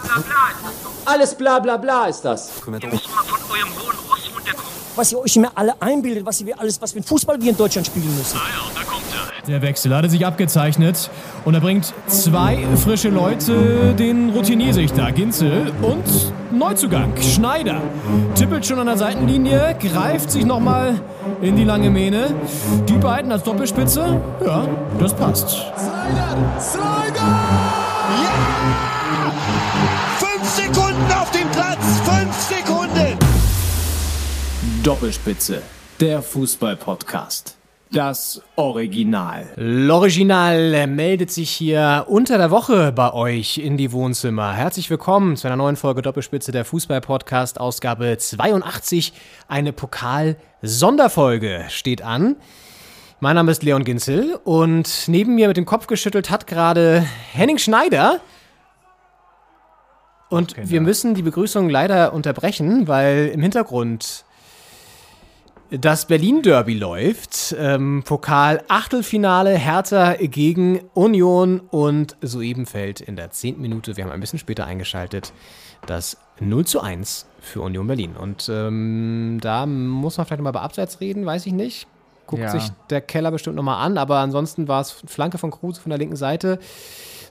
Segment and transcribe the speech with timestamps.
[0.00, 1.12] bla bla bla ist das doch.
[1.12, 2.50] Alles bla bla bla ist das.
[2.66, 4.70] Ihr müsst mal von eurem hohen Ross runterkommen.
[4.96, 7.56] was ihr euch immer alle einbildet, was wir alles, was für ein Fußball wir in
[7.56, 8.38] Deutschland spielen müssen.
[9.46, 11.08] Der Wechsel hatte sich abgezeichnet
[11.44, 16.02] und er bringt zwei frische Leute, den Routinier sich da, Ginzel und
[16.50, 17.80] Neuzugang, Schneider.
[18.34, 21.00] Tippelt schon an der Seitenlinie, greift sich nochmal
[21.42, 22.34] in die lange Mähne.
[22.88, 24.66] Die beiden als Doppelspitze, ja,
[24.98, 25.48] das passt.
[25.50, 26.60] Slider!
[26.60, 27.65] Slider!
[29.36, 32.00] Fünf Sekunden auf dem Platz!
[32.04, 33.18] Fünf Sekunden!
[34.82, 35.60] Doppelspitze.
[36.00, 37.54] Der Fußball-Podcast.
[37.92, 39.46] Das Original.
[39.56, 44.54] L'Original meldet sich hier unter der Woche bei euch in die Wohnzimmer.
[44.54, 49.12] Herzlich willkommen zu einer neuen Folge Doppelspitze der Fußball-Podcast, Ausgabe 82.
[49.48, 52.36] Eine Pokal-Sonderfolge steht an.
[53.20, 57.58] Mein Name ist Leon Ginzel und neben mir mit dem Kopf geschüttelt hat gerade Henning
[57.58, 58.20] Schneider.
[60.28, 64.24] Und wir müssen die Begrüßung leider unterbrechen, weil im Hintergrund
[65.70, 67.54] das Berlin-Derby läuft.
[67.58, 74.12] Ähm, Pokal Achtelfinale Hertha gegen Union und soeben fällt in der zehnten Minute, wir haben
[74.12, 75.32] ein bisschen später eingeschaltet,
[75.86, 78.16] das 0 zu 1 für Union Berlin.
[78.16, 81.86] Und ähm, da muss man vielleicht nochmal bei Abseits reden, weiß ich nicht.
[82.26, 82.50] Guckt Ja.
[82.50, 85.98] sich der Keller bestimmt nochmal an, aber ansonsten war es Flanke von Kruse von der
[85.98, 86.58] linken Seite.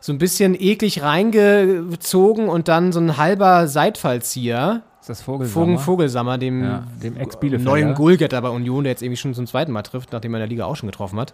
[0.06, 4.84] So ein bisschen eklig reingezogen und dann so ein halber Seitfallzieher.
[5.02, 5.66] Ist das Vogelsammer?
[5.66, 7.72] Vogel Vogelsammer, dem, Ja, dem Ex-Bielefelder.
[7.72, 10.42] neuen Goalgetter bei Union, der jetzt irgendwie schon zum zweiten Mal trifft, nachdem er in
[10.42, 11.33] der Liga auch schon getroffen hat.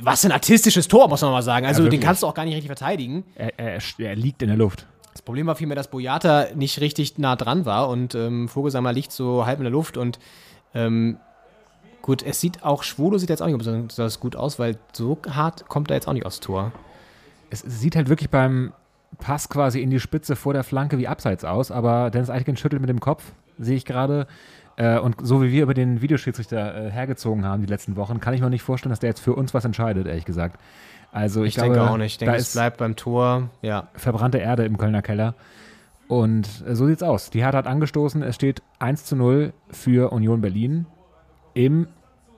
[0.00, 1.66] Was ein artistisches Tor, muss man mal sagen.
[1.66, 2.02] Also den wirklich.
[2.02, 3.24] kannst du auch gar nicht richtig verteidigen.
[3.34, 4.86] Er, er, er liegt in der Luft.
[5.12, 9.10] Das Problem war vielmehr, dass Boyata nicht richtig nah dran war und ähm, Vogelsammer liegt
[9.10, 10.20] so halb in der Luft und
[10.72, 11.16] ähm,
[12.00, 15.66] gut, es sieht auch, Schwolo sieht jetzt auch nicht besonders gut aus, weil so hart
[15.66, 16.70] kommt er jetzt auch nicht aufs Tor.
[17.50, 18.72] Es sieht halt wirklich beim
[19.18, 22.80] Pass quasi in die Spitze vor der Flanke wie abseits aus, aber Dennis Eichgen schüttelt
[22.80, 24.26] mit dem Kopf, sehe ich gerade.
[24.76, 28.34] Äh, und so wie wir über den Videoschiedsrichter äh, hergezogen haben die letzten Wochen, kann
[28.34, 30.58] ich mir nicht vorstellen, dass der jetzt für uns was entscheidet, ehrlich gesagt.
[31.12, 32.12] Also ich, Ich, glaube, denke auch nicht.
[32.12, 33.50] Ich denke, da es ist bleibt beim Tor.
[33.62, 35.34] Ja, verbrannte Erde im Kölner Keller.
[36.08, 37.30] Und äh, so sieht's aus.
[37.30, 38.22] Die Hertha hat angestoßen.
[38.22, 40.86] Es steht 1 zu 0 für Union Berlin
[41.54, 41.88] im,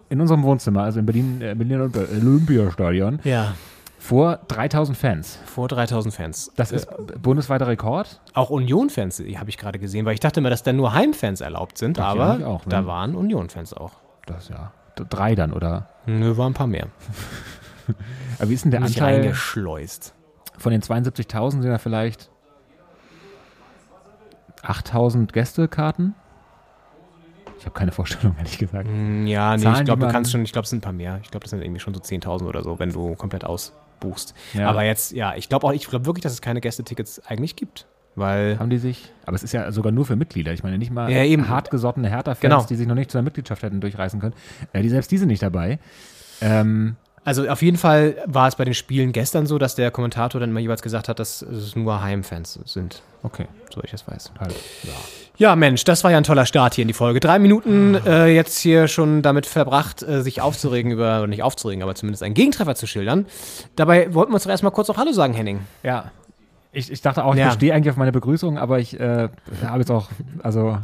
[0.09, 3.55] in unserem Wohnzimmer, also im Berlin, äh, Berliner Olympiastadion, ja.
[4.03, 5.39] Vor 3000 Fans.
[5.47, 6.51] vor 3000 Fans.
[6.57, 6.89] Das ist
[7.23, 8.21] bundesweiter Rekord.
[8.35, 11.79] Auch Union-Fans habe ich gerade gesehen, weil ich dachte immer, dass da nur Heimfans erlaubt
[11.79, 12.71] sind, ich aber auch, ne?
[12.71, 13.93] da waren Union-Fans auch.
[14.27, 14.73] Das ja.
[14.97, 15.89] Drei dann, oder?
[16.07, 16.89] Nö, waren ein paar mehr.
[18.39, 20.15] Aber wie ist denn der Nicht Anteil reingeschleust.
[20.59, 21.51] von den 72.000?
[21.62, 22.29] Sind da vielleicht
[24.62, 26.15] 8000 Gästekarten?
[27.59, 28.87] Ich habe keine Vorstellung, ehrlich gesagt.
[28.89, 30.93] Hm, Ja, nee, Zahlen, ich glaube, du kannst schon, ich glaube, es sind ein paar
[30.93, 31.19] mehr.
[31.23, 33.45] Ich glaube, das sind irgendwie schon so 10.000 oder so, wenn du komplett
[34.03, 34.35] ausbuchst.
[34.55, 34.69] Ja.
[34.69, 37.87] Aber jetzt, ja, ich glaube auch, ich glaube wirklich, dass es keine Gästetickets eigentlich gibt.
[38.15, 39.11] Weil, Haben die sich?
[39.25, 40.53] Aber es ist ja sogar nur für Mitglieder.
[40.53, 41.49] Ich meine, nicht mal Ja, eben.
[41.49, 42.62] hartgesottene Hertha-Fans, Genau.
[42.65, 44.35] die sich noch nicht zu einer Mitgliedschaft hätten durchreißen können.
[44.75, 45.79] Äh, die, selbst die sind nicht dabei.
[46.43, 50.41] Ähm, also auf jeden Fall war es bei den Spielen gestern so, dass der Kommentator
[50.41, 54.33] dann immer jeweils gesagt hat, dass es nur Heimfans sind, okay, so ich das weiß.
[54.41, 54.55] halt.
[54.84, 54.91] Ja.
[55.38, 57.19] Ja, Mensch, das war ja ein toller Start hier in die Folge.
[57.19, 61.82] Drei Minuten äh, jetzt hier schon damit verbracht, äh, sich aufzuregen über, oder nicht aufzuregen,
[61.82, 63.27] aber zumindest einen Gegentreffer zu schildern.
[63.75, 65.61] Dabei wollten wir uns doch erstmal kurz noch Hallo sagen, Henning.
[65.82, 66.11] ja.
[66.75, 67.49] Ich, ich dachte auch, ich Ja.
[67.49, 69.28] bestehe eigentlich auf meine Begrüßung, aber ich äh,
[69.66, 70.09] habe jetzt auch,
[70.43, 70.78] also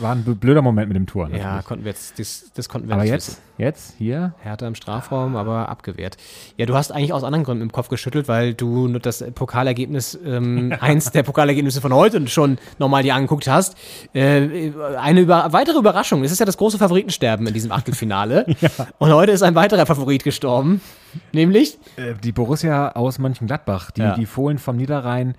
[0.00, 1.28] war ein blöder Moment mit dem Tor.
[1.30, 1.64] Ja, natürlich.
[1.66, 3.40] konnten wir jetzt, das, das konnten wir aber nicht jetzt, wissen.
[3.58, 6.16] jetzt, hier, Hertha im Strafraum, aber abgewehrt.
[6.56, 10.74] Ja, du hast eigentlich aus anderen Gründen im Kopf geschüttelt, weil du das Pokalergebnis, ähm,
[10.80, 13.76] eins der Pokalergebnisse von heute schon nochmal dir angeguckt hast.
[14.14, 16.24] Äh, eine über, weitere Überraschung.
[16.24, 18.46] Es ist ja das große Favoritensterben in diesem Achtelfinale.
[18.98, 20.80] Und heute ist ein weiterer Favorit gestorben.
[21.32, 24.14] Nämlich äh, die Borussia aus Mönchengladbach, die, Ja.
[24.14, 25.34] die Fohlen vom Niederrhein,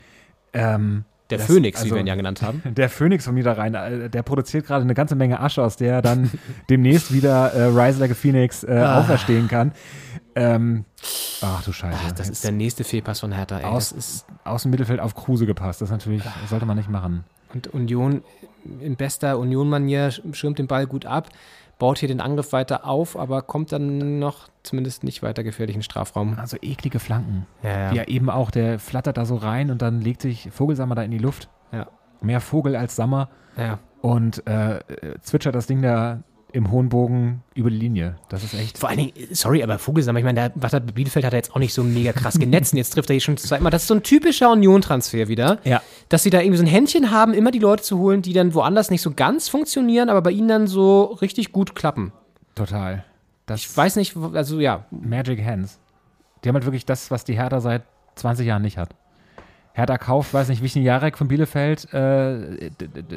[0.54, 2.62] ähm, der Das- Phoenix, wie also- wir ihn ja genannt haben.
[2.76, 6.30] Der Phönix vom Niederrhein, äh, der produziert gerade eine ganze Menge Asche, aus der dann
[6.70, 9.72] demnächst wieder äh, Rise Like a Phoenix äh, auferstehen kann.
[10.36, 10.86] Ähm,
[11.42, 11.98] ach du Scheiße.
[12.06, 12.10] Ah.
[12.10, 13.60] Das Jetzt ist der nächste Fehlpass von Hertha.
[13.60, 13.66] Ey.
[13.66, 15.82] aus, ist, aus dem Mittelfeld auf Kruse gepasst.
[15.82, 17.24] Das natürlich, das sollte man nicht machen.
[17.54, 18.24] und Union
[18.80, 21.30] in bester Union-Manier schirmt den Ball gut ab,
[21.84, 25.82] baut hier den Angriff weiter auf, aber kommt dann noch zumindest nicht weiter gefährlich in
[25.82, 26.40] den Strafraum.
[26.40, 27.46] Also eklige Flanken.
[27.62, 30.96] Ja, Wie er eben auch, der flattert da so rein und dann legt sich Vogelsammer
[30.96, 31.50] da in die Luft.
[31.74, 31.88] Ja.
[32.22, 33.28] Mehr Vogel als Sammer
[33.58, 33.80] ja.
[34.00, 38.16] und äh, äh, zwitschert das Ding da im hohen Bogen über die Linie.
[38.30, 38.78] Das ist echt.
[38.78, 41.74] Vor allen Dingen, sorry, aber Vogelsammer, ich meine, der Bielefeld hat er jetzt auch nicht
[41.74, 42.74] so mega krass genetzt.
[42.74, 43.72] und Jetzt trifft er hier schon zum zweiten Mal.
[43.72, 45.58] Das ist so ein typischer Union-Transfer wieder.
[45.64, 45.82] Ja.
[46.10, 48.54] Dass sie da irgendwie so ein Händchen haben, immer die Leute zu holen, die dann
[48.54, 52.14] woanders nicht so ganz funktionieren, aber bei ihnen dann so richtig gut klappen.
[52.56, 53.04] Total.
[53.48, 55.80] Das Ich weiß nicht, also ja, Magic Hands.
[56.44, 57.82] Die haben halt wirklich das, was die Hertha seit
[58.16, 58.90] 20 Jahren nicht hat.
[59.74, 62.70] Hertha kauft, weiß nicht, Wichni Jarek von Bielefeld äh,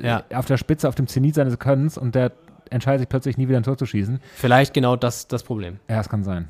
[0.03, 0.23] Ja.
[0.33, 2.33] auf der Spitze, auf dem Zenit seines Könnens und der
[2.71, 4.21] entscheidet sich plötzlich nie wieder ein Tor zu schießen.
[4.35, 5.79] Vielleicht genau das, das Problem.
[5.89, 6.49] Ja, das kann sein.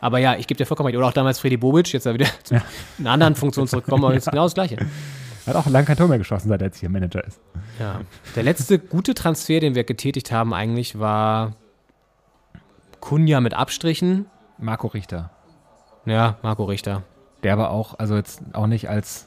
[0.00, 0.96] Aber ja, ich gebe dir vollkommen recht.
[0.98, 2.54] Oder auch damals Freddy Bobic, jetzt wieder zu
[2.98, 4.76] einer anderen Funktion zurückkommen, aber jetzt genau das Gleiche.
[5.46, 7.40] Hat auch lange kein Tor mehr geschossen, seit er jetzt hier Manager ist.
[7.80, 8.00] Ja.
[8.36, 11.54] Der letzte gute Transfer, den wir getätigt haben, eigentlich war
[13.00, 14.26] Kunja mit Abstrichen.
[14.58, 15.30] Marco Richter.
[16.04, 17.02] Ja, Marco Richter.
[17.42, 19.26] Der aber auch, also jetzt auch nicht als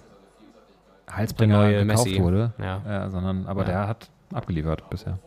[1.10, 2.22] Halsbringer gekauft Messi.
[2.22, 3.06] wurde, Ja.
[3.06, 3.68] äh, sondern aber Ja.
[3.68, 5.20] der hat abgeliefert bisher.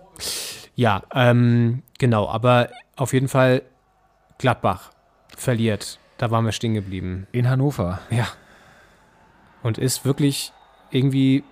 [0.74, 3.62] Ja, ähm, genau, aber auf jeden Fall
[4.38, 4.90] Gladbach
[5.36, 5.98] verliert.
[6.18, 7.26] Da waren wir stehen geblieben.
[7.32, 8.00] In Hannover.
[8.10, 8.28] Ja.
[9.62, 10.52] Und ist wirklich
[10.90, 11.44] irgendwie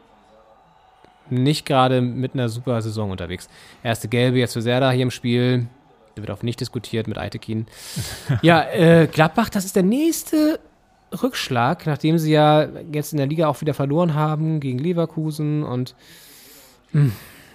[1.30, 3.48] nicht gerade mit einer super Saison unterwegs.
[3.82, 5.66] Erste Gelbe jetzt für Serda hier im Spiel.
[6.14, 7.66] Da wird auch nicht diskutiert mit Eitekin.
[8.42, 10.60] ja, äh, Gladbach, das ist der nächste
[11.22, 15.94] Rückschlag, nachdem sie ja jetzt in der Liga auch wieder verloren haben gegen Leverkusen und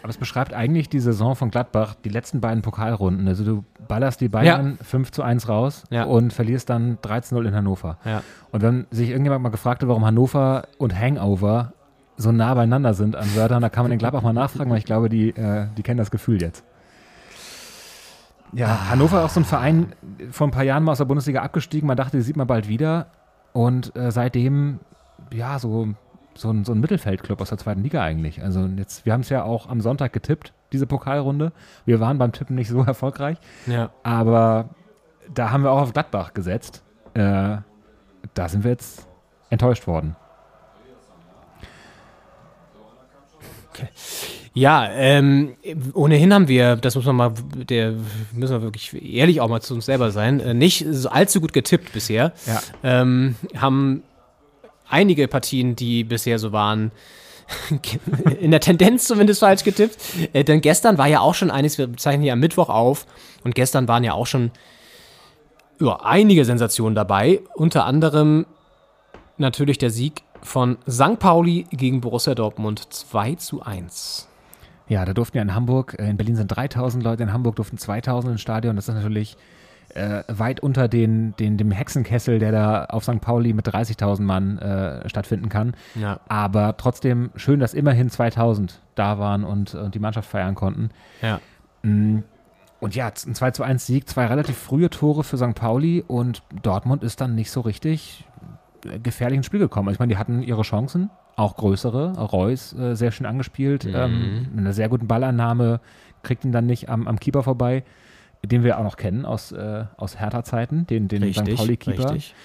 [0.07, 3.27] Aber es beschreibt eigentlich die Saison von Gladbach, die letzten beiden Pokalrunden.
[3.27, 6.06] Also du ballerst die Bayern 5 zu 1 raus Ja.
[6.06, 7.98] und verlierst dann 13-0 in Hannover.
[8.06, 8.21] ja.
[8.54, 11.74] Und wenn sich irgendjemand mal gefragt hat, warum Hannover und Hangover
[12.15, 14.86] so nah beieinander sind an Wörtern, da kann man den Gladbach mal nachfragen, weil ich
[14.86, 16.63] glaube, die, äh, die kennen das Gefühl jetzt.
[18.53, 19.92] Ja, Hannover auch so ein Verein,
[20.31, 21.86] vor ein paar Jahren mal aus der Bundesliga abgestiegen.
[21.86, 23.07] Man dachte, die sieht man bald wieder.
[23.51, 24.80] Und äh, seitdem,
[25.33, 25.89] ja, so,
[26.38, 28.42] so, ein, so ein Mittelfeldclub aus der zweiten Liga eigentlich.
[28.44, 31.51] Also jetzt, wir haben es ja auch am Sonntag getippt, diese Pokalrunde.
[31.86, 33.38] Wir waren beim Tippen nicht so erfolgreich.
[33.66, 33.92] ja.
[34.04, 34.69] Aber
[35.34, 36.84] da haben wir auch auf Gladbach gesetzt.
[37.13, 37.57] Äh,
[38.34, 39.07] da sind wir jetzt
[39.50, 40.16] enttäuscht worden.
[44.54, 45.54] Ja, ähm,
[45.94, 47.34] ohnehin haben wir, das muss man mal,
[47.69, 47.94] der
[48.34, 51.94] müssen wir wirklich ehrlich auch mal zu uns selber sein, äh, nicht allzu gut getippt
[51.94, 52.34] bisher.
[52.48, 52.62] Ja.
[52.81, 54.01] Ähm, haben
[54.89, 56.92] einige Partien, die bisher so waren,
[58.39, 59.98] in der Tendenz zumindest falsch getippt.
[60.34, 63.06] Äh, denn gestern war ja auch schon eines, wir zeichnen hier am Mittwoch auf,
[63.44, 64.51] und gestern waren ja auch schon
[65.80, 67.42] ja, einige Sensationen dabei.
[67.56, 68.45] Unter anderem
[69.38, 71.19] natürlich der Sieg von St.
[71.19, 74.28] Pauli gegen Borussia Dortmund 2 zu 1.
[74.89, 77.78] Ja, da durften ja in Hamburg, äh, in Berlin sind 3000 Leute, in Hamburg durften
[77.78, 78.75] 2000 ins Stadion.
[78.75, 79.38] Das ist natürlich
[79.97, 83.19] äh, weit unter den, den, dem Hexenkessel, der da auf St.
[83.19, 85.73] Pauli mit 30.000 Mann äh, stattfinden kann.
[85.95, 86.19] Ja.
[86.27, 90.89] Aber trotzdem schön, dass immerhin 2000 da waren und, und die Mannschaft feiern konnten.
[91.21, 91.39] Ja.
[91.83, 92.19] Mm,
[92.79, 95.55] Und ja, ein 2 zu 1 Sieg, zwei relativ frühe Tore für St.
[95.55, 98.25] Pauli und Dortmund ist dann nicht so richtig
[98.85, 99.91] äh, gefährlich ins Spiel gekommen.
[99.91, 102.17] Ich meine, die hatten ihre Chancen, auch größere.
[102.19, 105.79] Reus äh, sehr schön angespielt, ähm, mit einer sehr guten Ballannahme,
[106.23, 107.83] kriegt ihn dann nicht am, am Keeper vorbei,
[108.45, 111.56] den wir auch noch kennen aus, äh, aus Hertha-Zeiten, den, den St.
[111.56, 112.13] Pauli-Keeper.
[112.13, 112.36] richtig.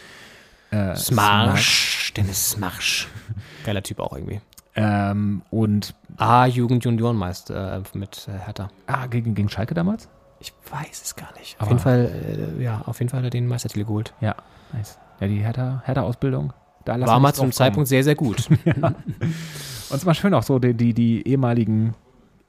[0.71, 3.09] Äh, Smarsch, Dennis Smarsch.
[3.67, 4.41] Geiler Typ auch irgendwie.
[4.75, 8.69] Ähm, und Ah, Jugend Juniorenmeister äh, mit äh, Hertha.
[8.87, 10.09] ah, gegen, gegen Schalke damals?
[10.41, 11.57] Ich weiß es gar nicht.
[11.57, 14.15] Auf Aber- jeden Fall, äh, ja, auf jeden Fall hat er den Meistertitel geholt.
[14.21, 14.35] Ja,
[14.73, 14.99] nice.
[15.21, 16.53] Ja, die Hertha- Hertha-Ausbildung.
[16.87, 18.49] lassen War mal zum Zeitpunkt sehr, sehr gut.
[18.65, 18.95] kommen.
[19.21, 21.95] Und es war schön auch so, die, die, die ehemaligen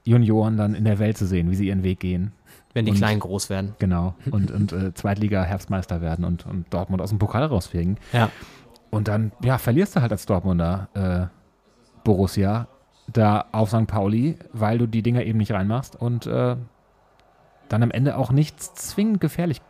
[0.06, 2.32] Junioren dann in der Welt zu sehen, wie sie ihren Weg gehen.
[2.74, 3.76] Wenn die Und- Kleinen groß werden.
[3.80, 4.16] Genau.
[4.32, 7.98] Und, und äh, Zweitliga-Herbstmeister werden und, und Dortmund aus dem Pokal rausfegen.
[8.12, 8.30] Ja.
[8.90, 11.28] Und dann, ja, verlierst du halt als Dortmunder äh,
[12.04, 12.68] Borussia
[13.12, 13.88] da auf St.
[13.88, 16.56] Pauli, weil du die Dinger eben nicht reinmachst und äh,
[17.70, 19.62] dann am Ende auch nicht zwingend gefährlich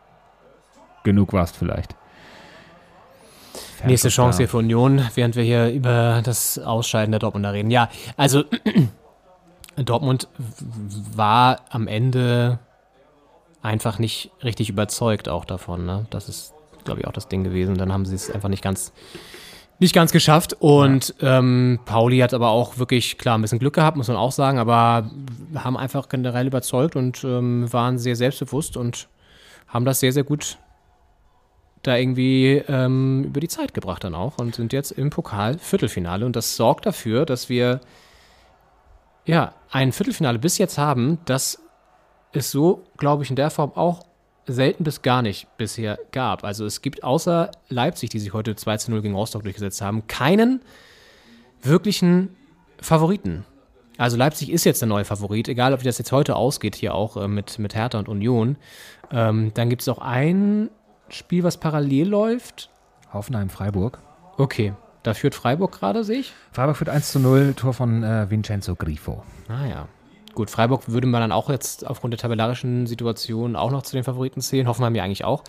[1.04, 1.96] genug warst vielleicht.
[3.84, 7.70] Nächste Fernschuss Chance hier für Union, während wir hier über das Ausscheiden der Dortmunder reden.
[7.70, 8.44] Ja, also
[9.76, 10.28] Dortmund
[11.14, 12.58] war am Ende
[13.64, 15.86] einfach nicht richtig überzeugt auch davon.
[15.86, 16.06] Ne?
[16.10, 16.52] Das ist,
[16.84, 17.76] glaube ich, auch das Ding gewesen.
[17.76, 18.92] Dann haben sie es einfach nicht ganz,
[19.78, 20.54] nicht ganz geschafft.
[20.60, 24.32] Und ähm, Pauli hat aber auch wirklich, klar, ein bisschen Glück gehabt, muss man auch
[24.32, 25.10] sagen, aber
[25.54, 29.08] haben einfach generell überzeugt und ähm, waren sehr selbstbewusst und
[29.66, 30.58] haben das sehr, sehr gut
[31.82, 36.26] da irgendwie ähm, über die Zeit gebracht dann auch und sind jetzt im Pokal Viertelfinale.
[36.26, 37.80] Und das sorgt dafür, dass wir
[39.26, 41.63] ja ein Viertelfinale bis jetzt haben, das
[42.36, 44.02] es so, glaube ich, in der Form auch
[44.46, 46.44] selten bis gar nicht bisher gab.
[46.44, 50.06] Also es gibt außer Leipzig, die sich heute 2 zu 0 gegen Rostock durchgesetzt haben,
[50.06, 50.60] keinen
[51.62, 52.36] wirklichen
[52.80, 53.44] Favoriten.
[53.96, 56.94] Also Leipzig ist jetzt der neue Favorit, egal ob wie das jetzt heute ausgeht, hier
[56.94, 58.56] auch äh, mit, mit Hertha und Union.
[59.10, 60.70] Ähm, dann gibt es auch ein
[61.08, 62.70] Spiel, was parallel läuft.
[63.12, 64.00] Hoffenheim-Freiburg.
[64.36, 64.74] Okay,
[65.04, 66.32] da führt Freiburg gerade, sehe ich.
[66.50, 69.22] Freiburg führt 1 zu 0, Tor von äh, Vincenzo Grifo.
[69.48, 69.88] Ah ja.
[70.34, 74.04] Gut, Freiburg würde man dann auch jetzt aufgrund der tabellarischen Situation auch noch zu den
[74.04, 74.66] Favoriten zählen.
[74.66, 75.44] Hoffenheim ja eigentlich auch.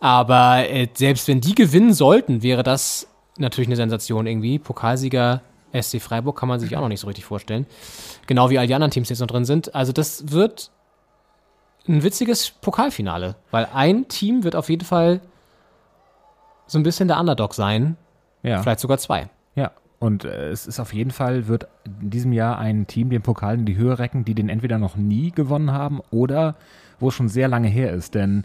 [0.00, 4.58] Aber äh, selbst wenn die gewinnen sollten, wäre das natürlich eine Sensation irgendwie.
[4.58, 5.42] Pokalsieger
[5.78, 7.66] SC Freiburg kann man sich auch noch nicht so richtig vorstellen.
[8.26, 9.74] Genau wie all die anderen Teams, die jetzt noch drin sind.
[9.74, 10.70] Also das wird
[11.86, 15.20] ein witziges Pokalfinale, weil ein Team wird auf jeden Fall
[16.66, 17.96] so ein bisschen der Underdog sein.
[18.42, 18.62] Ja.
[18.62, 19.28] Vielleicht sogar zwei.
[19.54, 21.68] Ja, und äh, es ist auf jeden Fall, wird
[22.02, 24.96] in diesem Jahr ein Team den Pokal in die Höhe recken, die den entweder noch
[24.96, 26.56] nie gewonnen haben oder
[27.00, 28.14] wo es schon sehr lange her ist.
[28.14, 28.44] Denn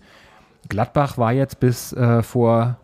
[0.69, 2.77] Gladbach war jetzt bis äh, vor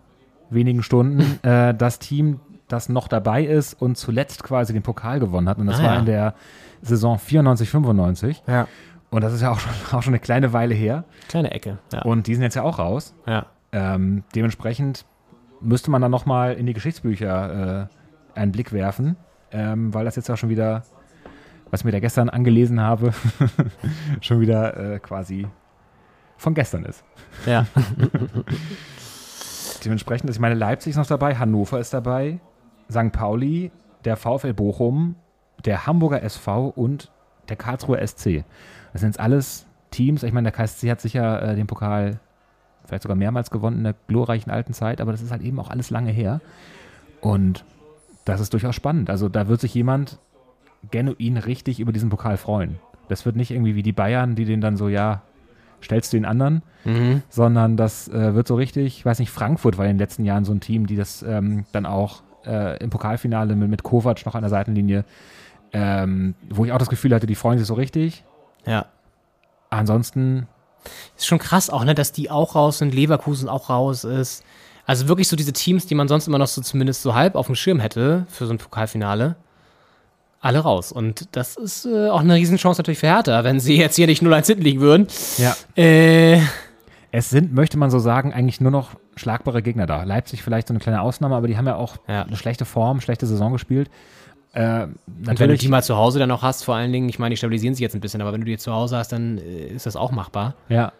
[0.49, 5.47] wenigen Stunden äh, das Team, das noch dabei ist und zuletzt quasi den Pokal gewonnen
[5.49, 5.57] hat.
[5.57, 5.99] Und das Ah, war ja.
[5.99, 6.33] in der
[6.81, 8.43] Saison 94, 95.
[8.47, 8.67] Ja.
[9.11, 11.03] Und das ist ja auch schon, auch schon eine kleine Weile her.
[11.29, 11.77] Kleine Ecke.
[11.93, 12.01] Ja.
[12.01, 13.13] Und die sind jetzt ja auch raus.
[13.25, 13.45] ja.
[13.71, 15.05] Ähm, dementsprechend
[15.59, 17.87] müsste man dann nochmal in die Geschichtsbücher äh,
[18.35, 19.15] einen Blick werfen,
[19.51, 20.83] ähm, weil das jetzt auch schon wieder,
[21.71, 23.11] was ich mir da gestern angelesen habe,
[24.21, 25.47] schon wieder äh, quasi
[26.37, 27.03] von gestern ist.
[27.45, 27.65] ja.
[29.83, 32.39] Dementsprechend ist, ich meine, Leipzig ist noch dabei, Hannover ist dabei,
[32.89, 33.11] St.
[33.11, 33.71] Pauli,
[34.03, 35.15] der VfL Bochum,
[35.63, 37.11] der Hamburger SV und
[37.49, 38.43] der Karlsruher SC.
[38.93, 40.23] Das sind jetzt alles Teams.
[40.23, 42.19] Ich meine, der KSC hat sicher äh, den Pokal
[42.85, 45.69] vielleicht sogar mehrmals gewonnen in der glorreichen alten Zeit, aber das ist halt eben auch
[45.69, 46.41] alles lange her.
[47.21, 47.65] Und
[48.25, 49.09] das ist durchaus spannend.
[49.09, 50.19] Also da wird sich jemand
[50.91, 52.79] genuin richtig über diesen Pokal freuen.
[53.07, 55.21] Das wird nicht irgendwie wie die Bayern, die den dann so, ja,
[55.81, 56.63] stellst du den anderen,
[57.29, 60.43] sondern das äh, wird so richtig, ich weiß nicht, Frankfurt war in den letzten Jahren
[60.45, 64.35] so ein Team, die das ähm, dann auch äh, im Pokalfinale mit, mit Kovac noch
[64.35, 65.05] an der Seitenlinie,
[65.73, 68.23] ähm, wo ich auch das Gefühl hatte, die freuen sich so richtig.
[68.65, 68.87] ja.
[69.71, 70.47] Ansonsten,
[71.17, 74.43] Ist schon krass auch, ne, dass die auch raus sind, Leverkusen auch raus ist.
[74.85, 77.47] Also wirklich so diese Teams, die man sonst immer noch so zumindest so halb auf
[77.47, 79.35] dem Schirm hätte für so ein Pokalfinale.
[80.41, 80.91] Alle raus.
[80.91, 84.21] Und das ist äh, auch eine Riesenchance natürlich für Hertha, wenn sie jetzt hier nicht
[84.21, 85.07] 0-1 hinten liegen würden.
[85.39, 86.39] ja, Äh,
[87.11, 90.03] es sind, möchte man so sagen, eigentlich nur noch schlagbare Gegner da.
[90.03, 92.23] Leipzig vielleicht so eine kleine Ausnahme, aber die haben ja auch Ja.
[92.23, 93.89] eine schlechte Form, schlechte Saison gespielt.
[94.53, 97.17] Äh, und wenn du die mal zu Hause dann noch hast, vor allen Dingen, ich
[97.17, 99.37] meine, die stabilisieren sich jetzt ein bisschen, aber wenn du die zu Hause hast, dann
[99.39, 100.53] äh, ist das auch machbar.
[100.69, 100.91] ja.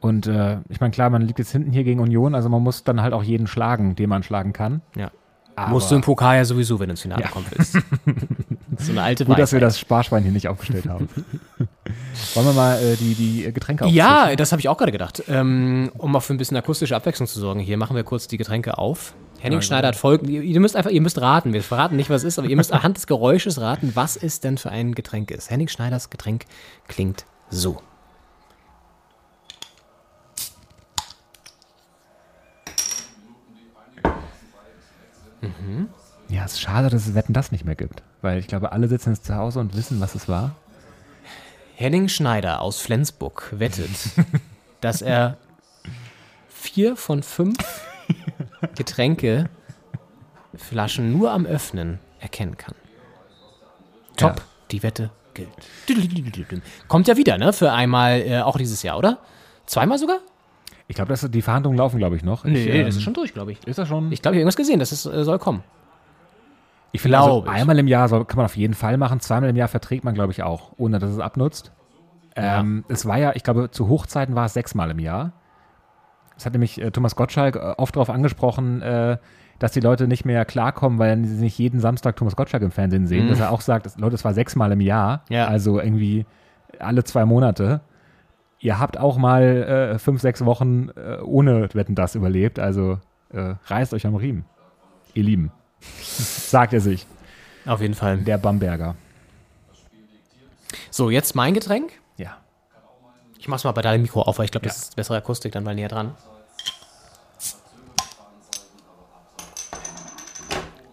[0.00, 2.84] Und äh, ich meine, klar, man liegt jetzt hinten hier gegen Union, also man muss
[2.84, 4.80] dann halt auch jeden schlagen, den man schlagen kann.
[4.96, 5.10] Ja.
[5.56, 7.28] Aber Musst du im Pokal ja sowieso, wenn du ins Finale Ja.
[7.28, 7.78] kommen willst.
[8.80, 9.62] So eine alte Gut, dass wir Weisheit.
[9.66, 11.08] das Sparschwein hier nicht aufgestellt haben.
[12.34, 13.96] Wollen wir mal äh, die, die Getränke aufzischen?
[13.98, 15.24] Ja, das habe ich auch gerade gedacht.
[15.26, 18.36] Ähm, um auch für ein bisschen akustische Abwechslung zu sorgen, hier machen wir kurz die
[18.36, 19.14] Getränke auf.
[19.40, 22.22] Henning Schneider hat folgend, ihr, ihr müsst einfach, ihr müsst raten, wir verraten nicht, was
[22.22, 25.32] es ist, aber ihr müsst anhand des Geräusches raten, was es denn für ein Getränk
[25.32, 25.50] ist.
[25.50, 26.44] Henning Schneiders Getränk
[26.86, 27.78] klingt so.
[36.28, 38.02] Ja, es ist schade, dass es Wetten das nicht mehr gibt.
[38.22, 40.54] Weil ich glaube, alle sitzen jetzt zu Hause und wissen, was es war.
[41.76, 43.90] Henning Schneider aus Flensburg wettet,
[44.80, 45.36] dass er
[46.48, 47.56] vier von fünf
[48.74, 49.48] Getränkeflaschen
[51.16, 52.74] nur am Öffnen erkennen kann.
[54.16, 54.44] Top, Ja.
[54.72, 55.48] die Wette gilt.
[56.88, 57.52] Kommt ja wieder, ne?
[57.52, 59.18] Für einmal, äh, auch dieses Jahr, oder?
[59.66, 60.18] Zweimal sogar?
[60.88, 62.44] Ich glaube, dass die Verhandlungen laufen, glaube ich, noch.
[62.44, 63.64] ich, ähm, das ist schon durch, glaube ich.
[63.66, 64.10] Ist das schon?
[64.10, 65.62] Ich glaube, ich habe irgendwas gesehen, das ist, äh, soll kommen.
[66.92, 69.20] Ich finde, also, einmal im Jahr soll, kann man auf jeden Fall machen.
[69.20, 71.72] Zweimal im Jahr verträgt man, glaube ich, auch, ohne dass es abnutzt.
[72.34, 75.32] Ähm, Es war ja, ich glaube, zu Hochzeiten war es sechsmal im Jahr.
[76.36, 79.18] Es hat nämlich äh, Thomas Gottschalk äh, oft darauf angesprochen, äh,
[79.58, 83.06] dass die Leute nicht mehr klarkommen, weil sie nicht jeden Samstag Thomas Gottschalk im Fernsehen
[83.08, 83.28] sehen.
[83.28, 85.48] Dass er auch sagt, dass, Leute, es war sechsmal im Jahr, Ja.
[85.48, 86.24] also irgendwie
[86.78, 87.80] alle zwei Monate.
[88.60, 89.42] Ihr habt auch mal
[89.94, 92.98] äh, fünf, sechs Wochen äh, ohne Wetten das überlebt, also
[93.30, 94.44] äh, reißt euch am Riemen,
[95.14, 95.52] ihr Lieben.
[96.02, 97.06] sagt er sich,
[97.66, 98.18] Auf jeden Fall.
[98.18, 98.96] der Bamberger.
[100.90, 101.92] So, jetzt mein Getränk.
[102.16, 102.38] Ja.
[103.38, 105.62] Ich mach's mal bei deinem Mikro auf, weil ich glaube, das ist bessere Akustik dann
[105.62, 106.14] mal näher dran.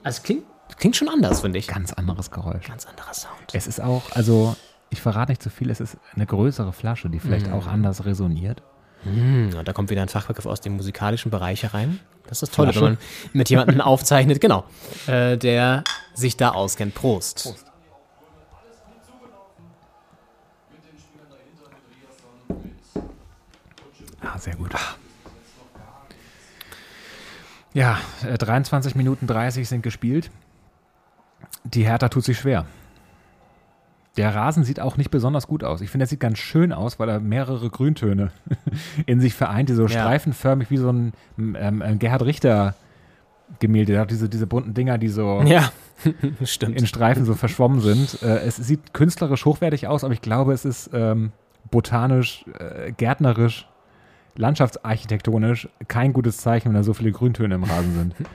[0.04, 0.44] Also es klingt,
[0.78, 1.68] klingt schon anders, finde ich.
[1.68, 2.68] Ganz anderes Geräusch.
[2.68, 3.34] Ganz anderer Sound.
[3.54, 4.56] Es ist auch, also
[4.90, 8.62] ich verrate nicht zu viel, es ist eine größere Flasche, die vielleicht auch anders resoniert.
[9.04, 12.00] Hm, und da kommt wieder ein Fachbegriff aus dem musikalischen Bereich herein.
[12.24, 12.98] Das ist das Tolle, wenn man
[13.34, 14.66] mit jemandem aufzeichnet, genau,
[15.08, 16.96] äh, der sich da auskennt.
[16.96, 17.56] Prost.
[24.22, 24.72] Ah, sehr gut.
[27.74, 30.32] Ja, äh, 23 Minuten 30 sind gespielt.
[31.64, 32.66] Die Hertha tut sich schwer.
[34.18, 35.82] Der Rasen sieht auch nicht besonders gut aus.
[35.82, 38.32] Ich finde, er sieht ganz schön aus, weil er mehrere Grüntöne
[39.06, 39.90] in sich vereint, die so Ja.
[39.90, 42.76] streifenförmig wie so ein ähm, Gerhard Richter
[43.60, 43.92] Gemälde.
[43.94, 45.72] Der hat diese, diese bunten Dinger, die so Ja,
[46.62, 48.22] in Streifen so verschwommen sind.
[48.24, 51.32] Äh, es sieht künstlerisch hochwertig aus, aber ich glaube, es ist ähm,
[51.70, 53.68] botanisch, äh, gärtnerisch,
[54.38, 58.16] landschaftsarchitektonisch kein gutes Zeichen, wenn da so viele Grüntöne im Rasen sind.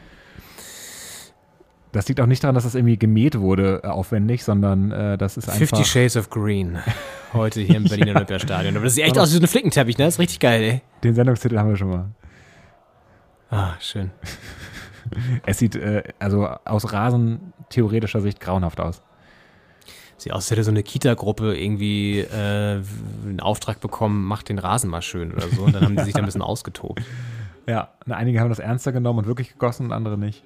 [1.92, 5.37] Das liegt auch nicht daran, dass das irgendwie gemäht wurde, äh, aufwendig, sondern äh, das
[5.37, 5.59] ist einfach.
[5.59, 6.78] Fifty Shades of Green.
[7.32, 8.76] Heute hier im Berliner Olympiastadion.
[8.76, 10.04] Aber das sieht echt aus wie so ein Flickenteppich, ne?
[10.04, 10.82] Das ist richtig geil, ey.
[11.02, 12.06] Den Sendungstitel haben wir schon mal.
[13.50, 14.11] Ah, schön.
[15.44, 19.02] Es sieht äh, also aus rasentheoretischer Sicht grauenhaft aus.
[20.18, 22.80] Sieht aus, als hätte so eine Kita-Gruppe irgendwie äh,
[23.25, 25.62] einen Auftrag bekommen, macht den Rasen mal schön oder so.
[25.62, 27.02] Und dann haben die sich da ein bisschen ausgetobt.
[27.66, 30.44] Ja, einige haben das ernster genommen und wirklich gegossen und andere nicht.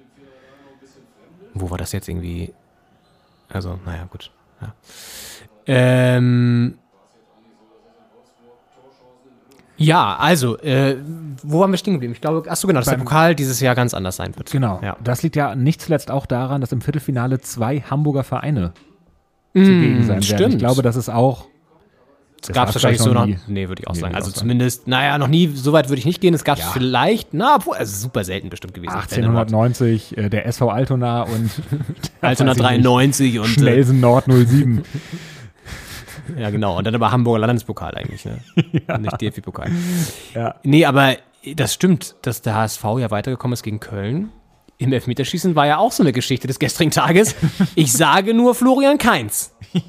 [1.55, 2.53] Wo war das jetzt irgendwie?
[3.49, 4.29] Also, naja, gut.
[4.61, 4.73] Ja.
[5.65, 6.77] Ähm,
[9.77, 10.97] ja, also, äh,
[11.43, 12.13] wo waren wir stehen geblieben?
[12.13, 14.49] Ich glaube, achso, genau, dass der Beim- Pokal dieses Jahr ganz anders sein wird.
[14.51, 14.79] Genau.
[14.81, 14.95] Ja.
[15.03, 18.73] Das liegt ja nicht zuletzt auch daran, dass im Viertelfinale zwei Hamburger Vereine
[19.53, 20.19] zugegen sein werden.
[20.21, 20.59] Ich Mm, stimmt.
[20.59, 21.47] glaube, das ist auch.
[22.49, 23.27] Es gab es wahrscheinlich so noch.
[23.47, 24.11] Nee, würde ich auch Nee, sagen.
[24.11, 24.39] ich Also auch sagen.
[24.39, 26.33] zumindest, naja, noch nie, so weit würde ich nicht gehen.
[26.33, 26.69] Es gab Ja.
[26.73, 28.93] vielleicht, na, obwohl, also super selten bestimmt gewesen.
[28.95, 31.49] 1890, äh, der SV Altona und
[32.21, 34.83] Altona weiß ich nicht, 93 und äh, Schnelsen Nord 07.
[36.37, 38.37] ja genau und dann aber Hamburger Landespokal eigentlich, ne?
[38.99, 39.69] Nicht DFB-Pokal.
[40.33, 40.55] Ja.
[40.63, 41.15] Nee, aber
[41.55, 44.29] das stimmt, dass der HSV ja weitergekommen ist gegen Köln.
[44.77, 47.35] Im Elfmeterschießen war ja auch so eine Geschichte des gestrigen Tages.
[47.75, 49.51] Ich sage nur Florian Kainz.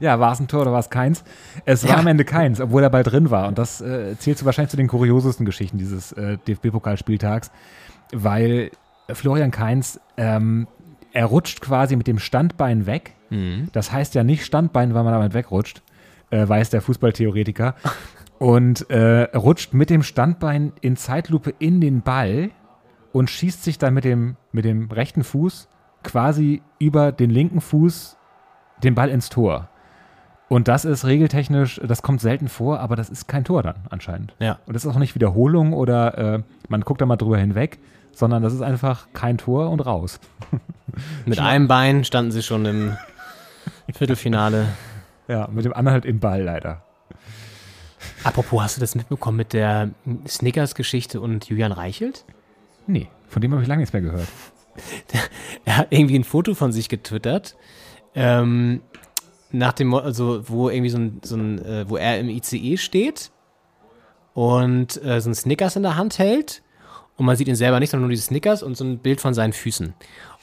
[0.00, 1.22] Ja, war es ein Tor oder war es keins?
[1.66, 1.96] Es war Ja.
[1.98, 3.48] am Ende keins, obwohl er bald drin war.
[3.48, 7.50] Und das äh, zählt so wahrscheinlich zu den kuriosesten Geschichten dieses äh, DFB-Pokalspieltags,
[8.12, 8.70] weil
[9.12, 10.66] Florian Kainz, ähm,
[11.12, 13.14] er rutscht quasi mit dem Standbein weg.
[13.72, 15.82] Das heißt ja nicht Standbein, weil man damit wegrutscht,
[16.30, 17.74] äh, weiß der Fußballtheoretiker.
[18.38, 22.50] Und äh, rutscht mit dem Standbein in Zeitlupe in den Ball
[23.12, 25.68] und schießt sich dann mit dem, mit dem rechten Fuß
[26.02, 28.16] quasi über den linken Fuß
[28.82, 29.68] den Ball ins Tor.
[30.48, 34.34] Und das ist regeltechnisch, das kommt selten vor, aber das ist kein Tor dann anscheinend.
[34.38, 34.58] Ja.
[34.66, 37.78] Und das ist auch nicht Wiederholung oder äh, man guckt da mal drüber hinweg,
[38.12, 40.20] sondern das ist einfach kein Tor und raus.
[41.26, 42.96] Mit einem Bein standen sie schon im
[43.92, 44.66] Viertelfinale.
[45.28, 46.82] Ja, mit dem anderen halt im Ball leider.
[48.24, 49.90] Apropos, hast du das mitbekommen mit der
[50.26, 52.24] Snickers-Geschichte und Julian Reichelt?
[52.88, 54.28] Nee, von dem habe ich lange nichts mehr gehört.
[55.64, 57.56] er hat irgendwie ein Foto von sich getwittert,
[58.14, 58.80] ähm,
[59.52, 63.30] nach dem, also wo irgendwie so ein, so ein äh, wo er im ICE steht
[64.34, 66.62] und äh, so ein Snickers in der Hand hält
[67.16, 69.34] und man sieht ihn selber nicht, sondern nur diese Snickers und so ein Bild von
[69.34, 69.94] seinen Füßen.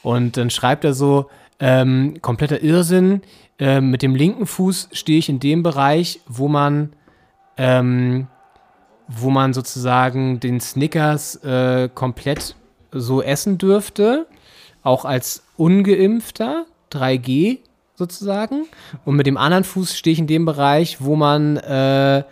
[0.02, 1.28] Und dann schreibt er so,
[1.58, 3.22] ähm, kompletter Irrsinn,
[3.58, 6.92] ähm, mit dem linken Fuß stehe ich in dem Bereich, wo man
[7.56, 8.28] ähm,
[9.08, 12.56] wo man sozusagen den Snickers äh, komplett
[12.90, 14.26] so essen dürfte,
[14.82, 17.58] auch als ungeimpfter, 3G
[17.94, 18.66] sozusagen.
[19.04, 22.24] Und mit dem anderen Fuß stehe ich in dem Bereich, wo man, äh,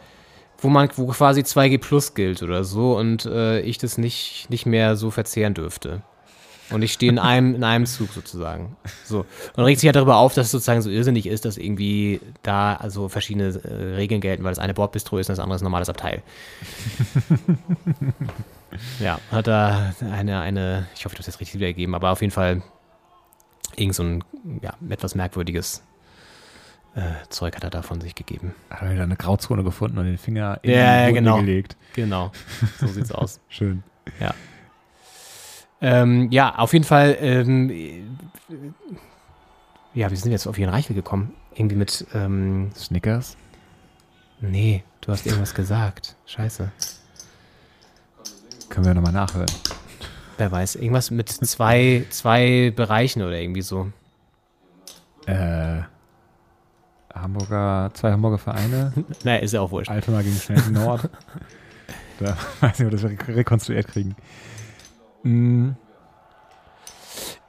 [0.58, 4.66] wo man, wo quasi 2G plus gilt oder so und äh, ich das nicht, nicht
[4.66, 6.02] mehr so verzehren dürfte.
[6.70, 8.76] Und ich stehe in einem, in einem Zug sozusagen.
[9.04, 9.26] So.
[9.54, 12.74] Und regt sich halt darüber auf, dass es sozusagen so irrsinnig ist, dass irgendwie da
[12.74, 15.66] also verschiedene äh, Regeln gelten, weil das eine Bordbistro ist und das andere ist ein
[15.66, 16.22] normales Abteil.
[18.98, 22.22] ja, hat da eine, eine, ich hoffe, ich habe das jetzt richtig wiedergegeben, aber auf
[22.22, 22.62] jeden Fall
[23.76, 24.24] irgend so ein
[24.62, 25.82] ja, etwas merkwürdiges
[26.94, 28.54] äh, Zeug hat er da von sich gegeben.
[28.70, 31.36] Hat er wieder eine Grauzone gefunden und den Finger in Ja, ja, die Wunde genau.
[31.40, 31.76] gelegt.
[31.94, 32.32] Genau,
[32.78, 33.40] so sieht's aus.
[33.48, 33.82] Schön.
[34.20, 34.34] Ja.
[35.80, 37.16] Ähm, ja, auf jeden Fall.
[37.20, 38.02] Ähm, äh,
[39.94, 41.34] ja, wie sind wir jetzt auf Ihren Reichel gekommen?
[41.54, 42.06] Irgendwie mit.
[42.14, 43.36] Ähm, Snickers?
[44.40, 46.16] nee, du hast irgendwas gesagt.
[46.26, 46.70] Scheiße.
[48.68, 49.50] Können wir nochmal nachhören.
[50.36, 50.76] Wer weiß.
[50.76, 53.90] Irgendwas mit zwei, zwei Bereichen oder irgendwie so.
[55.26, 55.82] Äh,
[57.14, 58.92] Hamburger, zwei Hamburger Vereine.
[59.24, 59.90] Naja, ist ja auch wurscht.
[59.90, 61.08] Altona gegen Schnelsen Nord.
[62.18, 64.16] da weiß nicht, ob wir das re- rekonstruiert kriegen.
[65.24, 65.70] Mm,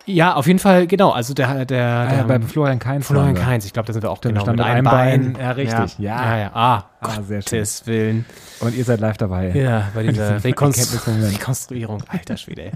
[0.07, 1.09] Ja, auf jeden Fall, genau.
[1.11, 1.65] Also der.
[1.65, 3.07] der, ah, der ja, bei Florian Kainz.
[3.07, 3.43] Florian waren wir.
[3.43, 5.33] Keins, ich glaube, da sind wir auch Stimmt, genau mit einem Bein.
[5.33, 5.41] Bein.
[5.43, 5.97] Ja, richtig.
[5.97, 6.29] Ja, Ja.
[6.29, 6.37] ja.
[6.43, 6.51] ja.
[6.53, 7.59] Ah, Ah, sehr schön.
[7.59, 8.25] Gottes Willen.
[8.59, 9.49] Und ihr seid live dabei.
[9.49, 11.39] Ja, bei dieser Rekonst Erkenntnismoment.
[11.39, 12.03] Rekonstruierung.
[12.07, 12.61] Alter Schwede.
[12.65, 12.71] ey.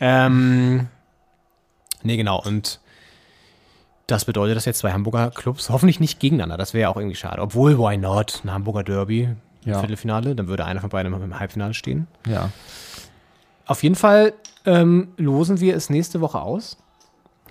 [0.00, 0.88] ähm,
[2.02, 2.40] nee, genau.
[2.42, 2.80] Und
[4.06, 6.56] das bedeutet, dass jetzt zwei Hamburger Clubs hoffentlich nicht gegeneinander.
[6.56, 7.42] Das wäre ja auch irgendwie schade.
[7.42, 8.40] Obwohl, why not?
[8.44, 9.28] Ein Hamburger Derby,
[9.64, 9.78] Ja.
[9.80, 10.34] Viertelfinale.
[10.34, 12.06] Dann würde einer von beiden im Halbfinale stehen.
[12.26, 12.50] Ja.
[13.66, 14.32] Auf jeden Fall
[14.64, 16.76] ähm, losen wir es nächste Woche aus.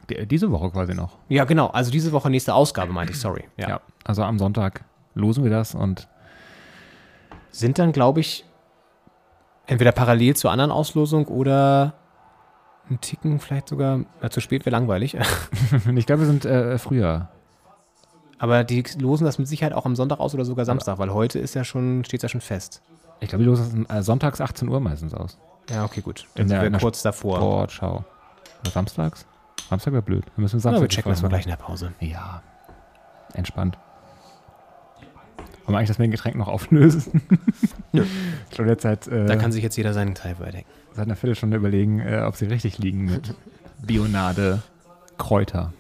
[0.10, 1.18] Die- Diese Woche quasi noch.
[1.30, 1.68] Ja, genau.
[1.68, 3.20] Also diese Woche nächste Ausgabe, meinte ich.
[3.20, 3.44] Sorry.
[3.58, 3.70] Ja.
[3.70, 3.82] Ja.
[4.04, 6.08] Also am Sonntag losen wir das und
[7.52, 8.46] Sind dann, glaube ich,
[9.66, 11.94] entweder parallel zur anderen Auslosung oder
[12.90, 15.18] ein Ticken vielleicht sogar ja, zu spät wäre langweilig.
[15.96, 17.30] ich glaube, wir sind äh, früher.
[18.38, 21.40] Aber die losen das mit Sicherheit auch am Sonntag aus oder sogar Samstag, weil heute
[21.40, 22.82] ist ja schon, steht ja schon fest.
[23.22, 25.40] Ich glaube, wir losen das äh, sonntags 18 Uhr meistens aus.
[25.70, 26.28] Ja, okay, gut.
[26.36, 27.38] Dann sind in wir kurz davor.
[27.38, 28.06] Sportschau.
[28.62, 29.26] Oder samstags?
[29.70, 30.26] Samstag wäre blöd.
[30.36, 31.94] Wir müssen Ja, Samstag wir die checken das mal gleich in der Pause.
[32.00, 32.42] Ja.
[33.34, 33.78] Entspannt.
[35.66, 37.22] Wollen wir eigentlich das Getränk noch auflösen?
[37.92, 38.06] Nö.
[38.50, 40.70] Ich glaube, jetzt seit, äh, Da kann sich jetzt jeder seinen Teil überdenken.
[40.94, 43.34] seit einer Viertelstunde überlegen, äh, ob sie richtig liegen mit
[43.82, 44.62] Bionade
[45.18, 45.74] Kräuter.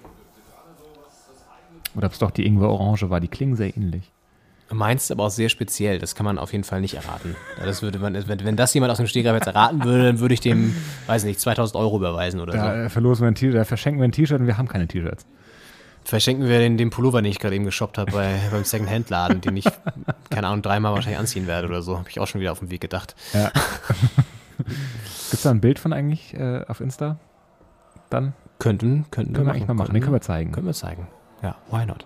[1.95, 3.19] Oder ob es doch die Ingwer Orange war.
[3.19, 4.11] Die klingen sehr ähnlich.
[4.71, 5.99] Meins ist aber auch sehr speziell.
[5.99, 7.35] Das kann man auf jeden Fall nicht erraten.
[7.63, 10.33] Das würde man, wenn, wenn das jemand aus dem Stegreif jetzt erraten würde, dann würde
[10.33, 10.75] ich dem,
[11.05, 12.57] weiß nicht, 2000 Euro überweisen oder so.
[12.57, 14.87] Da äh, verlosen wir ein T-Shirt, da verschenken wir ein T-Shirt und wir haben keine
[14.87, 15.25] T-Shirts.
[16.03, 19.57] Verschenken wir den, den Pullover, den ich gerade eben geshoppt habe bei, beim Second-Hand-Laden, den
[19.57, 19.65] ich,
[20.29, 21.97] keine Ahnung, dreimal wahrscheinlich anziehen werde oder so.
[21.97, 23.15] Habe ich auch schon wieder auf dem Weg gedacht.
[23.33, 23.51] Ja.
[24.57, 27.17] Gibt es da ein Bild von eigentlich äh, auf Insta?
[28.09, 29.93] Dann Könnten, könnten können wir eigentlich mal machen.
[29.93, 30.51] Den können wir zeigen.
[30.51, 31.07] Können wir zeigen.
[31.43, 32.05] Ja, why not?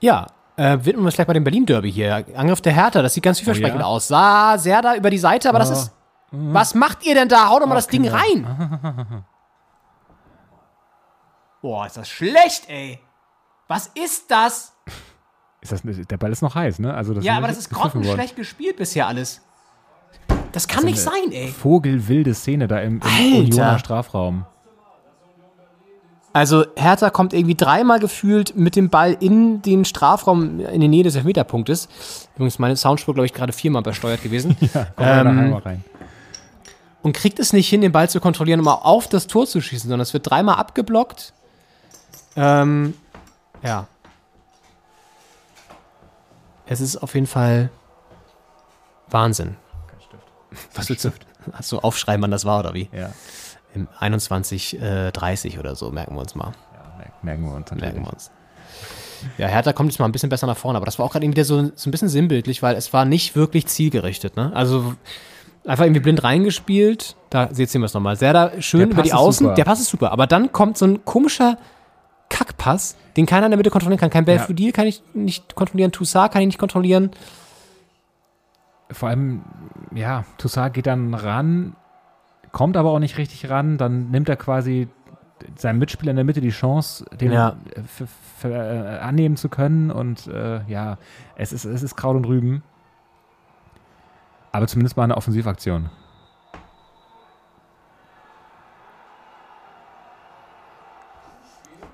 [0.00, 0.26] Ja,
[0.56, 2.24] äh, widmen wir uns gleich mal dem Berlin-Derby hier.
[2.34, 3.86] Angriff der Hertha, das sieht ganz vielversprechend Oh ja?
[3.86, 4.08] aus.
[4.08, 5.72] Sah sehr da über die Seite, aber das Oh.
[5.74, 5.92] ist.
[6.32, 7.48] Was macht ihr denn da?
[7.48, 8.18] Hau doch mal das Ding Kinder.
[8.18, 9.24] rein!
[11.62, 12.98] Boah, ist das schlecht, ey!
[13.68, 14.72] Was ist das?
[15.60, 16.94] Ist das, der Ball ist noch heiß, ne?
[16.94, 19.42] Also das Ja, aber das ist grottenschlecht gespielt bisher alles.
[20.52, 21.48] Das kann nicht sein, ey.
[21.48, 23.36] Vogelwilde Szene da im, im.
[23.38, 24.46] Unioner Strafraum.
[26.36, 31.02] Also Hertha kommt irgendwie dreimal gefühlt mit dem Ball in den Strafraum in die Nähe
[31.02, 31.88] des Elfmeterpunktes.
[32.34, 34.54] Übrigens meine Soundspur, glaube ich, gerade viermal besteuert gewesen.
[34.72, 35.82] Kommen wir Ähm, mal rein.
[37.02, 39.88] und kriegt es nicht hin, den Ball zu kontrollieren, um auf das Tor zu schießen,
[39.88, 41.32] sondern es wird dreimal abgeblockt.
[42.36, 42.92] Ähm,
[43.62, 43.86] ja.
[46.66, 47.70] Es ist auf jeden Fall
[49.08, 49.56] Wahnsinn.
[50.74, 51.12] Was willst du?
[51.54, 52.90] Hast du aufschreiben, wann das war oder wie?
[52.92, 53.10] Ja,
[53.76, 56.52] Im 21.30 oder so, merken wir uns mal.
[56.72, 57.82] ja merken- wir uns natürlich.
[57.82, 58.30] Merken wir uns.
[59.38, 61.24] Ja, Hertha kommt jetzt mal ein bisschen besser nach vorne, aber das war auch gerade
[61.24, 64.36] irgendwie so, so ein bisschen sinnbildlich, weil es war nicht wirklich zielgerichtet.
[64.36, 64.50] Ne?
[64.54, 64.94] Also
[65.66, 67.16] einfach irgendwie blind reingespielt.
[67.30, 68.16] Da sehen wir es nochmal.
[68.16, 69.44] Serda schön Der über die Außen.
[69.46, 69.54] super.
[69.54, 70.12] Der Pass ist super.
[70.12, 71.58] Aber dann kommt so ein komischer
[72.28, 74.10] Kackpass, den keiner in der Mitte kontrollieren kann.
[74.10, 75.92] Kein Belfodil kann ich nicht kontrollieren.
[75.92, 77.10] Toussaint kann ich nicht kontrollieren.
[78.90, 79.42] Vor allem,
[79.94, 81.74] ja, Toussaint geht dann ran,
[82.52, 83.78] kommt aber auch nicht richtig ran.
[83.78, 84.88] Dann nimmt er quasi
[85.56, 87.56] seinem Mitspieler in der Mitte die Chance, den Ja.
[88.42, 88.48] äh,
[88.98, 89.90] annehmen zu können.
[89.90, 90.98] Und äh, ja,
[91.36, 92.62] es ist, es ist Kraut und Rüben.
[94.52, 95.90] Aber zumindest mal eine Offensivaktion.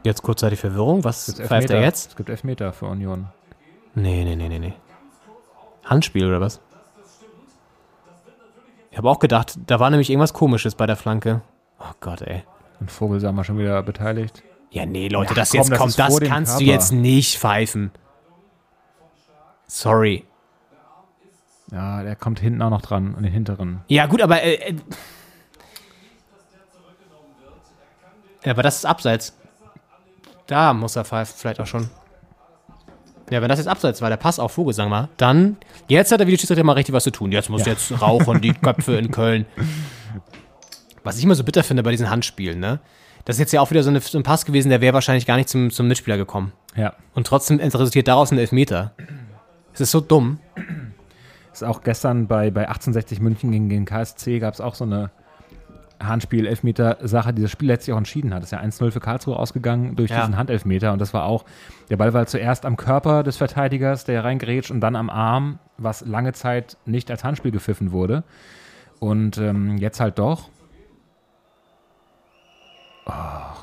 [0.05, 1.05] Jetzt kurzzeitig Verwirrung.
[1.05, 2.11] Was pfeift er jetzt?
[2.11, 3.29] Es gibt Elfmeter für Union.
[3.95, 4.75] Nee, nee, nee, nee, nee.
[5.85, 6.61] Handspiel oder was?
[8.93, 11.41] Ich habe auch gedacht, da war nämlich irgendwas komisches bei der Flanke.
[11.81, 12.45] Oh Gott, ey.
[12.79, 14.43] Und Vogelsang mal schon wieder beteiligt.
[14.71, 17.91] Ja, nee, Leute, Ja, das komm, jetzt das kommt, das kannst du jetzt nicht pfeifen.
[19.67, 20.27] Sorry.
[21.71, 23.81] Ja, der kommt hinten auch noch dran, an den hinteren.
[23.89, 24.43] Ja, gut, aber.
[24.43, 24.77] Äh, äh,
[28.45, 29.35] ja, aber das ist abseits.
[30.47, 31.89] Da muss er pfeifen, vielleicht auch schon.
[33.33, 35.57] Ja, wenn das jetzt abseits war, der Pass auf Vogelsang war, dann.
[35.89, 37.33] Jetzt hat der Videoschiedsrichter mal richtig was zu tun.
[37.33, 39.47] Jetzt muss jetzt rauchen, die Köpfe in Köln.
[41.03, 42.81] Was ich immer so bitter finde bei diesen Handspielen, ne?
[43.25, 45.27] Das ist jetzt ja auch wieder so, eine, so ein Pass gewesen, der wäre wahrscheinlich
[45.27, 46.53] gar nicht zum, zum Mitspieler gekommen.
[46.77, 46.95] Ja.
[47.15, 48.93] Und trotzdem resultiert daraus ein Elfmeter.
[49.73, 50.39] Es ist so dumm.
[51.53, 55.11] Ist auch gestern bei, bei 1860 München gegen den KSC gab es auch so eine
[56.07, 58.43] Handspiel-Elfmeter-Sache, die das Spiel letztlich auch entschieden hat.
[58.43, 60.21] Es ist ja 1-0 für Karlsruhe ausgegangen durch Ja.
[60.21, 61.45] diesen Handelfmeter und das war auch,
[61.91, 66.05] der Ball war zuerst am Körper des Verteidigers, der reingrätscht und dann am Arm, was
[66.07, 68.25] lange Zeit nicht als Handspiel gepfiffen wurde.
[69.01, 70.49] Und ähm, jetzt halt doch.
[73.07, 73.11] Oh,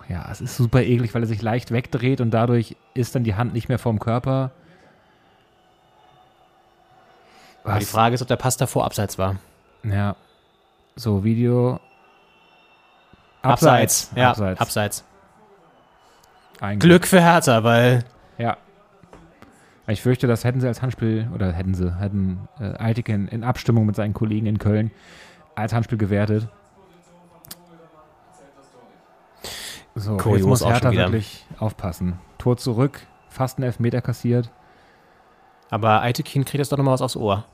[0.10, 3.36] ja, es ist super eklig, weil er sich leicht wegdreht und dadurch ist dann die
[3.36, 4.52] Hand nicht mehr vorm Körper.
[7.80, 9.36] Die Frage ist, ob der Pass davor abseits war.
[9.84, 10.16] Ja.
[10.96, 11.80] So, Video.
[13.42, 14.12] Abseits.
[14.16, 14.62] Ja, Abseits.
[14.62, 15.04] abseits.
[16.60, 16.80] Eigentlich.
[16.80, 18.04] Glück für Hertha, weil
[18.38, 18.58] Ja.
[19.88, 23.88] Ich fürchte, das hätten sie als Handspiel, oder hätten sie, hätten äh, Eitiken in Abstimmung
[23.88, 24.92] mit seinen Kollegen in Köln
[25.56, 26.48] als Handspiel gewertet.
[29.96, 32.20] So, jetzt Kurios muss auch schon Hertha wirklich aufpassen.
[32.38, 34.52] Tor zurück, fast einen Elfmeter kassiert.
[35.72, 37.46] Aber Eitekin kriegt jetzt doch nochmal was aufs Ohr.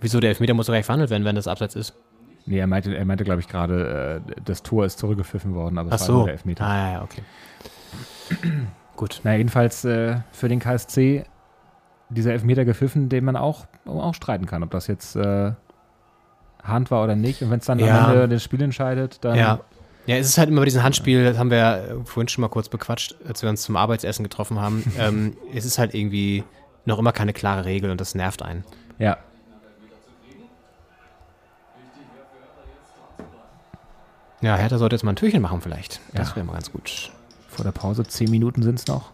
[0.00, 1.94] Wieso, der Elfmeter muss doch gleich verhandelt werden, wenn das abseits ist.
[2.46, 5.90] Nee, er meinte, er meinte glaube ich, gerade, äh, das Tor ist zurückgepfiffen worden, aber
[5.92, 6.12] Ach es war so.
[6.14, 6.64] nur der Elfmeter.
[6.64, 7.22] Ah, ja, ja, okay.
[8.96, 9.20] Gut.
[9.24, 11.24] Na, jedenfalls äh, für den KSC
[12.08, 15.52] dieser Elfmeter gepfiffen, den man auch, auch streiten kann, ob das jetzt äh,
[16.62, 17.42] Hand war oder nicht.
[17.42, 18.06] Und wenn es dann Ja.
[18.06, 19.60] am Ende das Spiel entscheidet, dann Ja.
[20.06, 22.48] Ja, es ist halt immer bei diesem Handspiel, das haben wir ja vorhin schon mal
[22.48, 24.82] kurz bequatscht, als wir uns zum Arbeitsessen getroffen haben.
[24.98, 26.42] ähm, es ist halt irgendwie
[26.86, 28.64] noch immer keine klare Regel und das nervt einen.
[28.98, 29.18] Ja.
[34.40, 36.00] Ja, Hertha sollte jetzt mal ein Türchen machen vielleicht.
[36.14, 36.36] Das Ja.
[36.36, 37.10] wäre mal ganz gut.
[37.48, 39.10] Vor der Pause zehn Minuten sind es noch.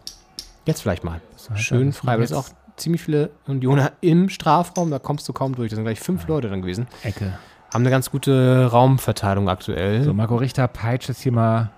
[0.65, 1.21] Jetzt vielleicht mal.
[1.37, 2.13] Hertha Schön frei.
[2.13, 5.69] Aber es ist auch ziemlich viele Unioner im Strafraum, da kommst du kaum durch.
[5.71, 6.87] Das sind gleich fünf Leute dann gewesen.
[7.03, 7.37] Ecke.
[7.73, 10.03] Haben eine ganz gute Raumverteilung aktuell.
[10.03, 11.71] So, Marco Richter peitscht jetzt hier mal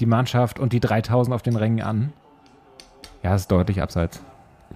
[0.00, 2.12] die Mannschaft und die 3000 auf den Rängen an.
[3.22, 4.22] Ja, es ist deutlich abseits.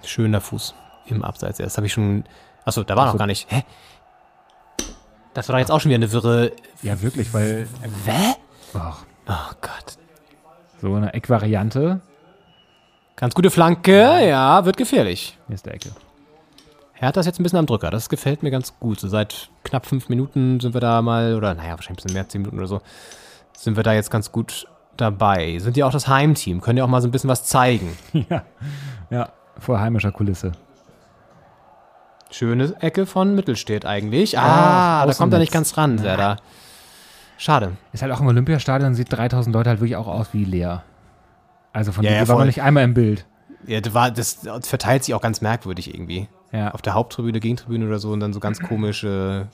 [0.03, 0.75] Schöner Fuß
[1.07, 1.57] im Abseits.
[1.57, 2.23] Das habe ich schon.
[2.65, 3.13] Achso, da war Ach so.
[3.13, 3.49] noch gar nicht.
[3.51, 3.63] Hä?
[5.37, 6.51] Das war doch jetzt auch schon wieder eine wirre.
[6.81, 7.67] Ja, wirklich, weil.
[8.07, 8.33] Hä?
[8.73, 9.97] Ach, Oh Gott.
[10.81, 12.01] so eine Eckvariante.
[13.15, 15.37] Ganz gute Flanke, ja, wird gefährlich.
[15.45, 15.91] Hier ist der Ecke.
[16.93, 17.91] Hertha ist jetzt ein bisschen am Drücker.
[17.91, 18.99] Das gefällt mir ganz gut.
[18.99, 22.27] So seit knapp fünf Minuten sind wir da mal, oder naja, wahrscheinlich ein bisschen mehr,
[22.27, 22.81] zehn Minuten oder so,
[23.55, 25.59] sind wir da jetzt ganz gut dabei.
[25.59, 27.95] Sind ja auch das Heimteam, können ja auch mal so ein bisschen was zeigen.
[28.27, 28.41] ja.
[29.11, 30.53] Ja, vor heimischer Kulisse.
[32.31, 34.37] Schöne Ecke von Mittelstädt eigentlich.
[34.37, 36.37] Ah, Ah, da kommt er nicht ganz ran, Serda.
[37.37, 37.73] Schade.
[37.93, 40.83] Ist halt auch im Olympiastadion, sieht 3000 Leute halt wirklich auch aus wie leer.
[41.71, 43.25] Also von Ja, denen ja, war man nicht einmal im Bild.
[43.67, 46.27] Ja, das, war, das verteilt sich auch ganz merkwürdig irgendwie.
[46.51, 46.71] Ja.
[46.71, 49.47] Auf der Haupttribüne, Gegentribüne oder so und dann so ganz komische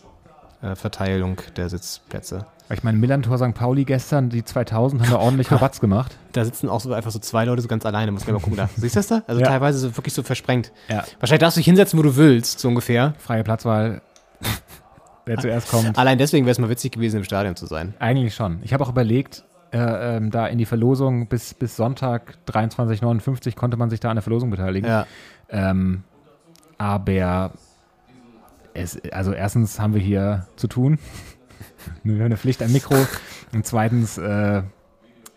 [0.61, 2.45] äh, Verteilung der Sitzplätze.
[2.69, 3.53] Ich meine, Millantor St.
[3.53, 6.17] Pauli gestern, die 2000, haben da ordentlich Rabatz gemacht.
[6.31, 8.11] Da sitzen auch so einfach so zwei Leute so ganz alleine.
[8.11, 8.57] Muss man mal gucken.
[8.57, 8.69] Da.
[8.75, 9.21] Siehst du das da?
[9.27, 9.47] Also Ja.
[9.47, 10.71] teilweise so wirklich so versprengt.
[10.89, 11.03] Ja.
[11.19, 13.13] Wahrscheinlich darfst du dich hinsetzen, wo du willst, so ungefähr.
[13.19, 14.01] Freie Platzwahl.
[15.25, 15.97] Wer zuerst kommt.
[15.97, 17.93] Allein deswegen wäre es mal witzig gewesen, im Stadion zu sein.
[17.99, 18.59] Eigentlich schon.
[18.63, 23.77] Ich habe auch überlegt, äh, ähm, da in die Verlosung bis, bis Sonntag 23.59 konnte
[23.77, 24.87] man sich da an der Verlosung beteiligen.
[24.89, 25.05] Ja.
[25.49, 26.03] Ähm,
[26.77, 27.51] aber
[28.73, 30.99] es, also erstens haben wir hier zu tun.
[32.03, 32.95] wir haben eine Pflicht am Mikro.
[33.53, 34.63] Und zweitens äh,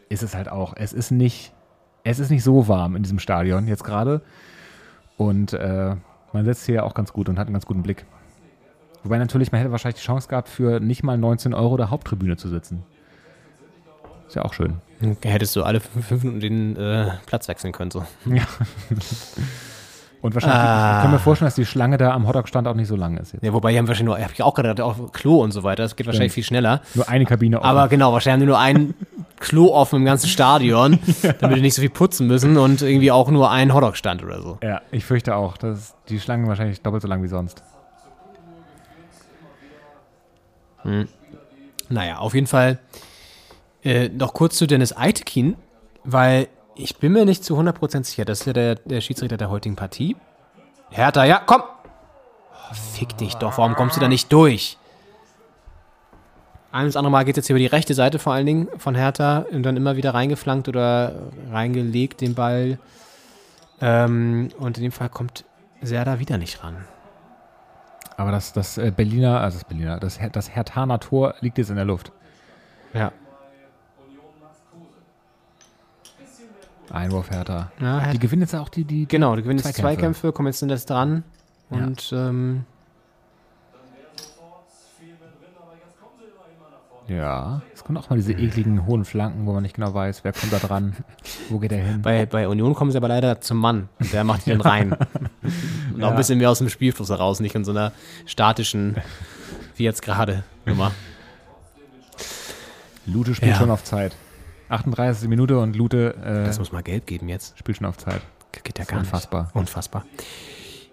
[0.08, 1.52] ist es halt auch, es ist nicht,
[2.04, 4.22] es ist nicht so warm in diesem Stadion jetzt gerade.
[5.16, 5.96] Und äh,
[6.32, 8.04] man sitzt hier auch ganz gut und hat einen ganz guten Blick.
[9.02, 12.36] Wobei natürlich, man hätte wahrscheinlich die Chance gehabt, für nicht mal 19 Euro der Haupttribüne
[12.36, 12.82] zu sitzen.
[14.26, 14.80] Ist ja auch schön.
[15.22, 17.90] Hättest du alle fünf, fünf Minuten den äh, Platz wechseln können.
[17.90, 18.04] So.
[18.24, 18.42] Ja.
[20.22, 20.96] Und wahrscheinlich, Ah.
[20.98, 23.32] ich kann mir vorstellen, dass die Schlange da am Hotdog-Stand auch nicht so lang ist.
[23.34, 23.44] Jetzt.
[23.44, 25.62] Ja, wobei, die haben wahrscheinlich nur, hab ich auch gerade gedacht, auch Klo und so
[25.62, 25.82] weiter.
[25.84, 26.80] Das geht wahrscheinlich viel schneller.
[26.94, 27.68] Nur eine Kabine offen.
[27.68, 28.94] Aber genau, wahrscheinlich haben die nur ein
[29.40, 30.98] Klo offen im ganzen Stadion,
[31.40, 34.58] damit die nicht so viel putzen müssen und irgendwie auch nur einen Hotdog-Stand oder so.
[34.62, 37.62] Ja, ich fürchte auch, dass die Schlangen wahrscheinlich doppelt so lang wie sonst.
[41.88, 42.78] Naja, auf jeden Fall
[43.84, 45.56] äh, noch kurz zu Dennis Eitekin,
[46.04, 49.50] weil ich bin mir nicht zu 100% sicher, das ist ja der, der Schiedsrichter der
[49.50, 50.16] heutigen Partie.
[50.90, 51.62] Hertha, ja, komm!
[51.62, 54.78] Oh, fick dich doch, warum kommst du da nicht durch?
[56.72, 58.68] Ein und das andere Mal geht jetzt hier über die rechte Seite vor allen Dingen
[58.76, 61.14] von Hertha und dann immer wieder reingeflankt oder
[61.50, 62.78] reingelegt den Ball.
[63.80, 65.44] Ähm, und in dem Fall kommt
[65.80, 66.84] Serda wieder nicht ran.
[68.16, 71.76] Aber das, das äh, Berliner, also das Berliner, das, das Hertaner Tor liegt jetzt in
[71.76, 72.12] der Luft.
[72.94, 73.12] Ja.
[76.90, 77.70] Einwurf Hertha.
[77.80, 80.32] ja Die Hertha, gewinnen jetzt auch die, die, die genau, die gewinnen jetzt Zweikämpfe.
[80.32, 81.24] Kommen jetzt jetzt dran.
[81.70, 81.76] Ja.
[81.78, 82.64] Und ähm,
[87.08, 90.32] Ja, es kommen auch mal diese ekligen hohen Flanken, wo man nicht genau weiß, wer
[90.32, 90.96] kommt da dran,
[91.50, 92.02] wo geht er hin.
[92.02, 93.88] Bei, bei Union kommen sie aber leider zum Mann.
[94.00, 94.92] Und der macht die dann rein.
[95.94, 97.92] Und auch ein bisschen mehr aus dem Spielfluss heraus, nicht in so einer
[98.26, 98.96] statischen,
[99.76, 100.90] wie jetzt gerade, Nummer.
[103.06, 103.58] Lute spielt Ja.
[103.58, 104.16] schon auf Zeit.
[104.68, 105.28] 38.
[105.28, 107.58] Minute und Lute äh, Das muss mal gelb geben jetzt.
[107.58, 108.20] spielt schon auf Zeit.
[108.64, 109.44] Geht ja gar unfassbar.
[109.44, 109.54] nicht.
[109.54, 110.04] Unfassbar.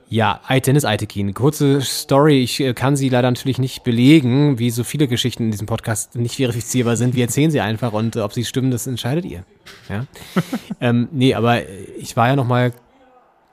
[0.09, 1.33] Ja, Dennis Eitekin.
[1.33, 2.43] Kurze Story.
[2.43, 6.15] Ich äh, kann sie leider natürlich nicht belegen, wie so viele Geschichten in diesem Podcast
[6.15, 7.15] nicht verifizierbar sind.
[7.15, 9.43] Wir erzählen sie einfach und äh, ob sie stimmen, das entscheidet ihr.
[9.89, 10.05] Ja?
[10.81, 12.73] ähm, nee, aber äh, ich war ja noch mal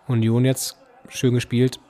[0.06, 0.76] Union jetzt
[1.09, 1.80] schön gespielt.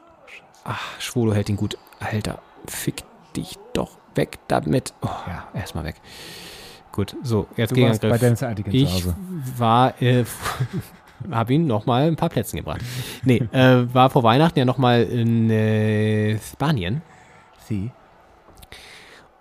[0.63, 1.77] Ach, Schwolo hält ihn gut.
[1.99, 3.03] Alter, fick
[3.35, 4.95] dich doch weg damit.
[5.03, 5.97] Oh, ja, erstmal weg.
[7.01, 8.21] Gut, so, jetzt Du warst bei Gegenangriff.
[8.21, 9.17] Dennis Eitigen zu Ich Hause.
[9.57, 10.25] war, äh,
[11.31, 12.83] habe ihn noch mal ein paar Plätzchen gebracht.
[13.25, 17.01] Nee, äh, war vor Weihnachten ja noch mal in äh, Spanien
[17.67, 17.91] Sie?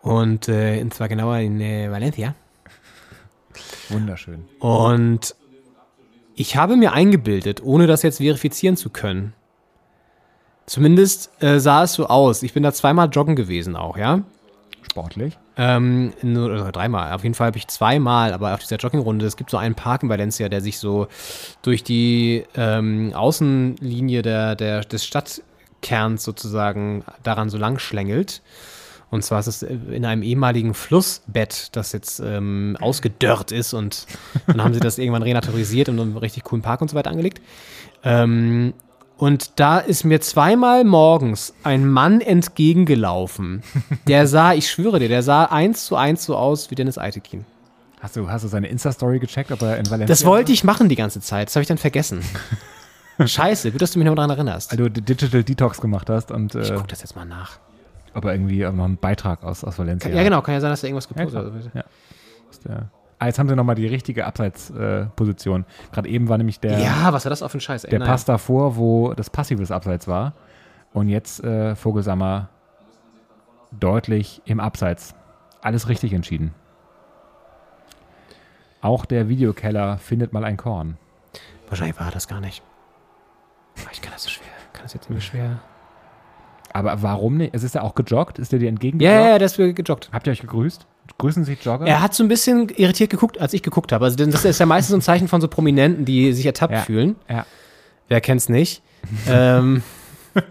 [0.02, 2.34] und äh, und zwar genauer in äh, Valencia.
[3.90, 4.46] Wunderschön.
[4.60, 5.36] Und
[6.36, 9.34] ich habe mir eingebildet, ohne das jetzt verifizieren zu können.
[10.66, 12.42] Zumindest äh, sah es so aus.
[12.42, 14.22] Ich bin da zweimal joggen gewesen auch, ja.
[14.92, 15.38] Sportlich.
[15.56, 17.14] Ähm, nur, oder dreimal.
[17.14, 20.04] Auf jeden Fall habe ich zweimal, aber auf dieser Joggingrunde, es gibt so einen Park
[20.04, 21.08] in Valencia, der sich so
[21.62, 28.42] durch die ähm, Außenlinie der, der, des Stadtkerns sozusagen daran so lang schlängelt.
[29.12, 34.06] Und zwar ist es in einem ehemaligen Flussbett, das jetzt ähm, ausgedörrt ist und
[34.46, 37.42] dann haben sie das irgendwann renaturalisiert und einen richtig coolen Park und so weiter angelegt.
[38.04, 38.74] Ähm,
[39.20, 43.62] Und da ist mir zweimal morgens ein Mann entgegengelaufen.
[44.08, 47.46] Der sah, ich schwöre dir, der sah eins zu eins so aus wie Dennis Eitekin.
[48.00, 50.88] Hast du, hast du seine Insta-Story gecheckt, ob er in Valencia Das wollte ich machen
[50.88, 51.50] die ganze Zeit.
[51.50, 52.22] Das habe ich dann vergessen.
[53.24, 54.72] Scheiße, gut, dass du mich noch daran erinnerst.
[54.72, 57.60] Weil du Digital Detox gemacht hast und Ich äh, guck das jetzt mal nach.
[58.14, 60.82] ob er irgendwie noch einen Beitrag aus, aus Valencia Ja, genau, kann ja sein, dass
[60.84, 61.76] er irgendwas Ja, gepostet hat.
[61.76, 61.84] Ja.
[62.50, 65.62] Ist der- Ah, jetzt haben sie nochmal die richtige Abseitsposition.
[65.64, 65.94] Äh.
[65.94, 67.84] Gerade eben war nämlich der, Ja, was war das auf ein Scheiß?
[67.84, 68.12] Ey, der naja.
[68.12, 70.34] Pass davor, wo das passives Abseits war.
[70.94, 72.50] Und jetzt äh, Vogelsammer
[73.78, 75.14] deutlich im Abseits.
[75.62, 76.54] Alles richtig entschieden.
[78.82, 80.98] Auch der Videokeller findet mal ein Korn.
[81.68, 82.64] Wahrscheinlich war das gar nicht.
[83.92, 84.48] Ich kann das so schwer.
[84.74, 85.60] Kann das jetzt irgendwie schwer.
[86.72, 87.54] Aber warum nicht?
[87.54, 88.40] Es ist ja auch gejoggt.
[88.40, 89.14] Ist der dir Ja, entgegengejoggt?
[89.22, 90.10] ja, ja, der ist gejoggt.
[90.14, 90.88] Habt ihr euch gegrüßt?
[91.18, 91.86] Grüßen sich Jogger?
[91.86, 94.06] Er hat so ein bisschen irritiert geguckt, als ich geguckt habe.
[94.06, 96.80] Also das ist ja meistens so ein Zeichen von so Prominenten, die sich ertappt Ja.
[96.82, 97.16] fühlen.
[97.30, 97.46] Ja.
[98.08, 98.82] Wer kennt's nicht?
[99.28, 99.84] ähm,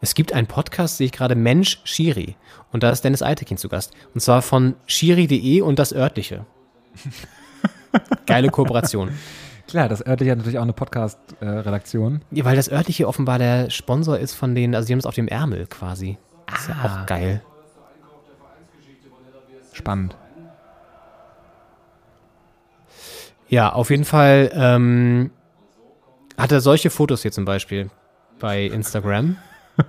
[0.00, 2.36] es gibt einen Podcast, sehe ich gerade, Mensch Schiri.
[2.72, 3.92] Und da ist Dennis Eitekin zu Gast.
[4.14, 6.46] Und zwar von schiri.de und das örtliche.
[8.26, 9.10] Geile Kooperation.
[9.68, 12.22] Klar, das örtliche hat natürlich auch eine Podcast-Redaktion.
[12.30, 15.14] Ja, weil das örtliche offenbar der Sponsor ist von denen, also die haben es auf
[15.14, 16.18] dem Ärmel quasi.
[16.54, 17.42] Ist ja auch geil.
[19.72, 20.16] Spannend.
[23.48, 25.30] Ja, auf jeden Fall ähm,
[26.36, 27.90] hat er solche Fotos hier zum Beispiel
[28.38, 29.36] bei Instagram.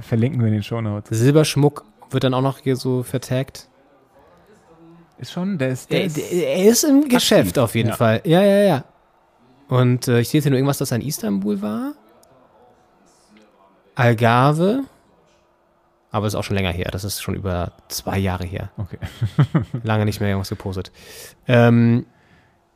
[0.00, 1.16] Verlinken wir in den Shownotes.
[1.16, 3.68] Silberschmuck wird dann auch noch hier so vertagt.
[5.18, 7.96] Ist schon, der ist, der Er, ist er ist im Geschäft auf jeden ja.
[7.96, 8.20] Fall.
[8.24, 8.84] Ja, ja, ja.
[9.68, 11.94] Und äh, ich sehe jetzt hier nur irgendwas, das in Istanbul war.
[13.94, 14.80] Algarve.
[16.10, 16.88] Aber ist auch schon länger her.
[16.92, 18.70] Das ist schon über zwei Jahre her.
[18.76, 18.98] Okay.
[19.82, 20.92] Lange nicht mehr irgendwas gepostet.
[21.48, 22.06] Ähm,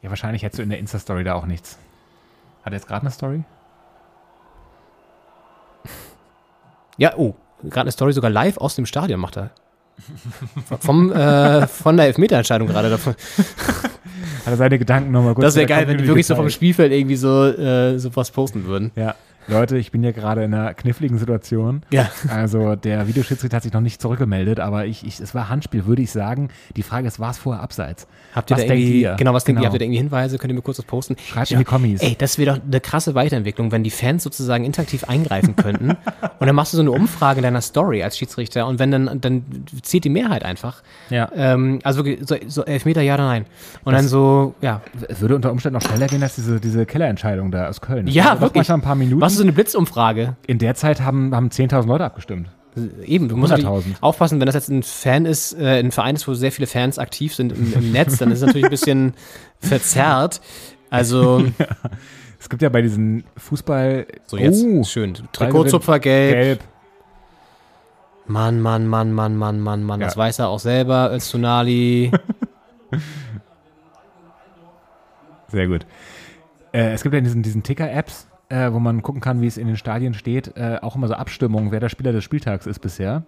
[0.03, 1.79] Ja, wahrscheinlich hättest du in der Insta-Story da auch nichts.
[2.65, 3.45] Hat er jetzt gerade eine Story?
[6.97, 9.51] Ja, oh, gerade eine Story sogar live aus dem Stadion macht er.
[10.81, 13.15] Vom, äh, von der Elfmeterentscheidung gerade davon.
[14.45, 16.51] Hat er seine Gedanken nochmal kurz Das wäre geil, wenn die wirklich so vom?
[16.51, 18.91] Spielfeld irgendwie so, äh, so was posten würden.
[18.97, 19.15] Ja.
[19.49, 21.83] Leute, ich bin hier gerade in einer kniffligen Situation.
[21.91, 22.11] Ja.
[22.29, 26.03] Also der Videoschiedsrichter hat sich noch nicht zurückgemeldet, aber ich, ich, es war Handspiel, würde
[26.03, 26.51] ich sagen.
[26.77, 28.07] Die Frage ist, war es vorher abseits?
[28.35, 29.15] Habt ihr Was da irgendwie, ihr?
[29.15, 29.63] genau, was denkt ihr?
[29.63, 29.67] Genau.
[29.69, 30.39] Habt ihr da irgendwie Hinweise?
[30.39, 31.17] Könnt ihr mir kurz was posten?
[31.27, 32.03] Schreibt in die Kommis.
[32.03, 35.91] Ey, das wäre doch eine krasse Weiterentwicklung, wenn die Fans sozusagen interaktiv eingreifen könnten.
[36.39, 39.21] und dann machst du so eine Umfrage in deiner Story als Schiedsrichter und wenn dann,
[39.21, 39.45] dann
[39.83, 40.83] zählt die Mehrheit einfach.
[41.11, 41.31] Ja.
[41.35, 43.47] Ähm, also so, so Elfmeter, ja oder nein.
[43.85, 44.83] Und dann so, ja.
[45.09, 48.07] Es würde unter Umständen noch schneller gehen als diese, diese Kellerentscheidung da aus Köln.
[48.07, 48.57] Das Ja, dauert wirklich.
[48.61, 49.21] manchmal ein paar Minuten.
[49.23, 50.37] Was so eine Blitzumfrage?
[50.47, 52.51] In der Zeit haben, haben 10.000 Leute abgestimmt.
[53.05, 53.63] Eben, du musst 100.000.
[53.65, 56.69] natürlich aufpassen, wenn das jetzt ein Fan ist, äh, ein Verein ist, wo sehr viele
[56.69, 59.15] Fans aktiv sind im, im Netz, dann ist es natürlich ein bisschen
[59.61, 60.41] verzerrt.
[60.91, 61.45] Also,
[62.41, 64.07] Es gibt ja bei diesen Fußball...
[64.27, 65.15] so jetzt, Oh, schön.
[65.33, 66.33] Trikotzupfer gelb.
[66.35, 66.61] gelb.
[68.29, 69.99] Mann, Mann, Mann, Mann, Mann, Mann, Mann.
[69.99, 70.19] Das Ja.
[70.21, 72.13] weiß er auch selber, Öztunali.
[75.49, 75.87] Sehr gut.
[76.73, 79.67] Äh, es gibt ja diesen, diesen Ticker-Apps, äh, wo man gucken kann, wie es in
[79.67, 83.25] den Stadien steht, äh, auch immer so Abstimmungen, wer der Spieler des Spieltags ist bisher.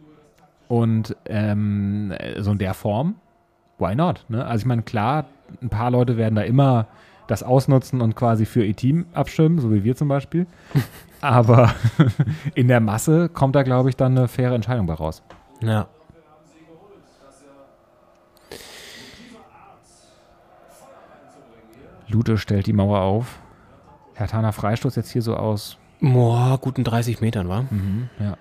[0.69, 3.17] Und ähm, äh, so in der Form,
[3.79, 4.25] why not?
[4.29, 4.45] Ne?
[4.45, 5.27] Also ich meine, klar,
[5.61, 6.87] ein paar Leute werden da immer
[7.27, 10.47] das ausnutzen und quasi für ihr Team abstimmen, so wie wir zum Beispiel.
[11.21, 11.75] Aber
[12.55, 15.23] in der Masse kommt da, glaube ich, dann eine faire Entscheidung bei raus.
[15.63, 15.89] Ja.
[22.09, 23.39] Lute stellt die Mauer auf.
[24.21, 25.79] Herr Tana Freistoß jetzt hier so aus.
[26.01, 27.65] Boah, guten 30 Metern, war.
[28.19, 28.37] Ja.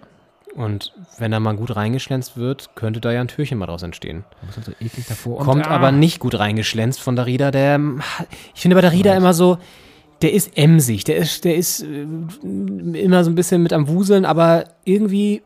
[0.55, 4.25] Und wenn da mal gut reingeschlänzt wird, könnte da ja ein Türchen mal draus entstehen.
[4.65, 5.39] So eklig davor?
[5.39, 7.51] Kommt ah, aber nicht gut reingeschlänzt von Darida.
[7.51, 7.79] Der,
[8.53, 9.57] ich finde bei Darida immer so,
[10.21, 12.05] der ist emsig, der ist, der ist äh,
[12.43, 15.43] immer so ein bisschen mit am Wuseln, aber irgendwie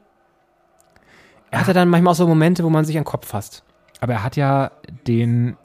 [1.52, 3.64] hat er dann manchmal auch so Momente, wo man sich an den Kopf fasst.
[4.00, 4.72] Aber er hat ja
[5.08, 5.58] den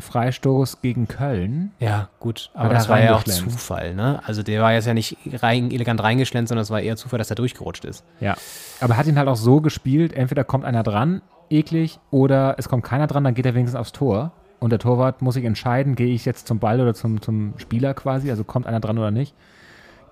[0.00, 1.72] Freistoß gegen Köln.
[1.78, 2.50] Ja, gut.
[2.54, 3.24] Aber er das war ja auch.
[3.24, 4.20] Zufall, ne?
[4.24, 7.30] Also der war jetzt ja nicht rein, elegant reingeschlänzt, sondern es war eher Zufall, dass
[7.30, 8.04] er durchgerutscht ist.
[8.20, 8.36] Ja.
[8.80, 12.68] Aber er hat ihn halt auch so gespielt, entweder kommt einer dran, eklig, oder es
[12.68, 14.32] kommt keiner dran, dann geht er wenigstens aufs Tor.
[14.58, 17.94] Und der Torwart muss sich entscheiden, gehe ich jetzt zum Ball oder zum, zum Spieler
[17.94, 19.34] quasi, also kommt einer dran oder nicht.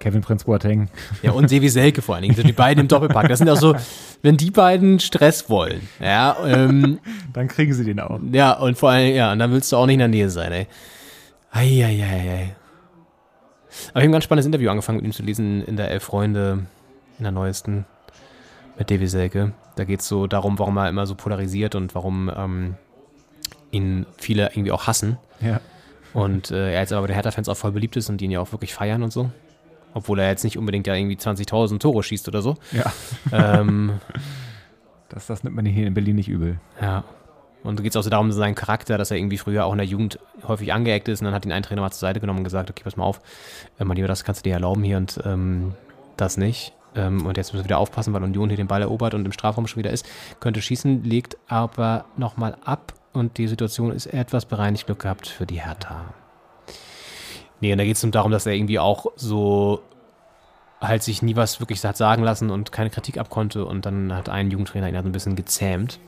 [0.01, 0.89] Kevin Prinz Boateng.
[1.23, 3.29] Ja, und Sevi Selke vor allen Dingen, die beiden im Doppelpack.
[3.29, 3.75] Das sind auch so,
[4.23, 6.99] wenn die beiden Stress wollen, ja, ähm,
[7.33, 8.21] Dann kriegen sie den auch.
[8.33, 10.53] ja, und vor allem, ja, und dann willst du auch nicht in der Nähe sein,
[10.53, 10.67] ey.
[11.51, 12.55] Eieiei.
[13.91, 16.05] Aber ich habe ein ganz spannendes Interview angefangen mit ihm zu lesen in der Elf
[16.05, 16.67] Freunde,
[17.19, 17.85] in der neuesten,
[18.79, 19.53] mit Davy Selke.
[19.77, 22.75] Da geht es so darum, warum er immer so polarisiert und warum ähm,
[23.71, 25.19] ihn viele irgendwie auch hassen.
[25.41, 25.61] Ja.
[26.15, 28.31] Und äh, er jetzt aber bei den Hertha-Fans auch voll beliebt ist und die ihn
[28.31, 29.31] ja auch wirklich feiern und so.
[29.95, 32.57] Obwohl er jetzt nicht unbedingt ja irgendwie 20.000 Tore schießt oder so.
[32.73, 32.93] Ja.
[33.33, 34.01] ähm,
[35.09, 36.59] Das, das nimmt man hier in Berlin nicht übel.
[36.81, 37.05] ja.
[37.65, 39.79] Und da geht es auch so darum, seinen Charakter, dass er irgendwie früher auch in
[39.79, 41.21] der Jugend häufig angeeckt ist.
[41.21, 43.05] Und dann hat ihn ein Trainer mal zur Seite genommen und gesagt, okay, pass mal
[43.05, 43.21] auf,
[43.81, 45.75] äh, mein Lieber, das kannst du dir erlauben hier und ähm,
[46.17, 46.73] das nicht.
[46.95, 49.33] Ähm, und jetzt müssen wir wieder aufpassen, weil Union hier den Ball erobert und im
[49.33, 50.07] Strafraum schon wieder ist.
[50.39, 55.45] Könnte schießen, legt aber nochmal ab und die Situation ist etwas bereinigt Glück gehabt für
[55.45, 56.15] die Hertha.
[57.61, 59.83] Nee, und da geht es darum, dass er irgendwie auch so
[60.81, 64.29] halt sich nie was wirklich hat sagen lassen und keine Kritik abkonnte und dann hat
[64.29, 65.99] ein Jugendtrainer ihn halt ein bisschen gezähmt.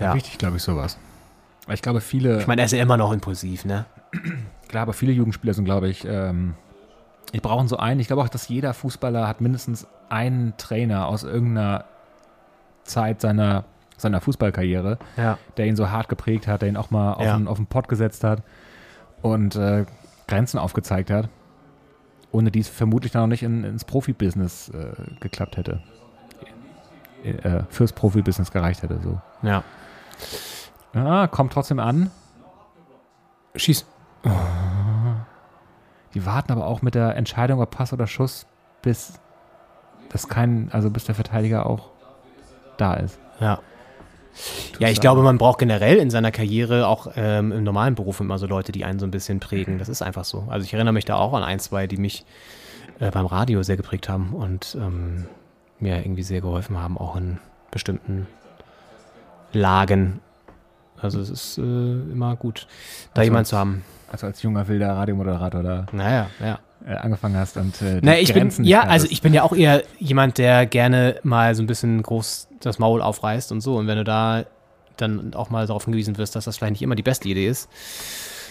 [0.00, 0.12] Ja.
[0.12, 0.98] Richtig, glaube ich, sowas.
[1.68, 3.86] Ich glaube, viele, Ich meine, er ist ja immer noch impulsiv, ne?
[4.68, 6.54] klar, aber viele Jugendspieler sind, glaube ich, ähm,
[7.32, 8.00] die brauchen so einen.
[8.00, 11.84] Ich glaube auch, dass jeder Fußballer hat mindestens einen Trainer aus irgendeiner
[12.84, 13.64] Zeit seiner,
[13.96, 15.38] seiner Fußballkarriere, Ja.
[15.56, 17.36] der ihn so hart geprägt hat, der ihn auch mal auf, Ja.
[17.36, 18.42] den, auf den Pott gesetzt hat
[19.22, 19.86] und äh,
[20.28, 21.28] Grenzen aufgezeigt hat,
[22.32, 25.82] ohne die es vermutlich dann noch nicht in, ins Profibusiness äh, geklappt hätte.
[27.24, 29.00] Äh, fürs Profibusiness gereicht hätte.
[29.02, 29.20] So.
[29.42, 29.64] Ja.
[30.94, 32.10] Ja, kommt trotzdem an.
[33.56, 33.84] Schieß.
[36.14, 38.46] Die warten aber auch mit der Entscheidung, ob Pass oder Schuss,
[38.82, 39.18] bis
[40.10, 41.90] das kein, also bis der Verteidiger auch
[42.76, 43.18] da ist.
[43.40, 43.58] Ja.
[44.78, 48.38] Ja, ich glaube, man braucht generell in seiner Karriere auch ähm, im normalen Beruf immer
[48.38, 49.78] so Leute, die einen so ein bisschen prägen.
[49.78, 50.44] Das ist einfach so.
[50.48, 52.24] Also ich erinnere mich da auch an ein, zwei, die mich
[53.00, 55.26] äh, beim Radio sehr geprägt haben und ähm,
[55.80, 57.38] mir irgendwie sehr geholfen haben, auch in
[57.70, 58.26] bestimmten
[59.52, 60.20] Lagen.
[61.00, 62.66] Also es ist äh, immer gut,
[63.14, 63.84] da Also jemanden als- zu haben.
[64.10, 66.58] Also als junger wilder Radiomoderator da Naja, ja.
[66.86, 69.34] äh, angefangen hast und äh, die Na, ich bin, Grenzen nicht ja, also ich bin
[69.34, 73.60] ja auch eher jemand, der gerne mal so ein bisschen groß das Maul aufreißt und
[73.60, 73.76] so.
[73.76, 74.44] Und wenn du da
[74.96, 77.68] dann auch mal darauf hingewiesen wirst, dass das vielleicht nicht immer die beste Idee ist,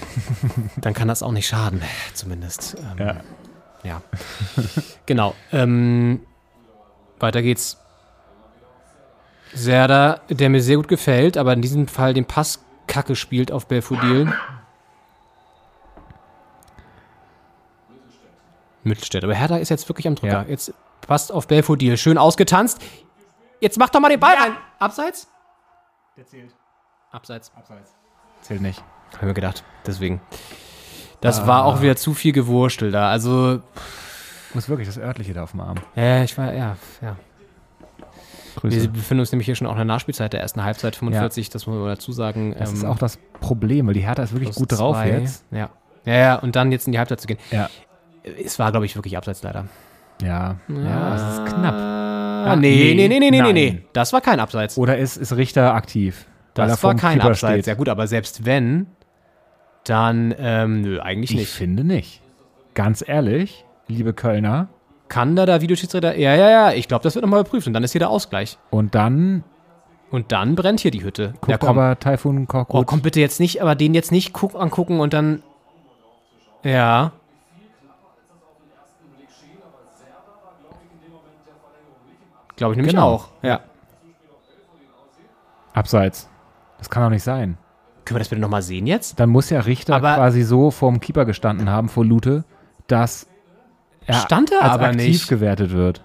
[0.82, 1.82] dann kann das auch nicht schaden,
[2.14, 2.78] zumindest.
[2.98, 3.16] Ähm, Ja.
[3.84, 4.02] ja.
[5.06, 5.34] genau.
[5.52, 6.22] Ähm,
[7.20, 7.78] weiter geht's.
[9.54, 13.68] Serda, der mir sehr gut gefällt, aber in diesem Fall den Pass kacke spielt auf
[13.68, 14.32] Belfodil.
[18.84, 19.24] Mittelstädt.
[19.24, 20.44] Aber Hertha ist jetzt wirklich am Drücker.
[20.44, 20.46] Ja.
[20.48, 20.74] Jetzt
[21.08, 21.98] passt auf Belfodil.
[21.98, 22.82] Schön ausgetanzt.
[23.62, 24.54] Jetzt mach doch mal den Ball rein.
[24.80, 25.28] Abseits?
[26.18, 26.54] Der zählt.
[27.12, 27.52] Abseits.
[27.56, 27.94] Abseits.
[28.42, 28.84] Zählt nicht.
[29.14, 29.64] Hab ich mir gedacht.
[29.86, 30.22] Deswegen.
[31.22, 33.10] Das war auch wieder zu viel Gewurstel da.
[33.10, 35.78] Also, Du hast wirklich das örtliche da auf dem Arm.
[35.96, 37.16] ja, ich war, ja, ja.
[38.56, 38.82] Grüße.
[38.84, 41.68] Wir befinden uns nämlich hier schon auch in der Nachspielzeit der ersten Halbzeit, 45, das
[41.68, 42.56] muss man dazu sagen.
[42.58, 45.10] Das ist Ähm, auch das Problem, weil die Hertha ist wirklich gut drauf zwei.
[45.10, 45.44] jetzt.
[45.52, 45.70] Ja.
[46.06, 47.40] ja, ja, und dann jetzt in die Halbzeit zu gehen.
[47.52, 47.70] Ja.
[48.24, 49.66] Es war, glaube ich, wirklich abseits leider.
[50.22, 50.56] Ja.
[50.70, 51.76] Ja, es ist knapp.
[52.46, 53.82] Ah, nee, nee, nee, nee, nee, nee, nee.
[53.94, 54.78] Das war kein Abseits.
[54.78, 56.26] Oder ist, ist Richter aktiv?
[56.54, 57.54] Das war kein Keeper Abseits.
[57.54, 57.68] steht?
[57.68, 58.88] Ja gut, aber selbst wenn,
[59.86, 61.50] dann, ähm, nö, eigentlich Ich nicht.
[61.50, 62.22] finde nicht.
[62.74, 64.70] Ganz ehrlich, liebe Kölner.
[65.08, 67.84] Kann da der Videoschiedsrichter, ja, ja, ja, ich glaube, das wird nochmal überprüft und dann
[67.84, 68.58] ist hier der Ausgleich.
[68.72, 69.44] Und dann
[70.12, 71.34] Und dann brennt hier die Hütte.
[71.42, 72.80] guckt ja, komm, aber Taifun Korkut.
[72.80, 75.44] oh, komm bitte jetzt nicht, aber den jetzt nicht guck, angucken und dann,
[76.64, 77.12] ja.
[82.56, 83.08] Glaube ich nämlich Genau.
[83.08, 83.28] auch.
[83.42, 83.62] Ja.
[85.74, 86.30] Abseits.
[86.78, 87.58] Das kann doch nicht sein.
[88.06, 89.20] Können wir das bitte nochmal sehen jetzt?
[89.20, 92.46] Dann muss ja Richter Aber- quasi so vorm Keeper gestanden haben, vor Lute,
[92.88, 93.28] dass
[94.06, 95.28] er Stand er als aber aktiv nicht.
[95.28, 96.04] gewertet wird.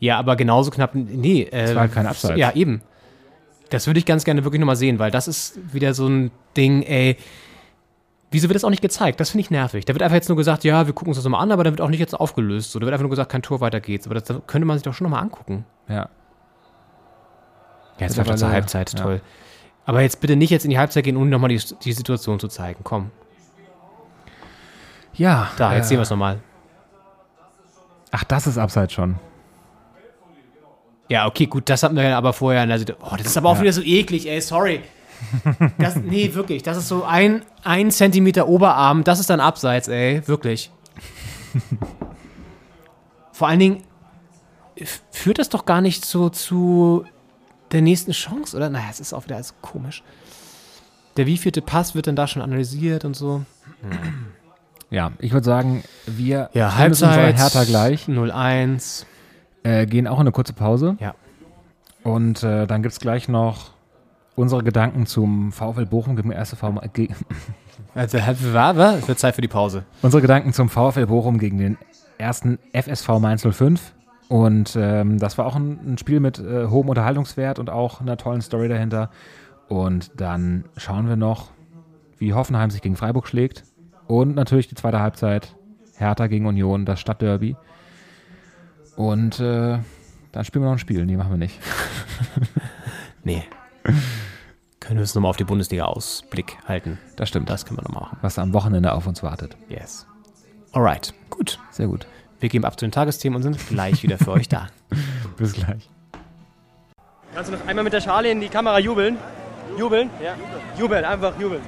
[0.00, 0.94] Ja, aber genauso knapp.
[0.94, 2.38] Nee, äh, war halt kein Abseits.
[2.38, 2.82] Ja, eben.
[3.74, 6.82] Das würde ich ganz gerne wirklich nochmal sehen, weil das ist wieder so ein Ding,
[6.82, 7.16] ey.
[8.30, 9.20] Wieso wird das auch nicht gezeigt?
[9.20, 9.84] Das finde ich nervig.
[9.84, 11.72] Da wird einfach jetzt nur gesagt, ja, wir gucken uns das nochmal an, aber dann
[11.72, 12.72] wird auch nicht jetzt aufgelöst.
[12.72, 14.06] So, da wird einfach nur gesagt, kein Tor, weiter geht's.
[14.06, 15.64] Aber das da könnte man sich doch schon nochmal angucken.
[15.88, 15.94] Ja.
[15.94, 16.08] Ja,
[18.06, 19.00] jetzt läuft zur Halbzeit, ja.
[19.00, 19.20] toll.
[19.86, 22.48] Aber jetzt bitte nicht jetzt in die Halbzeit gehen, ohne nochmal die, die Situation zu
[22.48, 22.80] zeigen.
[22.82, 23.10] Komm,
[25.14, 25.50] Ja.
[25.56, 26.40] da, jetzt äh, sehen wir es nochmal.
[28.10, 29.16] Ach, das ist Abseits schon.
[31.08, 33.08] Ja, okay, gut, das hatten wir aber vorher in der Situation.
[33.12, 33.62] Oh, das ist aber auch Ja.
[33.62, 34.80] wieder so eklig, ey, sorry.
[35.78, 40.22] Das, nee, wirklich, das ist so ein, ein Zentimeter Oberarm, das ist dann abseits, ey,
[40.26, 40.70] wirklich.
[43.32, 43.82] Vor allen Dingen
[45.10, 47.04] führt das doch gar nicht so zu
[47.72, 48.70] der nächsten Chance, oder?
[48.70, 50.02] Naja, es ist auch wieder alles komisch.
[51.16, 53.44] Der wievielte Pass wird dann da schon analysiert und so?
[54.90, 57.36] Ja, ich würde sagen, wir Ja, Halbzeit.
[57.38, 59.04] Hertha gleich, 0-1.
[59.64, 60.96] Äh, gehen auch in eine kurze Pause.
[61.00, 61.14] Ja.
[62.04, 63.72] Und äh, dann gibt es gleich noch
[64.36, 66.88] unsere Gedanken zum VfL Bochum gegen den erste VfL,
[67.94, 69.84] Also, es wird Zeit für die Pause.
[70.02, 71.78] unsere Gedanken zum VfL Bochum gegen den
[72.18, 73.94] ersten FSV Mainz 05.
[74.28, 78.16] Und ähm, das war auch ein, ein Spiel mit äh, hohem Unterhaltungswert und auch einer
[78.16, 79.10] tollen Story dahinter.
[79.68, 81.50] Und dann schauen wir noch,
[82.18, 83.64] wie Hoffenheim sich gegen Freiburg schlägt.
[84.06, 85.54] Und natürlich die zweite Halbzeit.
[85.96, 87.56] Hertha gegen Union, das Stadtderby.
[88.96, 89.78] Und äh,
[90.32, 91.04] dann spielen wir noch ein Spiel.
[91.06, 91.58] Nee, machen wir nicht.
[93.24, 93.42] Nee.
[94.80, 96.98] Können wir uns nochmal auf die Bundesliga-Ausblick halten.
[97.16, 97.48] Das stimmt.
[97.48, 98.18] Das können wir nochmal machen.
[98.20, 99.56] Was am Wochenende auf uns wartet.
[99.68, 100.06] Yes.
[100.72, 101.58] Alright, gut.
[101.70, 102.06] Sehr gut.
[102.40, 104.66] Wir geben ab zu den Tagesthemen und sind gleich wieder für euch da.
[105.38, 105.88] Bis gleich.
[107.34, 109.16] Kannst du noch einmal mit der Schale in die Kamera jubeln?
[109.78, 110.10] Jubeln?
[110.22, 110.34] Ja.
[110.78, 111.62] Jubeln, einfach jubeln.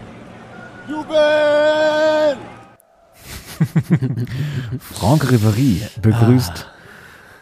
[0.87, 2.37] Jubel!
[4.79, 6.67] Franck Riveri begrüßt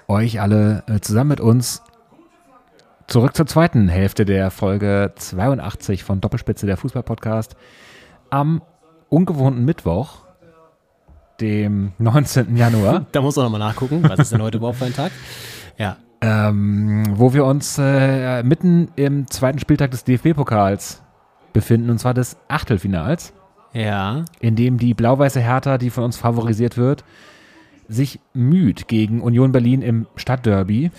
[0.08, 1.82] euch alle äh, zusammen mit uns
[3.06, 7.56] zurück zur zweiten Hälfte der Folge 82 von Doppelspitze der Fußball-Podcast
[8.30, 8.62] am
[9.08, 10.24] ungewohnten Mittwoch,
[11.40, 12.56] dem 19.
[12.56, 15.12] Januar, da muss man nochmal nachgucken, was ist denn heute überhaupt für ein Tag?
[15.76, 15.96] Ja.
[16.20, 21.02] ähm, wo wir uns äh, mitten im zweiten Spieltag des DFB-Pokals
[21.52, 23.32] befinden, und zwar des Achtelfinals.
[23.76, 24.24] Ja.
[24.38, 27.02] in dem die blau-weiße Hertha, die von uns favorisiert wird,
[27.88, 30.90] sich müht gegen Union Berlin im Stadtderby.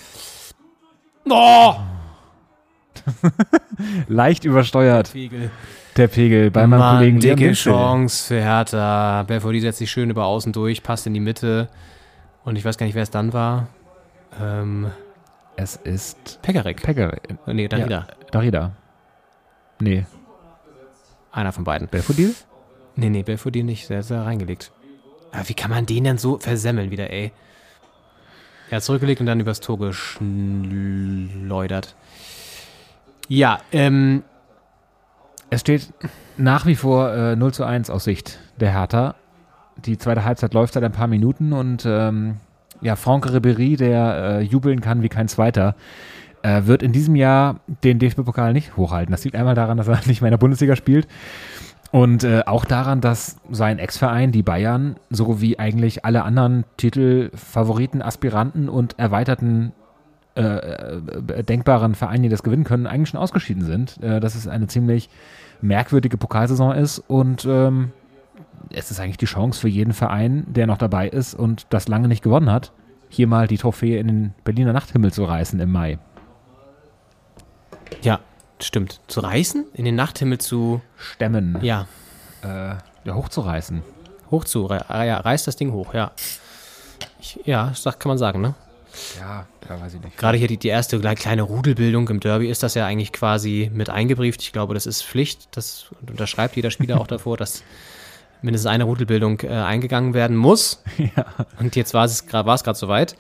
[1.30, 1.76] Oh!
[4.08, 5.52] Leicht übersteuert Pegel.
[5.98, 7.52] der Pegel bei meinem Mann, Kollegen dicke.
[7.54, 9.24] Chance für Hertha.
[9.24, 11.70] Belfodil setzt sich schön über außen durch, passt in die Mitte.
[12.44, 13.68] Und ich weiß gar nicht, wer es dann war.
[14.42, 14.92] Ähm,
[15.56, 16.82] Es ist Pekarik.
[16.84, 17.18] Pegger.
[17.48, 18.08] nee, Darida.
[18.32, 18.72] Darida.
[19.80, 20.06] Nee,
[21.32, 21.88] Einer von beiden.
[21.90, 22.34] Belfodil?
[22.96, 23.90] Nee, nee, Belfodil nicht.
[23.90, 24.72] Der ist da reingelegt.
[25.36, 27.32] Aber wie kann man den denn so versemmeln wieder, ey?
[28.72, 31.96] Hat zurückgelegt und dann übers Tor geschleudert.
[33.28, 34.24] Ja, ähm,
[35.50, 35.94] Es steht
[36.38, 39.16] nach wie vor äh, 0 zu 1 aus Sicht der Hertha.
[39.86, 42.38] Die zweite Halbzeit läuft seit ein paar Minuten und ähm,
[42.82, 45.76] ja, Franck Ribéry, der äh, jubeln kann wie kein zweiter,
[46.42, 49.12] äh, wird in diesem Jahr den DFB-Pokal nicht hochhalten.
[49.12, 51.08] Das liegt einmal daran, dass er nicht mehr in der Bundesliga spielt
[51.96, 58.02] und äh, auch daran, dass sein Ex-Verein, die Bayern, so wie eigentlich alle anderen Titelfavoriten,
[58.02, 59.72] Aspiranten und erweiterten
[60.36, 64.04] äh, äh, denkbaren Vereine, die das gewinnen können, eigentlich schon ausgeschieden sind.
[64.04, 65.10] Äh, dass es eine ziemlich
[65.62, 67.94] merkwürdige Pokalsaison ist und ähm,
[68.72, 72.10] es ist eigentlich die Chance für jeden Verein, der noch dabei ist und das lange
[72.10, 72.74] nicht gewonnen hat,
[73.08, 75.98] hier mal die Trophäe in den Berliner Nachthimmel zu reißen im Mai.
[78.02, 78.20] ja,
[78.62, 79.00] stimmt.
[79.08, 79.66] Zu reißen?
[79.74, 81.88] In den Nachthimmel zu, Stemmen, ja,
[82.44, 82.76] äh,
[83.06, 83.82] ja, hochzureißen.
[84.32, 86.12] hoch zu, rei- ah, ja, reißt das Ding hoch, ja.
[87.20, 88.56] Ich, ja, das kann man sagen, ne?
[89.20, 90.18] Ja, da weiß ich nicht.
[90.18, 93.90] Gerade hier die, die erste kleine Rudelbildung im Derby ist das ja eigentlich quasi mit
[93.90, 94.42] eingebrieft.
[94.42, 95.50] Ich glaube, das ist Pflicht.
[95.58, 97.62] Das unterschreibt jeder Spieler auch davor, dass
[98.42, 100.82] mindestens eine Rudelbildung äh, eingegangen werden muss.
[101.60, 103.18] Und jetzt war es gerade war es gerade soweit.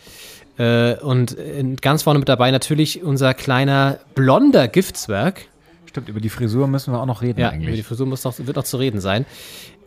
[0.58, 5.48] Äh, und äh, ganz vorne mit dabei natürlich unser kleiner blonder Giftzwerg.
[5.86, 7.86] Stimmt, über die Frisur müssen wir auch noch reden Ja, über die eigentlich.
[7.86, 9.26] Frisur muss noch, wird noch zu reden sein.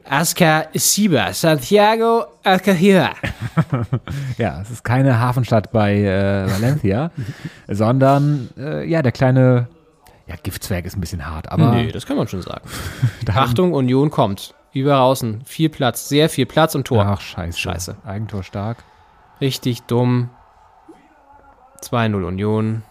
[0.05, 3.13] Aska Siba, Santiago Alcahira.
[4.39, 7.11] Ja, es ist keine Hafenstadt bei äh, Valencia,
[7.69, 9.69] sondern äh, ja, der kleine
[10.27, 12.69] ja, Giftzwerg ist ein bisschen hart, aber Nee, das kann man schon sagen.
[13.35, 14.55] Achtung, Union kommt.
[14.73, 15.43] Über außen.
[15.45, 17.05] Viel Platz, sehr viel Platz und Tor.
[17.07, 17.59] ach scheiße.
[17.59, 17.97] Scheiße.
[18.05, 18.79] Eigentor stark.
[19.41, 20.31] Richtig dumm.
[21.83, 22.83] 2-0 Union.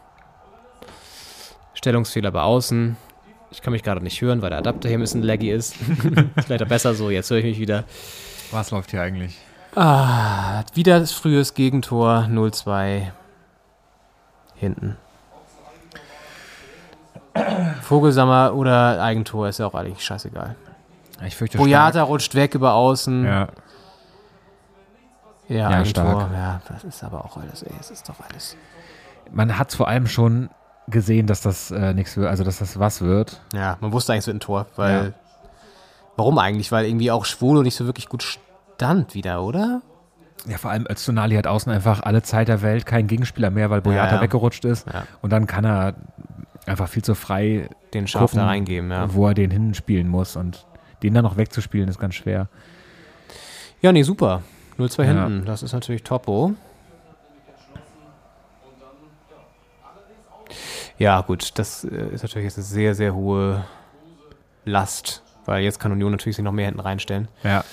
[1.74, 2.98] Stellungsfehler bei außen.
[3.52, 5.76] Ich kann mich gerade nicht hören, weil der Adapter hier ein bisschen laggy ist.
[6.36, 7.84] ist leider besser so, jetzt höre ich mich wieder.
[8.52, 9.38] Was läuft hier eigentlich?
[9.76, 13.12] Ah, wieder das frühes Gegentor, 0-2.
[14.56, 14.98] Hinten.
[17.84, 20.56] Vogelsammer oder Eigentor ist ja auch eigentlich scheißegal.
[21.26, 23.26] Ich fürchte Boyata rutscht weg über außen.
[23.26, 23.48] Ja.
[25.48, 25.90] Ja, Ja, Eigentor.
[25.90, 26.32] stark.
[26.34, 28.58] Ja, das ist aber auch alles, ey, es ist doch alles.
[29.32, 30.50] Man hat vor allem schon
[30.88, 33.42] gesehen, dass das äh, nichts wird, also dass das was wird.
[33.54, 35.06] Ja, man wusste eigentlich, es wird ein Tor, weil.
[35.08, 35.12] Ja.
[36.16, 36.72] Warum eigentlich?
[36.72, 39.82] Weil irgendwie auch Schwolo nicht so wirklich gut stand wieder, oder?
[40.48, 43.82] Ja, vor allem Öztunali hat außen einfach alle Zeit der Welt keinen Gegenspieler mehr, weil
[43.82, 44.22] Boyata Ja, ja.
[44.22, 44.88] weggerutscht ist.
[44.92, 45.04] Ja.
[45.22, 45.94] Und dann kann er
[46.66, 50.36] einfach viel zu frei Den Scharf gucken, da reingeben, wo er den hinspielen muss.
[50.36, 50.66] Und
[51.04, 52.48] den dann noch wegzuspielen, ist ganz schwer.
[53.82, 54.42] Ja, nee, super.
[54.80, 55.26] 0-2 Ja.
[55.28, 56.54] hinten, das ist natürlich Topo.
[60.98, 63.64] Ja, gut, das äh, ist natürlich jetzt eine sehr, sehr hohe
[64.66, 67.64] Last, weil jetzt kann Union natürlich sich noch mehr hinten reinstellen Ja.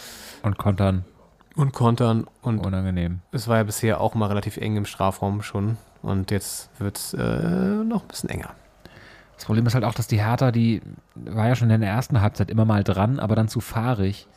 [0.42, 1.04] Und kontern
[1.56, 3.20] und kontern und unangenehm.
[3.32, 7.14] es war ja bisher auch mal relativ eng im Strafraum schon und jetzt wird es
[7.14, 8.50] äh, noch ein bisschen enger.
[9.36, 10.82] Das Problem ist halt auch, dass die Hertha, die
[11.14, 14.28] war ja schon in der ersten Halbzeit immer mal dran, aber dann zu fahrig.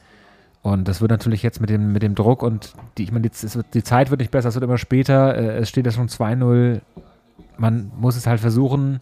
[0.64, 3.62] Und das wird natürlich jetzt mit dem, mit dem Druck und die, ich meine, die,
[3.74, 5.36] die Zeit wird nicht besser, es wird immer später.
[5.36, 6.82] Äh, es steht ja schon 2-0.
[7.58, 9.00] Man muss es halt versuchen,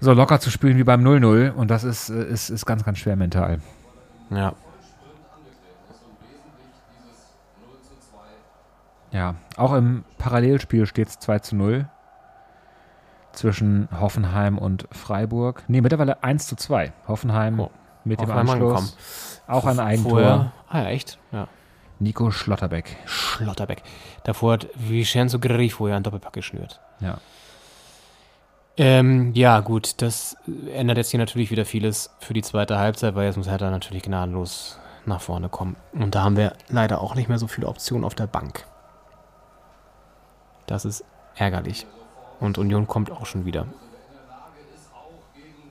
[0.00, 1.52] so locker zu spielen wie beim 0-0.
[1.52, 3.60] Und das ist, äh, ist, ist ganz, ganz schwer mental.
[4.30, 4.54] Ja.
[9.12, 11.88] Ja, auch im Parallelspiel steht es 2 zu 0
[13.32, 15.62] zwischen Hoffenheim und Freiburg.
[15.68, 16.92] Nee, mittlerweile 1 zu 2.
[17.06, 17.70] Hoffenheim Oh,
[18.04, 18.72] mit dem Hoffenheim Anschluss.
[18.72, 18.92] angekommen.
[19.46, 20.10] Auch ein Eigentor.
[20.10, 21.18] Vorher, ah ja, echt?
[21.32, 21.48] Ja.
[21.98, 22.96] Nico Schlotterbeck.
[23.06, 23.82] Schlotterbeck.
[24.24, 26.80] Davor hat Vincenzo Grifo ja einen Doppelpack geschnürt.
[27.00, 27.18] Ja.
[28.76, 30.36] Ähm, ja, gut, das
[30.72, 34.02] ändert jetzt hier natürlich wieder vieles für die zweite Halbzeit, weil jetzt muss Hertha natürlich
[34.02, 35.76] gnadenlos nach vorne kommen.
[35.92, 38.66] Und da haben wir leider auch nicht mehr so viele Optionen auf der Bank.
[40.66, 41.04] Das ist
[41.36, 41.86] ärgerlich.
[42.40, 43.66] Und Union kommt auch schon wieder.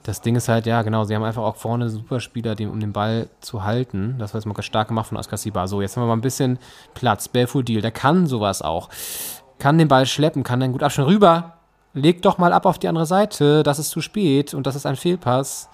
[0.05, 3.27] Das Ding ist halt, ja, genau, sie haben einfach auch vorne Superspieler, um den Ball
[3.41, 4.17] zu halten.
[4.19, 5.65] Das war jetzt mal stark gemacht von Askasiba.
[5.65, 6.59] So, jetzt haben wir mal ein bisschen
[6.93, 7.27] Platz.
[7.27, 8.89] Belfodil, der kann sowas auch.
[9.57, 11.11] Kann den Ball schleppen, kann dann gut abschneiden.
[11.11, 11.53] Rüber!
[11.95, 13.63] Leg doch mal ab auf die andere Seite.
[13.63, 15.69] Das ist zu spät und das ist ein Fehlpass.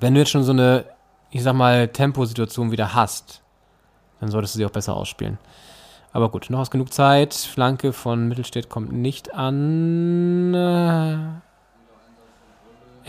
[0.00, 0.86] Wenn du jetzt schon so eine,
[1.30, 3.40] ich sag mal, Temposituation wieder hast,
[4.18, 5.38] dann solltest du sie auch besser ausspielen.
[6.12, 7.32] Aber gut, noch ist genug Zeit.
[7.34, 10.52] Flanke von Mittelstädt kommt nicht an.
[10.54, 11.16] Äh,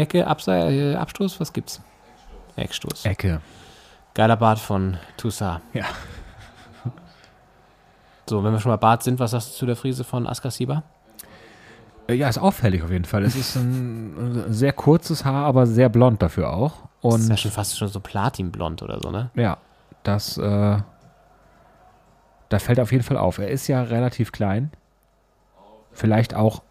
[0.01, 1.82] Ecke, Abse äh, Abstoß, was gibt's?
[2.56, 3.06] Eckstoß.
[3.06, 3.41] Ecke.
[4.14, 5.62] Geiler Bart von Toussaint.
[5.74, 5.86] Ja.
[8.30, 10.84] So, wenn wir schon mal Bart sind, was sagst du zu der Frise von Askasiba?
[12.08, 13.24] Äh, Ja, ist auffällig auf jeden Fall.
[13.24, 16.72] Es ist ein sehr kurzes Haar, aber sehr blond dafür auch.
[17.01, 19.30] Das ist ja Und schon fast schon so Platinblond oder so, ne?
[19.36, 19.58] ja,
[20.04, 20.78] das, äh,
[22.54, 23.38] da fällt auf jeden Fall auf.
[23.39, 24.72] Er ist ja relativ klein.
[25.91, 26.62] Vielleicht auch,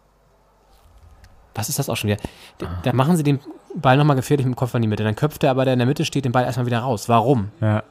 [1.55, 2.21] Was ist das auch schon wieder?
[2.57, 3.39] Da, da machen sie den
[3.75, 5.03] Ball nochmal gefährlich mit dem Kopf in die Mitte.
[5.03, 7.09] Dann köpft er aber, der in der Mitte steht, den Ball erstmal wieder raus.
[7.09, 7.51] Warum?
[7.61, 7.83] ja.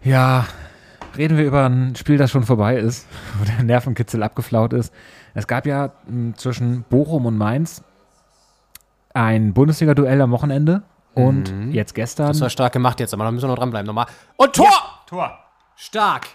[0.00, 0.46] Ja,
[1.16, 3.06] reden wir über ein Spiel, das schon vorbei ist,
[3.38, 4.92] wo der Nervenkitzel abgeflaut ist.
[5.34, 5.92] Es gab ja
[6.36, 7.82] zwischen Bochum und Mainz
[9.14, 10.82] ein Bundesliga-Duell am Wochenende
[11.14, 12.28] und jetzt gestern.
[12.28, 13.86] Das war stark gemacht jetzt, aber da müssen wir noch dranbleiben.
[13.86, 14.06] Nochmal.
[14.36, 14.70] Und Tor!
[15.06, 15.38] Tor!
[15.76, 16.26] Stark!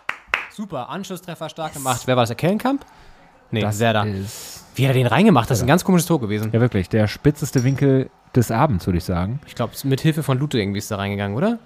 [0.51, 2.01] Super, Anschlusstreffer stark gemacht.
[2.05, 2.85] Wer war das, der Kellenkamp?
[3.51, 4.03] Nee, das Serda.
[4.03, 5.49] ist Wie hat er den reingemacht?
[5.49, 6.51] Das ist ein ganz komisches Tor gewesen.
[6.51, 9.39] ja wirklich der spitzeste Winkel des Abends, würde ich sagen.
[9.45, 11.59] Ich glaube, mit Hilfe von Lute irgendwie ist da reingegangen, oder?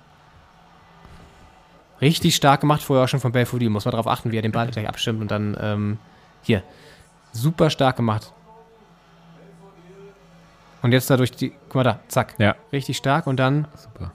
[2.02, 3.70] Richtig stark gemacht, vorher auch schon von Belfodil.
[3.70, 5.98] Muss man darauf achten, wie er den Ball gleich abstimmt und dann, ähm,
[6.44, 6.62] hier.
[7.32, 8.34] Super stark gemacht.
[10.82, 12.36] Und jetzt dadurch die, guck mal da, zack.
[12.38, 12.56] Ja.
[12.72, 14.12] Richtig stark und dann, Super.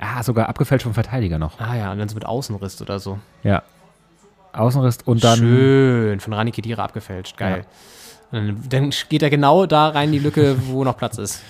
[0.00, 1.58] Ah, sogar abgefälscht vom Verteidiger noch.
[1.60, 3.18] ah ja, und dann so mit Außenriss oder so.
[3.42, 3.62] Ja.
[4.52, 5.38] Außenriss und dann.
[5.38, 7.36] Schön, von Rani Kedira abgefälscht.
[7.36, 7.64] Geil.
[8.30, 11.42] Und Dann, dann geht er genau da rein, die Lücke, wo noch Platz ist.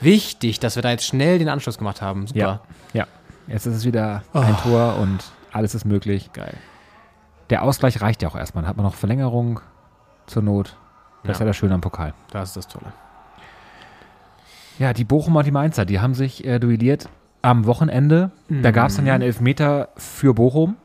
[0.00, 2.26] Wichtig, dass wir da jetzt schnell den Anschluss gemacht haben.
[2.26, 2.38] Super.
[2.40, 2.60] Ja.
[2.92, 3.06] Ja.
[3.46, 5.18] Jetzt ist es wieder ein Tor und
[5.52, 6.32] alles ist möglich.
[6.32, 6.54] Geil.
[7.50, 8.62] Der Ausgleich reicht ja auch erstmal.
[8.62, 9.60] Dann hat man noch Verlängerung
[10.26, 10.76] zur Not.
[11.22, 11.44] Das ist Ja.
[11.44, 12.12] ja das Schöne am Pokal.
[12.30, 12.92] Das ist das Tolle.
[14.78, 17.08] Ja, die Bochumer und die Mainzer, die haben sich äh, duelliert
[17.42, 18.32] am Wochenende.
[18.48, 20.76] Da gab es dann ja einen Elfmeter für Bochum,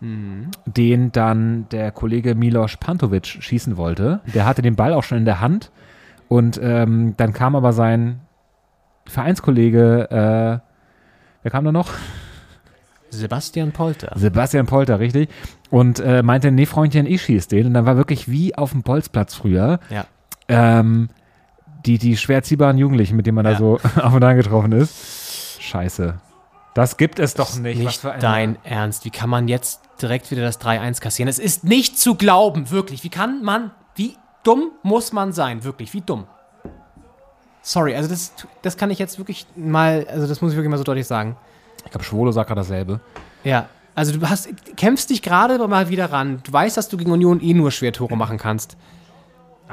[0.65, 4.21] den dann der Kollege Milos Pantovic schießen wollte.
[4.33, 5.71] Der hatte den Ball auch schon in der Hand
[6.27, 8.21] und ähm, dann kam aber sein
[9.07, 10.59] Vereinskollege, äh,
[11.41, 11.89] wer kam da noch?
[13.09, 14.13] Sebastian Polter.
[14.15, 15.29] Sebastian Polter, richtig.
[15.69, 17.67] Und äh, meinte, nee, Freundchen, ich schieß den.
[17.67, 19.79] Und dann war wirklich wie auf dem Bolzplatz früher.
[19.89, 20.05] Ja.
[20.47, 21.09] Ähm,
[21.85, 23.57] die, die schwer ziehbaren Jugendlichen, mit denen man da Ja.
[23.57, 25.61] so auf und an getroffen ist.
[25.61, 26.15] Scheiße.
[26.73, 27.79] Das gibt es doch nicht.
[27.79, 29.03] Nicht dein Ernst.
[29.05, 31.27] Wie kann man jetzt direkt wieder das 3-1 kassieren?
[31.27, 33.03] Es ist nicht zu glauben, wirklich.
[33.03, 35.63] Wie kann man, wie dumm muss man sein?
[35.63, 36.25] Wirklich, wie dumm.
[37.61, 40.77] Sorry, also das, das kann ich jetzt wirklich mal, also das muss ich wirklich mal
[40.77, 41.35] so deutlich sagen.
[41.85, 42.99] Ich glaube, Schwolo sagt gerade dasselbe.
[43.43, 46.41] Ja, also du hast, kämpfst dich gerade mal wieder ran.
[46.43, 48.77] Du weißt, dass du gegen Union eh nur schwer Tore machen kannst.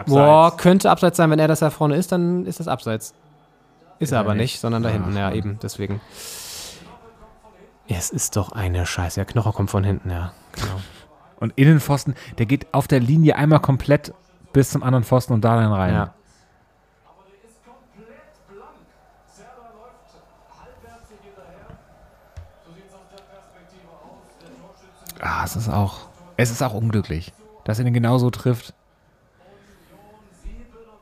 [0.07, 3.15] Boah, könnte abseits sein, wenn er das da vorne ist, dann ist das abseits.
[3.99, 4.53] Ist er aber nicht.
[4.53, 6.01] nicht, sondern da hinten, ja, eben, deswegen.
[7.89, 9.17] Es ist doch eine Scheiße.
[9.17, 10.33] Der Knocher kommt von hinten, ja.
[10.53, 10.81] Genau.
[11.41, 14.13] Und Innenpfosten, der geht auf der Linie einmal komplett
[14.53, 15.95] bis zum anderen Pfosten und da dann rein.
[15.95, 16.15] Ja.
[25.21, 27.33] Ah, es ist auch, es ist auch unglücklich,
[27.65, 28.75] dass er den genauso trifft,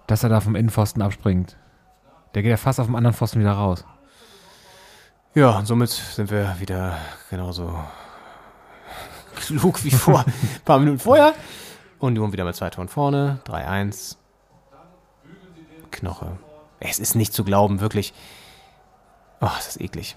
[0.06, 1.56] dass er da vom Innenpfosten abspringt.
[2.34, 3.84] Der geht ja fast auf dem anderen Pfosten wieder raus.
[5.34, 6.98] Ja, und somit sind wir wieder
[7.30, 7.78] genauso
[9.34, 10.32] klug wie vor ein
[10.64, 11.34] paar Minuten vorher.
[11.98, 13.40] Union wieder mit zwei Toren vorne.
[13.46, 14.16] 3-1.
[15.90, 16.38] Knoche.
[16.80, 18.12] Es ist nicht zu glauben, wirklich.
[19.40, 20.16] Oh, das ist eklig.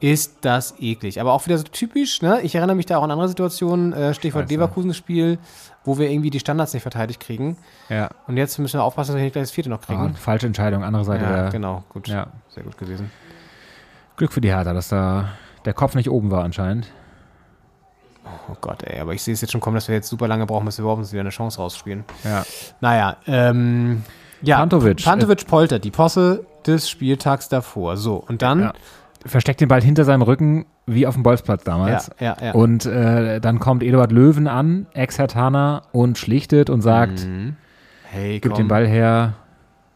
[0.00, 1.20] Ist das eklig.
[1.20, 2.40] Aber auch wieder so typisch, ne?
[2.42, 4.48] Ich erinnere mich da auch an andere Situationen, äh, Stichwort.
[4.48, 5.38] Leverkusen-Spiel,
[5.84, 7.56] wo wir irgendwie die Standards nicht verteidigt kriegen.
[7.88, 8.08] Ja.
[8.28, 10.14] Und jetzt müssen wir aufpassen, dass wir nicht gleich das vierte noch Ah, kriegen.
[10.14, 11.50] falsche Entscheidung, andere Seite ja, der.
[11.50, 11.82] genau.
[11.88, 12.06] Gut.
[12.06, 12.28] Ja.
[12.50, 13.10] Sehr gut gewesen.
[14.16, 15.30] Glück für die Hertha, dass da
[15.64, 16.86] der Kopf nicht oben war anscheinend.
[18.50, 19.00] Oh Gott, ey.
[19.00, 20.82] Aber ich sehe es jetzt schon kommen, dass wir jetzt super lange brauchen, bis wir
[20.82, 22.04] überhaupt uns wieder eine Chance rausspielen.
[22.24, 22.44] Ja.
[22.80, 24.04] Naja, ähm,
[24.42, 24.58] ja.
[24.58, 25.02] Pantovic.
[25.04, 27.96] Pantovic poltert, die Posse des Spieltags davor.
[27.96, 28.60] So, und dann.
[28.60, 28.72] Ja.
[29.26, 32.10] Versteckt den Ball hinter seinem Rücken, wie auf dem Bolzplatz Ja, damals.
[32.20, 32.52] ja, ja.
[32.52, 37.56] Und äh, dann kommt Eduard Löwen an, Ex-Hertaner, und schlichtet und sagt, Mhm.
[38.10, 39.34] Hey, gib komm, den Ball her,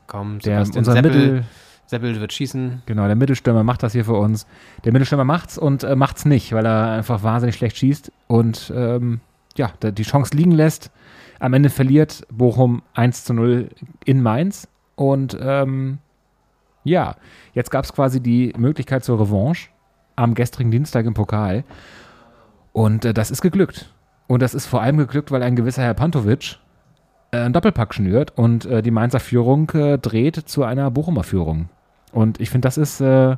[0.07, 1.45] komm, der, unser Seppel, Mittel,
[1.87, 2.83] Seppel wird schießen.
[2.85, 4.47] genau, der Mittelstürmer macht das hier für uns.
[4.85, 9.21] Der Mittelstürmer macht's und äh, macht's nicht, weil er einfach wahnsinnig schlecht schießt und ähm,
[9.57, 10.91] ja, die Chance liegen lässt.
[11.39, 13.69] Am Ende verliert Bochum 1 zu 0
[14.05, 15.99] in Mainz und ähm,
[16.85, 17.17] ja,
[17.55, 19.69] jetzt gab es quasi die Möglichkeit zur Revanche
[20.17, 21.65] am gestrigen Dienstag im Pokal.
[22.73, 23.93] Und äh, das ist geglückt.
[24.27, 26.59] Und das ist vor allem geglückt, weil ein gewisser Herr Pantovic
[27.33, 31.69] äh, einen Doppelpack schnürt und äh, die Mainzer Führung äh, dreht zu einer Bochumer Führung.
[32.13, 33.37] Und ich finde, das ist äh,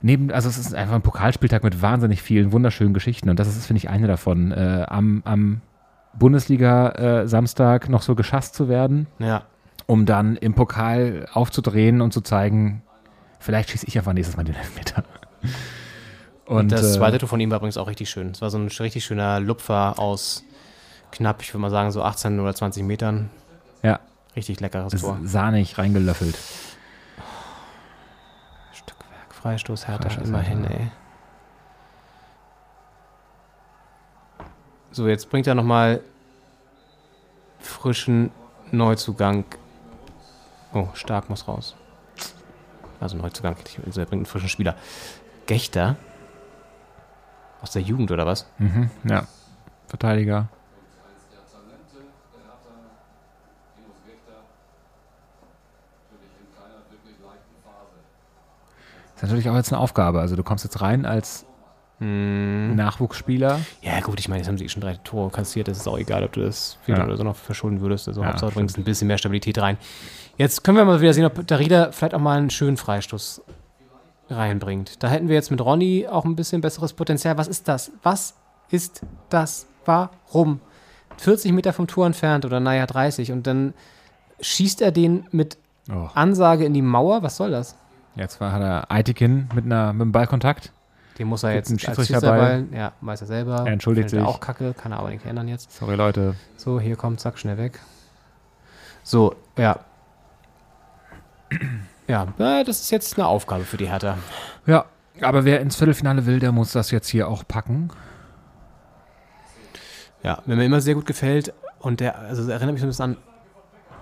[0.00, 3.30] neben, also es ist einfach ein Pokalspieltag mit wahnsinnig vielen wunderschönen Geschichten.
[3.30, 4.52] Und das ist, finde ich, eine davon.
[4.52, 5.60] Äh, am am
[6.18, 9.42] Bundesliga-Samstag noch so geschasst zu werden Ja.
[9.88, 12.82] Um dann im Pokal aufzudrehen und zu zeigen,
[13.40, 15.02] vielleicht schieße ich einfach nächstes Mal den Elfmeter.
[16.44, 18.30] Und, das äh, zweite Tor von ihm war übrigens auch richtig schön.
[18.30, 20.44] Es war so ein richtig schöner Lupfer aus
[21.10, 23.30] knapp, ich würde mal sagen, so 18 oder 20 Metern.
[23.82, 23.98] Ja,
[24.36, 25.18] Richtig leckeres ist Tor.
[25.24, 26.38] sahnig reingelöffelt.
[28.72, 30.74] Stückwerk, Freistoß, Hertha, Freistoß, immerhin, Hertha.
[30.74, 30.90] ey.
[34.90, 36.02] So, jetzt bringt er nochmal
[37.58, 38.30] frischen
[38.70, 39.44] Neuzugang.
[40.72, 41.74] Oh, Stark muss raus.
[43.00, 43.56] Also Neuzugang,
[43.86, 44.74] also er bringt einen frischen Spieler.
[45.46, 45.96] Gechter?
[47.62, 48.46] Aus der Jugend oder was?
[48.58, 49.26] Mhm, ja,
[49.86, 50.48] Verteidiger.
[59.16, 60.20] ist natürlich auch jetzt eine Aufgabe.
[60.20, 61.44] Also du kommst jetzt rein als
[62.00, 62.76] Hm.
[62.76, 63.58] Nachwuchsspieler.
[63.82, 65.66] Ja, gut, ich meine, jetzt haben sie eh schon drei Tore kassiert.
[65.66, 67.06] Das ist auch egal, ob du das vierte Ja.
[67.08, 68.06] oder so noch verschulden würdest.
[68.06, 69.76] Also, Ja, Hauptsache, du bringst ein bisschen mehr Stabilität rein.
[70.38, 73.42] Jetzt können wir mal wieder sehen, ob Darida vielleicht auch mal einen schönen Freistoß
[74.30, 75.02] reinbringt.
[75.02, 77.36] Da hätten wir jetzt mit Ronny auch ein bisschen besseres Potenzial.
[77.38, 77.90] Was ist das?
[78.02, 78.34] Was
[78.70, 79.66] ist das?
[79.84, 80.60] Warum?
[81.16, 83.74] 40 Meter vom Tor entfernt oder naja 30 und dann
[84.40, 85.58] schießt er den mit
[85.90, 86.06] Oh.
[86.14, 87.22] Ansage in die Mauer.
[87.22, 87.74] Was soll das?
[88.14, 90.70] Jetzt war, hat er Aitikin mit, einer, mit einem Ballkontakt.
[91.18, 91.80] Den muss er jetzt als.
[91.82, 93.62] Schiedsrichterball- Ja, weiß er selber.
[93.64, 94.20] Er entschuldigt sich.
[94.20, 95.72] auch kacke, kann er aber nicht ändern jetzt.
[95.74, 96.34] Sorry, Leute.
[96.58, 97.80] So, hier kommt, zack, schnell weg.
[99.02, 99.80] So, ja.
[102.06, 104.16] Ja, das ist jetzt eine Aufgabe für die Hertha.
[104.66, 104.86] Ja,
[105.20, 107.90] aber wer ins Viertelfinale will, der muss das jetzt hier auch packen.
[110.22, 112.90] Ja, wenn mir immer sehr gut gefällt und der, also das erinnert mich so ein
[112.90, 113.16] bisschen an.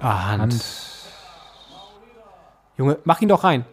[0.00, 0.42] Ah, Hand.
[0.42, 0.64] Hand.
[2.78, 3.64] Junge, mach ihn doch rein.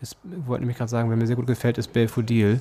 [0.00, 2.60] Ich wollte nämlich gerade sagen, wer mir sehr gut gefällt, ist Belfodil.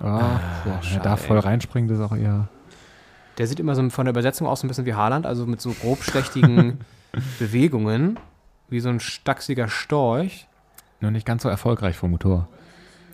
[0.00, 0.18] Ja,
[0.64, 2.48] so, wenn er schade, da voll reinspringt, ist auch eher.
[3.38, 5.60] Der sieht immer so von der Übersetzung aus so ein bisschen wie Haaland, also mit
[5.60, 6.80] so grobschlächtigen
[7.38, 8.18] Bewegungen,
[8.70, 10.46] wie so ein stachsiger Storch.
[11.00, 12.48] Nur nicht ganz so erfolgreich vom Motor.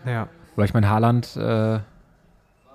[0.05, 1.81] Ja, Weil ich mein Haaland äh,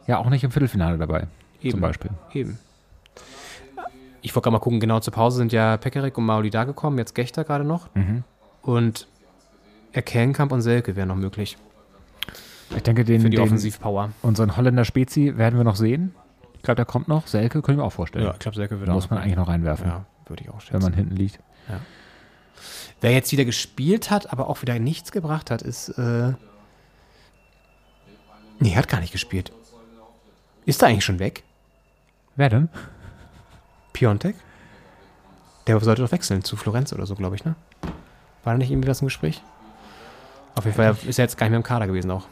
[0.08, 1.28] ja auch nicht im Viertelfinale dabei,
[1.62, 1.72] eben.
[1.72, 2.12] zum Beispiel.
[2.34, 2.58] Eben.
[4.22, 6.98] Ich wollte gerade mal gucken, genau zur Pause sind ja Pekarik und Mauli da gekommen,
[6.98, 7.94] jetzt Gechter gerade noch.
[7.96, 8.24] Mhm.
[8.62, 9.08] Und
[9.94, 11.58] Erkenkamp und Selke wären noch möglich
[12.76, 14.12] Ich denke, den, für die den Offensivpower.
[14.22, 16.14] unseren Holländer Spezi werden wir noch sehen.
[16.58, 17.26] Ich glaube, der kommt noch.
[17.26, 18.26] Selke können wir auch vorstellen.
[18.26, 20.62] Ja, ich glaube, Selke würde Muss auch man eigentlich noch reinwerfen, Ja, würde ich auch
[20.62, 20.74] schätzen.
[20.76, 21.40] wenn man hinten liegt.
[23.02, 25.90] Wer jetzt wieder gespielt hat, aber auch wieder nichts gebracht hat, ist.
[25.90, 26.34] Äh
[28.60, 29.52] nee, hat gar nicht gespielt.
[30.66, 31.44] Ist er eigentlich schon weg?
[32.36, 32.70] Wer denn?
[33.94, 34.36] Piontek?
[35.68, 37.56] Der sollte doch wechseln zu Florenz oder so, glaube ich, ne?
[38.44, 39.42] War da nicht irgendwie das im Gespräch?
[40.56, 42.26] Auf jeden Fall ist er jetzt gar nicht mehr im Kader gewesen auch.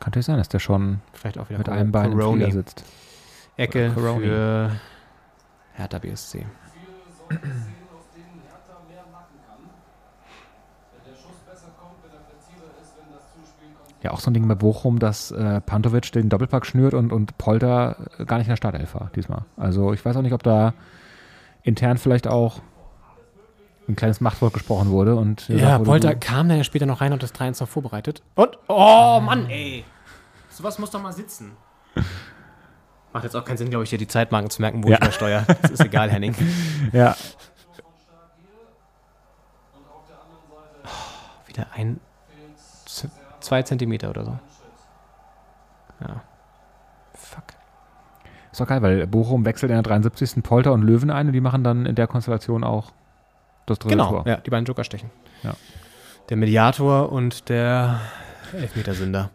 [0.00, 2.44] Kann natürlich sein, dass der schon Vielleicht auch wieder mit einem Bein im Coroni.
[2.44, 2.84] Flieger sitzt.
[3.56, 4.70] Ecke für
[5.74, 6.46] Hertha BSC.
[14.04, 17.38] Ja, auch so ein Ding bei Bochum, dass äh, Pantovic den Doppelpack schnürt und, und
[17.38, 19.46] Polter äh, gar nicht in der Startelf war diesmal.
[19.56, 20.74] Also ich weiß auch nicht, ob da
[21.62, 22.60] intern vielleicht auch
[23.88, 25.16] ein kleines Machtwort gesprochen wurde.
[25.16, 27.60] Und Ja, gesagt wurde, Polter du- kam dann ja später noch rein und das 3-1
[27.62, 28.22] noch vorbereitet.
[28.34, 29.84] Und, oh Mann, ey.
[30.50, 31.52] Sowas muss doch mal sitzen.
[33.14, 34.96] Macht jetzt auch keinen Sinn, glaube ich, dir die Zeitmarken zu merken, wo Ja.
[34.96, 35.44] ich übersteuere.
[35.62, 36.34] Das ist egal, Henning.
[36.92, 37.16] Ja.
[41.46, 42.00] Wieder ein,
[43.44, 44.38] zwei Zentimeter oder so.
[46.00, 46.22] Ja.
[47.14, 47.44] Fuck.
[48.52, 50.42] Ist doch geil, weil Bochum wechselt in der 73.
[50.42, 52.92] Polter und Löwen ein und die machen dann in der Konstellation auch
[53.66, 54.24] das dritte Genau, Tor.
[54.26, 55.10] ja, die beiden Joker stechen.
[55.42, 55.54] Ja.
[56.28, 58.00] Der Mediator und der
[58.52, 59.30] Elfmetersünder.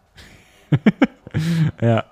[1.82, 2.03] ja.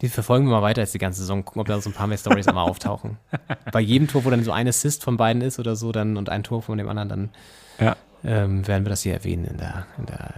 [0.00, 2.06] Die verfolgen wir mal weiter jetzt die ganze Saison, gucken, ob da so ein paar
[2.06, 3.16] mehr Stories einmal auftauchen.
[3.72, 6.28] Bei jedem Tor, wo dann so ein Assist von beiden ist oder so, dann und
[6.28, 7.30] ein Tor von dem anderen, dann
[7.78, 7.96] Ja.
[8.24, 10.30] Ähm, werden wir das hier erwähnen in der, in der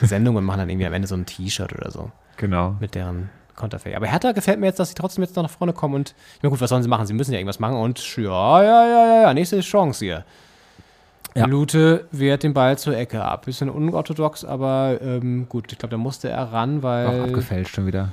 [0.08, 2.74] Sendung und machen dann irgendwie am Ende so ein T-Shirt oder so Genau.
[2.80, 3.94] mit deren Konterfei.
[3.94, 6.42] Aber Hertha gefällt mir jetzt, dass sie trotzdem jetzt noch nach vorne kommen und, ich
[6.42, 7.06] meine, gut, was sollen sie machen?
[7.06, 10.24] Sie müssen ja irgendwas machen und ja, ja, ja, ja, ja, nächste Chance hier.
[11.34, 11.46] Ja.
[11.46, 13.44] Lute wehrt den Ball zur Ecke ab.
[13.44, 17.06] Bisschen unorthodox, aber ähm, gut, ich glaube, da musste er ran, weil.
[17.06, 18.08] Auch abgefälscht schon wieder.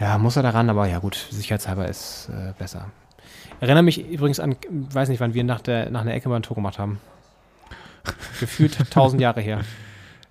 [0.00, 2.86] Ja, muss er da ran, aber ja gut, sicherheitshalber ist äh, besser.
[3.62, 6.42] Erinnere mich übrigens an, weiß nicht, wann wir nach, der, nach einer Ecke mal ein
[6.42, 6.98] Tor gemacht haben.
[8.40, 9.60] Gefühlt tausend Jahre her.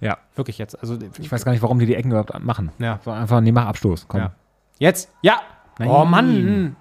[0.02, 0.18] Ja.
[0.36, 0.78] Wirklich jetzt.
[0.78, 2.74] Also, Ich weiß gar nicht, warum die die Ecken überhaupt machen.
[2.78, 3.00] Ja.
[3.06, 4.10] So einfach, nee, mach Abstoß.
[4.10, 4.20] Komm.
[4.20, 4.32] Ja.
[4.80, 5.14] Jetzt!
[5.22, 5.40] Ja!
[5.80, 5.88] Nein.
[5.88, 6.76] Oh Mann!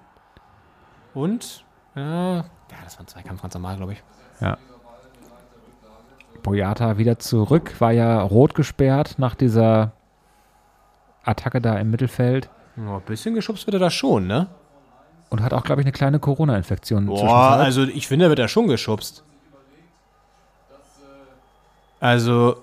[1.13, 1.63] Und?
[1.95, 2.43] Ja, ja
[2.83, 4.03] das war ein Zweikampf ganz normal, glaube ich.
[6.43, 9.93] Boyata wieder zurück, war ja rot gesperrt nach dieser
[11.23, 14.47] Attacke da im Mittelfeld Ja, ein bisschen geschubst wird er da schon, ne?
[15.31, 17.07] Und hat auch, glaube ich, eine kleine Corona-Infektion.
[17.07, 19.23] Boah, also ich finde, er wird da schon geschubst.
[21.99, 22.57] Also.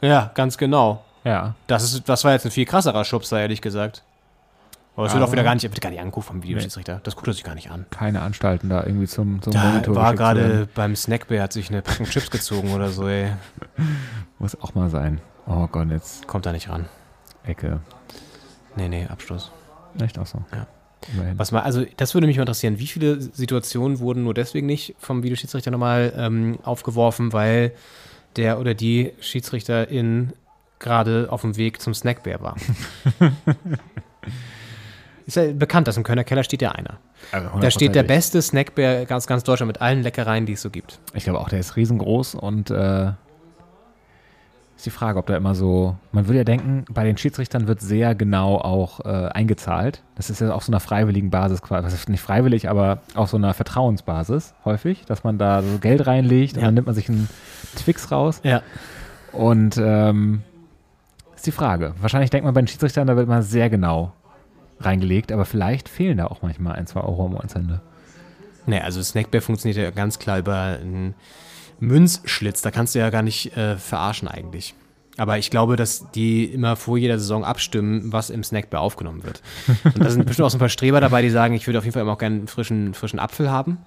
[0.00, 1.04] Ja, ganz genau.
[1.24, 4.02] Ja, Das, ist, das war jetzt ein viel krasserer Schubser, ehrlich gesagt.
[4.96, 7.00] Aber es wird auch wieder gar nicht, wird gar nicht angeguckt vom Videoschiedsrichter.
[7.02, 7.86] Das guckt er sich gar nicht an.
[7.90, 11.82] keine Anstalten da irgendwie zum, zum Da Monitor war gerade beim Snackbär, hat sich eine
[11.82, 13.32] Packung Chips gezogen oder so, ey.
[14.38, 15.20] Muss auch mal sein.
[15.46, 16.86] Oh Gott, jetzt Kommt da nicht ran.
[17.44, 17.80] Ecke.
[18.76, 19.50] Nee, nee, Abstoß.
[20.00, 20.42] Echt auch so.
[20.52, 20.66] Ja.
[21.14, 21.38] Immerhin.
[21.38, 24.94] Was mal, also das würde mich mal interessieren, wie viele Situationen wurden nur deswegen nicht
[24.98, 27.72] vom Videoschiedsrichter nochmal ähm, aufgeworfen, weil
[28.36, 30.34] der oder die Schiedsrichterin
[30.78, 32.56] gerade auf dem Weg zum Snackbär war.
[35.26, 36.98] Ist ja bekannt, dass im Kölner Keller steht ja einer.
[37.32, 40.70] Also Da steht der beste Snackbär ganz, ganz Deutschland mit allen Leckereien, die es so
[40.70, 40.98] gibt.
[41.14, 43.12] Ich glaube auch, der ist riesengroß und äh,
[44.80, 45.96] ist die Frage, ob da immer so.
[46.12, 50.02] Man würde ja denken, bei den Schiedsrichtern wird sehr genau auch äh, eingezahlt.
[50.14, 51.84] Das ist ja auf so einer freiwilligen Basis quasi.
[51.86, 56.06] Was ist nicht freiwillig, aber auf so einer Vertrauensbasis häufig, dass man da so Geld
[56.06, 56.66] reinlegt und Ja.
[56.66, 57.28] dann nimmt man sich einen
[57.76, 58.40] Twix raus.
[58.42, 58.62] Ja.
[59.32, 60.42] Und ähm,
[61.36, 61.94] ist die Frage.
[62.00, 64.12] Wahrscheinlich denkt man bei den Schiedsrichtern, da wird mal sehr genau
[64.80, 67.80] reingelegt, aber vielleicht fehlen da auch manchmal ein, zwei Euro am Monatsende.
[68.66, 71.14] Nee, also Snackbär funktioniert ja ganz klar über einen
[71.80, 72.62] Münzschlitz.
[72.62, 74.74] Da kannst du ja gar nicht äh, verarschen eigentlich.
[75.16, 79.42] Aber ich glaube, dass die immer vor jeder Saison abstimmen, was im Snackbär aufgenommen wird.
[79.84, 81.84] Und da sind bestimmt auch so ein paar Streber dabei, die sagen, ich würde auf
[81.84, 83.78] jeden Fall immer auch gerne einen frischen, frischen Apfel haben.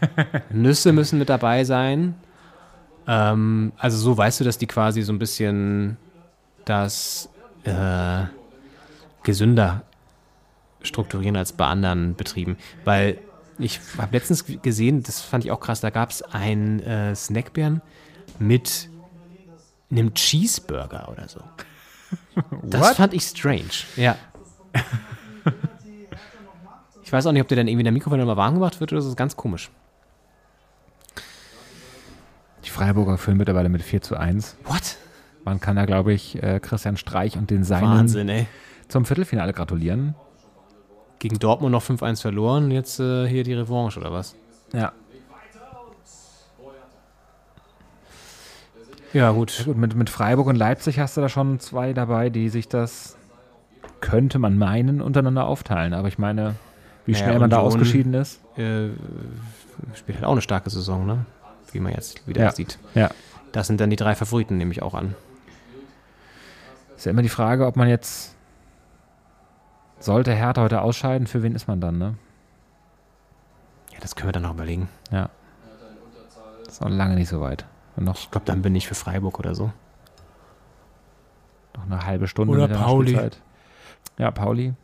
[0.50, 2.14] Nüsse müssen mit dabei sein.
[3.06, 5.96] Ähm, also so weißt du, dass die quasi so ein bisschen
[6.64, 7.28] das
[7.64, 8.24] äh,
[9.24, 9.82] gesünder
[10.82, 12.56] strukturieren als bei anderen Betrieben.
[12.84, 13.18] Weil
[13.58, 17.82] ich habe letztens gesehen, das fand ich auch krass, da gab es einen äh, Snackbären
[18.38, 18.88] mit
[19.90, 21.40] einem Cheeseburger oder so.
[22.62, 23.70] Das fand ich strange.
[23.96, 24.16] Ja.
[27.08, 28.92] Ich weiß auch nicht, ob der dann irgendwie in der Mikrowelle mal warm gemacht wird
[28.92, 29.06] oder so.
[29.06, 29.70] Das ist ganz komisch.
[32.66, 34.58] Die Freiburger führen mittlerweile mit 4 zu 1.
[34.64, 34.98] What?
[35.42, 38.46] Man kann da, glaube ich, äh, Christian Streich und den Seinen Wahnsinn,
[38.88, 40.16] zum Viertelfinale gratulieren.
[41.18, 44.36] Gegen Dortmund noch 5-1 verloren, jetzt äh, hier die Revanche oder was?
[44.72, 44.92] Ja.
[49.12, 49.62] Ja, gut.
[49.64, 53.16] Gut, mit, mit Freiburg und Leipzig hast du da schon zwei dabei, die sich das,
[54.00, 55.94] könnte man meinen, untereinander aufteilen.
[55.94, 56.54] Aber ich meine,
[57.06, 58.40] wie Naja, schnell man da Union- ausgeschieden ist.
[58.56, 58.88] Äh,
[59.94, 61.24] spielt halt auch eine starke Saison, ne?
[61.72, 62.52] Wie man jetzt wieder Ja.
[62.52, 62.78] sieht.
[62.94, 63.10] Ja.
[63.52, 65.14] Das sind dann die drei Favoriten, nehme ich auch an.
[66.96, 68.34] Ist ja immer die Frage, ob man jetzt.
[70.00, 72.14] Sollte Hertha heute ausscheiden, für wen ist man dann, ne?
[73.92, 74.88] Ja, das können wir dann noch überlegen.
[75.10, 75.28] Ja.
[76.66, 77.64] Ist noch lange nicht so weit.
[77.96, 79.72] Und noch, Ich glaube, dann bin ich für Freiburg oder so.
[81.76, 83.12] noch eine halbe Stunde Oder Pauli.
[83.12, 83.42] Nachspielzeit.
[84.18, 84.74] Ja, Pauli.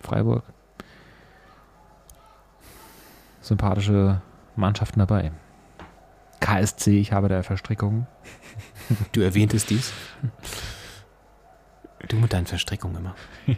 [0.00, 0.44] Freiburg.
[3.40, 4.22] Sympathische
[4.56, 5.32] Mannschaften dabei.
[6.40, 8.06] KSC, ich habe da Verstrickungen.
[9.12, 9.92] Du erwähntest dies.
[12.08, 13.14] Du mit deinen Verstrickungen immer.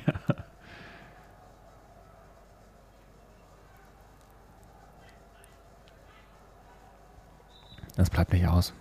[7.97, 8.73] Das bleibt nicht aus.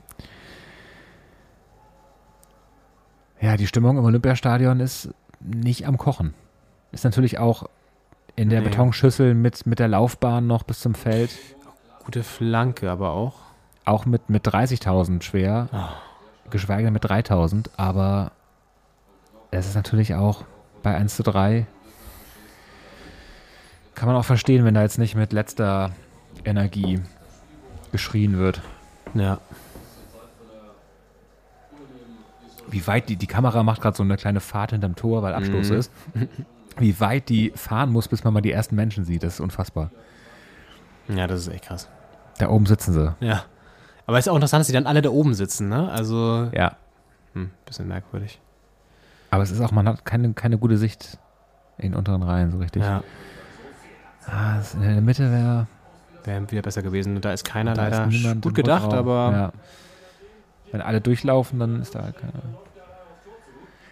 [3.41, 5.09] Ja, die Stimmung im Olympiastadion ist
[5.39, 6.33] nicht am Kochen.
[6.91, 7.69] Ist natürlich auch
[8.35, 8.69] in der Nee.
[8.69, 11.31] Betonschüssel mit, mit der Laufbahn noch bis zum Feld.
[12.03, 13.35] Gute Flanke aber auch.
[13.85, 15.69] Auch mit, mit 30.000 schwer.
[16.49, 17.69] Geschweige denn mit 3.000.
[17.77, 18.31] Aber
[19.51, 20.43] es ist natürlich auch
[20.83, 21.67] bei 1 zu 3.
[23.93, 25.91] Kann man auch verstehen, wenn da jetzt nicht mit letzter
[26.43, 27.01] Energie
[27.91, 28.61] geschrien wird.
[29.15, 29.39] Ja.
[32.67, 35.69] wie weit die, die Kamera macht gerade so eine kleine Fahrt hinterm Tor, weil Abstoß
[35.69, 35.91] ist.
[36.77, 39.91] Wie weit die fahren muss, bis man mal die ersten Menschen sieht, das ist unfassbar.
[41.07, 41.87] Ja, das ist echt krass.
[42.37, 43.15] Da oben sitzen sie.
[43.21, 43.43] Ja.
[44.07, 45.89] Aber es ist auch interessant, dass die dann alle da oben sitzen, ne?
[45.91, 46.75] Also, Ja.
[47.33, 48.41] hm, bisschen merkwürdig.
[49.31, 51.17] Aber es ist auch, man hat keine, keine gute Sicht
[51.77, 52.83] in den unteren Reihen so richtig.
[52.83, 53.03] Ja.
[54.27, 55.67] Ah, in der Mitte wäre
[56.25, 57.19] Wäre wieder besser gewesen.
[57.21, 59.51] Da ist keiner da leider ist gut gedacht, aber Ja.
[60.71, 62.33] Wenn alle durchlaufen, dann ist da keiner.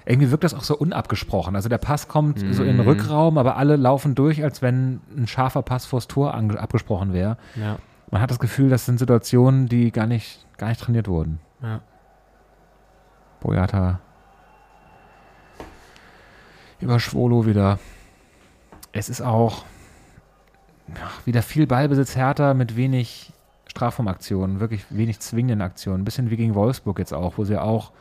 [0.05, 1.55] Irgendwie wirkt das auch so unabgesprochen.
[1.55, 5.27] Also der Pass kommt so in den Rückraum, aber alle laufen durch, als wenn ein
[5.27, 7.37] scharfer Pass vors Tor abgesprochen wäre.
[7.55, 7.77] ja.
[8.11, 11.39] Man hat das Gefühl, das sind Situationen, die gar nicht, gar nicht trainiert wurden.
[11.63, 11.81] Ja.
[13.39, 13.99] Boyata
[16.83, 17.79] über Schwolo wieder.
[18.91, 19.63] Es ist auch
[21.03, 23.31] ach, wieder viel Ballbesitz härter mit wenig
[23.67, 26.01] Strafraumaktionen, wirklich wenig zwingenden Aktionen.
[26.01, 27.91] Ein bisschen wie gegen Wolfsburg jetzt auch, wo sie auch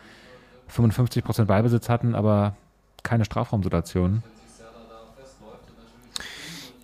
[0.74, 2.54] 55% Ballbesitz hatten, aber
[3.02, 4.22] keine Strafraumsituationen.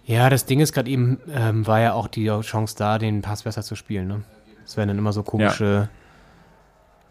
[0.04, 3.42] Ja, das Ding ist gerade eben, ähm, war ja auch die Chance da, den Pass
[3.42, 4.22] besser zu spielen, ne?
[4.64, 5.90] Es werden dann immer so komische.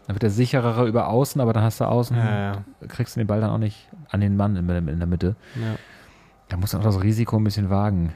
[0.06, 3.20] Dann wird der sicherere über außen, aber dann hast du außen, Ja, ja, kriegst du
[3.20, 5.36] den Ball dann auch nicht an den Mann in, in der Mitte.
[5.54, 5.76] ja.
[6.48, 8.14] Da muss man auch das Risiko ein bisschen wagen.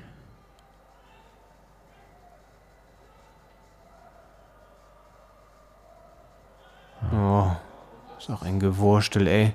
[8.22, 9.52] Ist auch ein Gewurstel, ey.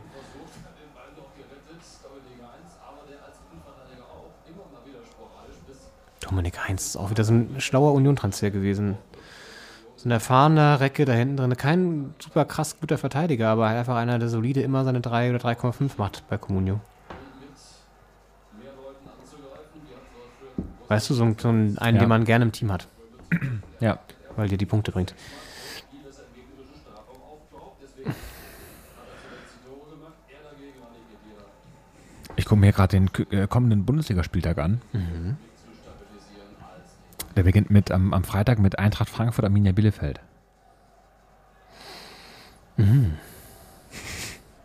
[6.19, 8.97] Dominik Heinz ist auch wieder so ein schlauer Union-Transfer gewesen.
[9.95, 11.55] So ein erfahrener Recke da hinten drin.
[11.57, 15.91] Kein super krass guter Verteidiger, aber einfach einer, der solide immer seine 3 oder 3,5
[15.97, 16.79] macht bei Comunio.
[20.89, 22.03] Weißt du, so, ein- so ein, einen, Ja.
[22.03, 22.87] den man gerne im Team hat,
[23.81, 23.99] Ja.
[24.37, 25.13] weil dir die Punkte bringt.
[32.47, 34.81] Gucke mir gerade den äh, kommenden Bundesligaspieltag an.
[37.35, 40.21] Der beginnt mit am, am Freitag mit Eintracht Frankfurt Arminia Bielefeld.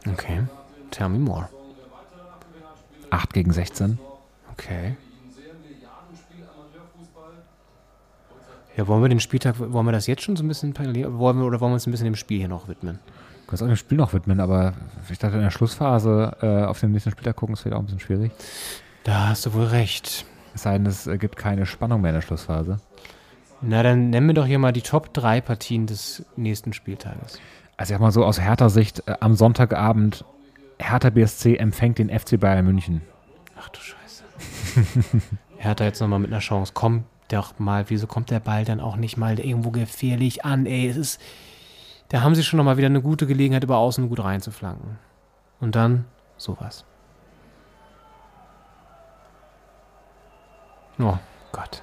[0.09, 0.45] Okay.
[0.91, 1.49] Tell me more.
[3.11, 3.99] 8 gegen 16.
[4.53, 4.97] Okay.
[8.77, 11.39] Ja, wollen wir den Spieltag, wollen wir das jetzt schon so ein bisschen parallel, wollen
[11.39, 13.01] wir, oder wollen wir uns ein bisschen dem Spiel hier noch widmen?
[13.53, 14.73] Kannst auch dem Spiel noch widmen, aber
[15.11, 17.85] ich dachte in der Schlussphase äh, auf den nächsten Spieltag gucken, ist vielleicht auch ein
[17.85, 18.33] bisschen schwierig.
[19.05, 20.25] Da hast du wohl recht.
[20.55, 22.79] Es sei denn, es äh, gibt keine Spannung mehr in der Schlussphase.
[23.61, 27.41] Na, dann nennen wir doch hier mal die Top 3 Partien des nächsten Spieltages.
[27.77, 30.25] Also ich sag mal so aus Hertha Sicht, äh, am Sonntagabend
[30.79, 33.03] Hertha BSC empfängt den FC Bayern München.
[33.61, 34.25] Ach du Scheiße.
[35.59, 36.73] Hertha jetzt nochmal mit einer Chance.
[36.75, 40.89] Komm doch mal, wieso kommt der Ball dann auch nicht mal irgendwo gefährlich an, ey?
[40.89, 41.21] Es ist,
[42.13, 44.99] da haben sie schon nochmal wieder eine gute Gelegenheit, über außen gut reinzuflanken.
[45.61, 46.05] Und dann
[46.37, 46.85] sowas.
[50.99, 51.17] Oh
[51.53, 51.83] Gott.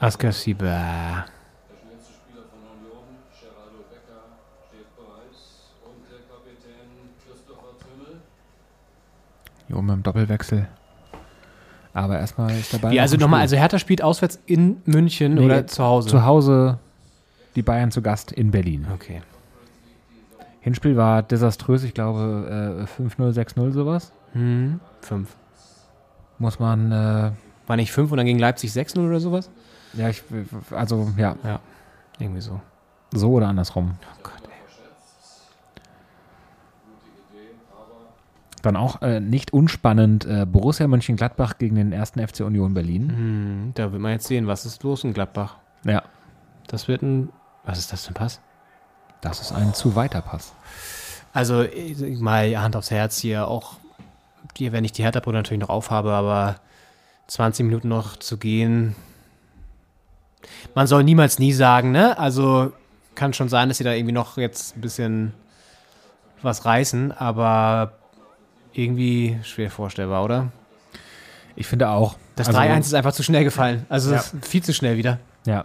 [0.00, 1.24] Askasiba.
[9.68, 10.66] Hier oben im Doppelwechsel.
[11.92, 12.90] Aber erstmal ist der Ball.
[12.90, 16.08] Wie, noch also nochmal, also Hertha spielt auswärts in München Nee, oder zu Hause?
[16.08, 16.78] Zu Hause
[17.58, 18.86] die Bayern zu Gast in Berlin.
[18.94, 19.20] Okay.
[20.60, 24.12] Hinspiel war desaströs, ich glaube äh, 5-0, 6-0 sowas.
[24.32, 25.36] Hm, fünf.
[26.38, 27.32] Muss man, äh,
[27.66, 29.50] War nicht fünf und dann gegen Leipzig 6-0 oder sowas?
[29.94, 30.22] ja, ich,
[30.70, 31.36] also ja,
[32.18, 32.60] Irgendwie so.
[33.12, 33.92] so oder andersrum.
[34.02, 34.48] Oh Gott, ey.
[38.62, 43.08] Dann auch äh, nicht unspannend äh, Borussia Mönchengladbach gegen den ersten FC Union Berlin.
[43.10, 45.56] Hm, da wird man jetzt sehen, was ist los in Gladbach.
[45.84, 46.02] Ja,
[46.66, 47.30] Das wird ein.
[47.68, 48.40] Was ist das für ein Pass?
[49.20, 50.52] das ist ein zu weiter Pass.
[51.32, 53.74] Also, ich- mal Hand aufs Herz hier auch.
[54.56, 56.56] Die, wenn ich die Hertha-Brille natürlich noch aufhabe, aber
[57.26, 58.94] 20 Minuten noch zu gehen.
[60.74, 62.16] Man soll niemals nie sagen, ne?
[62.18, 62.72] Also,
[63.16, 65.34] kann schon sein, dass sie da irgendwie noch jetzt ein bisschen
[66.40, 67.92] was reißen, aber
[68.72, 70.52] irgendwie schwer vorstellbar, oder?
[71.56, 72.16] Ich finde auch.
[72.36, 73.84] Das also, 3-1 ist einfach zu schnell gefallen.
[73.88, 74.22] Also, Ja.
[74.42, 75.18] viel zu schnell wieder.
[75.44, 75.64] Ja,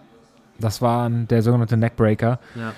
[0.60, 2.39] das war der sogenannte Neckbreaker.
[2.56, 2.74] Ja.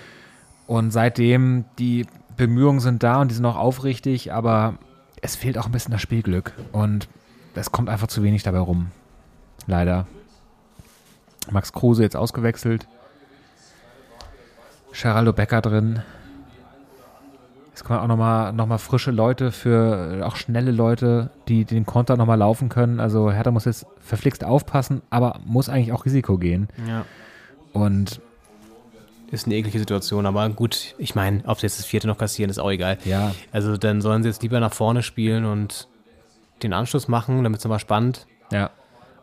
[0.67, 2.05] Und seitdem die
[2.37, 4.75] Bemühungen sind da und die sind auch aufrichtig, aber
[5.21, 7.07] es fehlt auch ein bisschen das Spielglück und
[7.53, 8.91] es kommt einfach zu wenig dabei rum.
[9.67, 10.05] Leider.
[11.51, 12.87] Max Kruse jetzt ausgewechselt.
[14.91, 16.01] Geraldo Becker drin.
[17.73, 22.15] Es kommen auch nochmal noch mal frische Leute für, auch schnelle Leute, die den Konter
[22.15, 23.01] nochmal laufen können.
[23.01, 26.69] Also Hertha muss jetzt verflixt aufpassen, aber muss eigentlich auch Risiko gehen.
[26.87, 27.05] Ja.
[27.75, 28.21] Und
[29.31, 32.49] Ist eine eklige Situation, aber gut, ich meine, ob sie jetzt das vierte noch kassieren,
[32.49, 32.97] ist auch egal.
[33.05, 35.87] ja, Also dann sollen sie jetzt lieber nach vorne spielen und
[36.63, 38.27] den Anschluss machen, damit es nochmal spannend.
[38.51, 38.69] ja,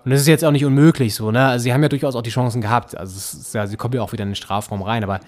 [0.04, 1.46] Und das ist jetzt auch nicht unmöglich so, ne?
[1.46, 2.96] Also sie haben ja durchaus auch die Chancen gehabt.
[2.96, 5.20] Also es ist ja, sie kommen ja auch wieder in den Strafraum rein, aber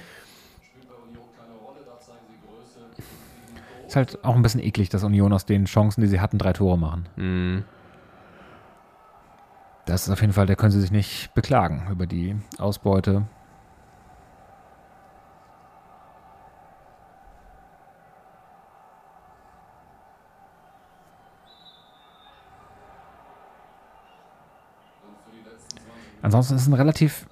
[3.86, 6.52] ist halt auch ein bisschen eklig, dass Union aus den Chancen, die sie hatten, drei
[6.52, 7.64] Tore machen.
[9.86, 13.24] Das ist auf jeden Fall, da können sie sich nicht beklagen über die Ausbeute.
[26.22, 27.26] Ansonsten ist es ein relativ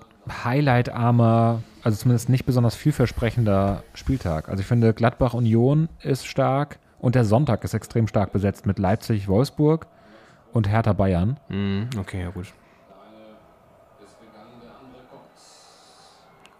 [0.44, 4.50] highlightarmer, also zumindest nicht besonders vielversprechender Spieltag.
[4.50, 8.78] Also ich finde, Gladbach Union ist stark und der Sonntag ist extrem stark besetzt mit
[8.78, 9.86] Leipzig Wolfsburg
[10.52, 11.38] und Hertha Bayern.
[11.48, 12.52] Mhm, okay, ja gut.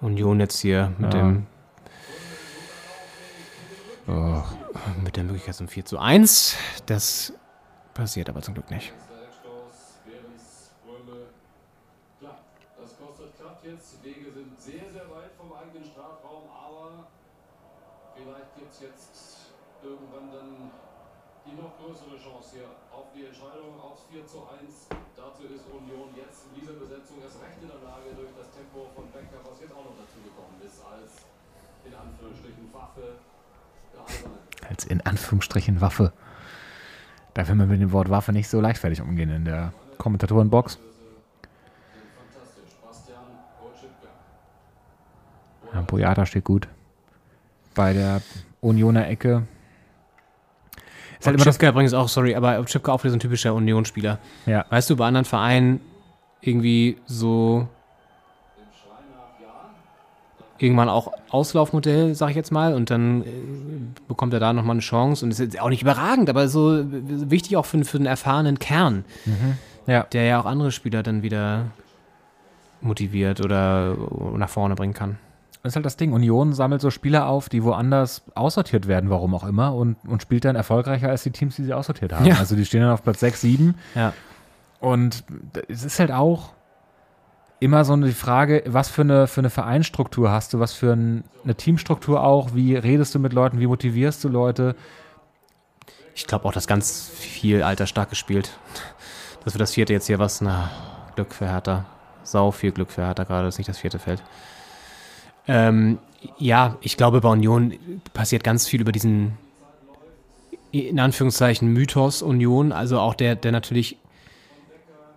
[0.01, 1.20] Union jetzt hier mit Ja.
[1.20, 1.47] dem
[4.09, 4.43] oh,
[5.05, 6.57] mit der Möglichkeit zum 4 zu 1.
[6.86, 7.32] Das
[7.95, 8.93] passiert aber zum Glück nicht.
[12.80, 13.99] Das kostet Kraft jetzt.
[14.03, 17.07] Die Wege sind sehr, sehr weit vom eigenen Strafraum, aber
[18.16, 19.36] vielleicht gibt es jetzt
[19.82, 20.70] irgendwann dann
[21.47, 22.11] die noch größere
[23.22, 24.90] die Entscheidung aufs 4 zu 1.
[25.14, 28.90] Dazu ist Union jetzt in dieser Besetzung erst recht in der Lage durch das Tempo
[28.98, 31.22] von Becker, was jetzt auch noch dazugekommen ist, als
[31.86, 33.22] in Anführungsstrichen Waffe.
[34.68, 36.12] Als in Anführungsstrichen Waffe.
[37.34, 40.78] Da will man mit dem Wort Waffe nicht so leichtfertig umgehen in der Kommentatorenbox.
[45.72, 46.66] Ja, Boyata steht gut.
[47.74, 48.20] Bei der
[48.60, 49.46] Unioner Ecke.
[51.22, 51.54] Ist halt immer das.
[51.54, 54.18] Chipka übrigens auch, sorry, aber Chipka auch wieder so ein typischer Union-Spieler.
[54.44, 55.80] Ja, Weißt du, bei anderen Vereinen
[56.40, 57.68] irgendwie so
[60.58, 63.26] irgendwann auch Auslaufmodell, sag ich jetzt mal, und dann äh,
[64.08, 67.56] bekommt er da nochmal eine Chance und ist jetzt auch nicht überragend, aber so wichtig
[67.56, 69.04] auch für, für einen erfahrenen Kern,
[69.86, 70.02] ja.
[70.02, 71.66] der ja auch andere Spieler dann wieder
[72.80, 73.96] motiviert oder
[74.34, 75.18] nach vorne bringen kann.
[75.62, 76.12] Das ist halt das Ding.
[76.12, 80.44] Union sammelt so Spieler auf, die woanders aussortiert werden, warum auch immer, und, und spielt
[80.44, 82.26] dann erfolgreicher als die Teams, die sie aussortiert haben.
[82.26, 82.36] Ja.
[82.38, 83.74] Also die stehen dann auf Platz 6, 7.
[83.94, 84.12] Ja.
[84.80, 85.22] Und
[85.68, 86.50] es ist halt auch
[87.60, 91.22] immer so die Frage, was für eine, für eine Vereinsstruktur hast du, was für ein,
[91.44, 94.74] eine Teamstruktur auch, wie redest du mit Leuten, wie motivierst du Leute.
[96.16, 98.50] Ich glaube auch, dass ganz viel Alter stark gespielt.
[99.44, 100.70] Das wird das vierte jetzt hier was, na,
[101.14, 101.84] Glück für Hertha.
[102.24, 104.24] Sau viel Glück für Hertha gerade, dass nicht das vierte fällt.
[105.49, 105.99] Ähm,
[106.38, 107.74] ja, ich glaube, bei Union
[108.14, 109.38] passiert ganz viel über diesen,
[110.70, 112.72] in Anführungszeichen, Mythos Union.
[112.72, 113.97] Also auch der, der natürlich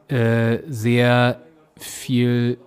[0.08, 1.42] äh, sehr
[1.78, 2.58] viel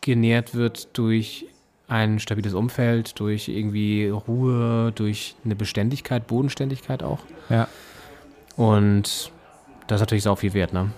[0.00, 1.46] genährt wird durch
[1.88, 7.20] ein stabiles Umfeld, durch irgendwie Ruhe, durch eine Beständigkeit, Bodenständigkeit auch.
[7.48, 7.68] Ja.
[8.56, 9.30] Und
[9.86, 10.90] das ist natürlich sau viel wert, ne?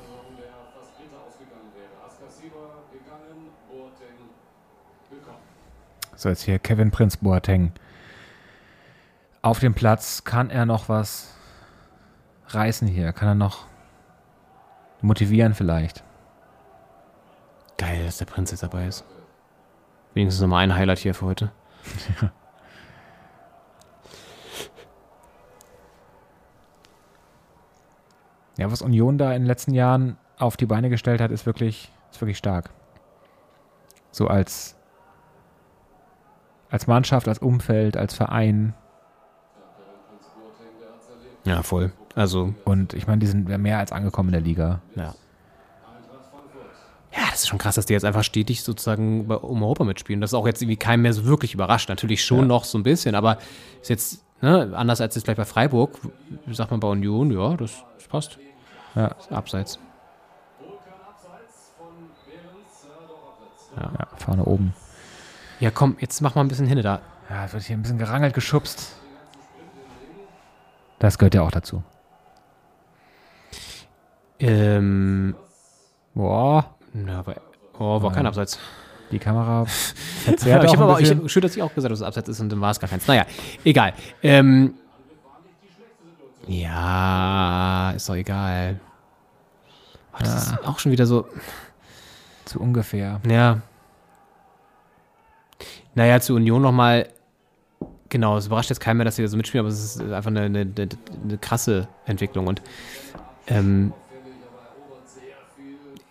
[6.18, 7.70] So, jetzt hier Kevin Prinz Boateng.
[9.40, 11.32] Auf dem Platz kann er noch was
[12.48, 13.12] reißen hier?
[13.12, 13.66] Kann er noch
[15.00, 16.02] motivieren vielleicht?
[17.76, 19.04] Geil, dass der Prinz jetzt dabei ist.
[20.14, 21.52] Wenigstens nochmal ein Highlight hier für heute.
[28.56, 31.92] Ja, was Union da in den letzten Jahren auf die Beine gestellt hat, ist wirklich,
[32.10, 32.70] ist wirklich stark.
[34.10, 34.77] So als,
[36.70, 38.74] als Mannschaft, als Umfeld, als Verein.
[41.44, 41.92] Ja, voll.
[42.14, 44.80] Also, Und ich meine, die sind mehr als angekommen in der Liga.
[44.96, 45.14] ja.
[47.10, 50.20] Ja, das ist schon krass, dass die jetzt einfach stetig sozusagen um Europa mitspielen.
[50.20, 51.88] Das ist auch jetzt irgendwie keinem mehr so wirklich überrascht.
[51.88, 52.44] Natürlich schon Ja.
[52.44, 53.38] noch so ein bisschen, aber
[53.80, 55.98] ist jetzt, ne, anders als jetzt vielleicht bei Freiburg,
[56.52, 58.38] sagt man bei Union, ja, das, das passt.
[58.94, 59.06] Ja.
[59.08, 59.78] Ist abseits.
[63.76, 64.74] Ja, vorne oben.
[65.60, 67.00] Ja, komm, jetzt mach mal ein bisschen hinne da.
[67.28, 68.94] Ja, es wird hier ein bisschen gerangelt, geschubst.
[70.98, 71.82] Das gehört ja auch dazu.
[74.40, 75.34] Ähm,
[76.14, 76.74] Boah.
[76.92, 77.36] na, aber,
[77.78, 78.58] oh, war kein Abseits.
[79.10, 79.66] Die Kamera Ja,
[80.24, 81.28] verzerrt ich auch aber ich, bisschen.
[81.28, 82.90] schön, dass ich auch gesagt habe, dass es abseits ist und dann war es gar
[82.90, 83.06] keins.
[83.06, 83.24] Naja,
[83.64, 83.94] egal.
[84.22, 84.74] Ähm,
[86.46, 88.78] ja, ist doch egal.
[90.12, 91.26] Ach, das ist auch schon wieder so.
[92.44, 93.20] zu ungefähr.
[93.28, 93.60] Ja.
[95.98, 97.08] Naja, zur Union nochmal.
[98.08, 100.30] Genau, es überrascht jetzt keinen mehr, dass sie da so mitspielen, aber es ist einfach
[100.30, 100.88] eine, eine, eine,
[101.24, 102.46] eine krasse Entwicklung.
[102.46, 102.62] Und
[103.48, 103.92] ähm,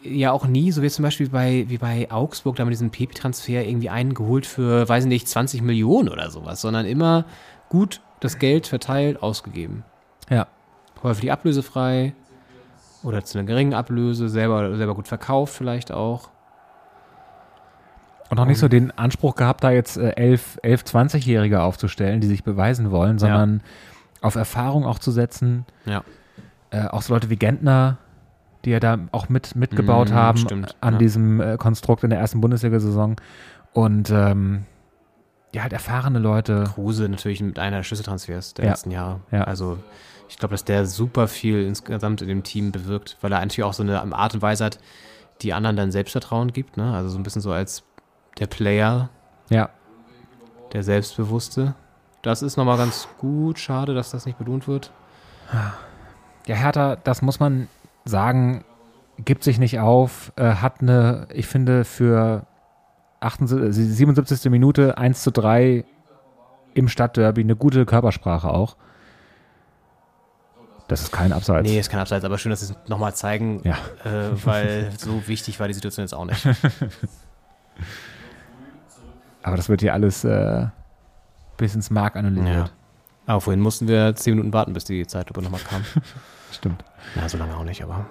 [0.03, 2.91] ja auch nie, so wie zum Beispiel bei, wie bei Augsburg, da haben wir diesen
[2.91, 7.23] Pepi-Transfer irgendwie eingeholt für, weiß ich nicht, 20 Millionen oder sowas, sondern immer
[7.69, 9.85] gut das Geld verteilt, ausgegeben.
[10.29, 10.47] Ja.
[11.01, 12.13] Häufig ablösefrei
[13.03, 16.29] oder zu einer geringen Ablöse, selber, selber gut verkauft vielleicht auch.
[18.29, 22.27] Und auch nicht so den Anspruch gehabt, da jetzt äh, 11, 11 20-Jährige aufzustellen, die
[22.27, 23.61] sich beweisen wollen, sondern
[24.21, 25.65] auf Erfahrung auch zu setzen.
[25.85, 26.03] Ja.
[26.71, 27.97] Äh, auch so Leute wie Gentner,
[28.65, 30.99] die ja da auch mit, mitgebaut Mm, haben stimmt, an ja.
[30.99, 33.15] diesem äh, Konstrukt in der ersten Bundesliga-Saison.
[33.73, 34.65] Und ähm,
[35.53, 36.65] ja, halt erfahrene Leute.
[36.73, 38.71] Kruse natürlich mit einer der Schlüsseltransfers der Ja.
[38.71, 39.21] letzten Jahre.
[39.31, 39.43] Ja.
[39.45, 39.77] Also
[40.27, 43.73] ich glaube, dass der super viel insgesamt in dem Team bewirkt, weil er natürlich auch
[43.73, 44.79] so eine Art und Weise hat,
[45.41, 46.75] die anderen dann Selbstvertrauen gibt.
[46.75, 46.93] Ne?
[46.93, 47.83] Also so ein bisschen so als
[48.39, 49.09] der Player,
[49.49, 49.69] Ja,
[50.73, 51.75] der Selbstbewusste.
[52.21, 53.57] Das ist nochmal ganz gut.
[53.59, 54.91] Schade, dass das nicht betont wird.
[56.45, 57.67] Ja, Hertha, das muss man
[58.05, 58.65] sagen,
[59.19, 62.45] gibt sich nicht auf, äh, hat eine, ich finde, für
[63.21, 64.51] 78, 77.
[64.51, 65.85] Minute 1 zu 3
[66.73, 68.75] im Stadtderby eine gute Körpersprache auch.
[70.89, 71.67] Das ist kein Abseits.
[71.69, 73.75] Nee, ist kein Abseits, aber schön, dass sie es nochmal zeigen, Ja.
[74.05, 76.45] äh, weil so wichtig war die Situation jetzt auch nicht.
[79.47, 80.65] Aber das wird hier alles äh,
[81.55, 82.73] bis ins Mark analysiert.
[83.27, 85.83] Aber vorhin mussten wir zehn Minuten warten, bis die Zeitlupe nochmal kam.
[86.51, 86.83] Stimmt.
[87.15, 88.05] Na, so lange auch nicht, aber.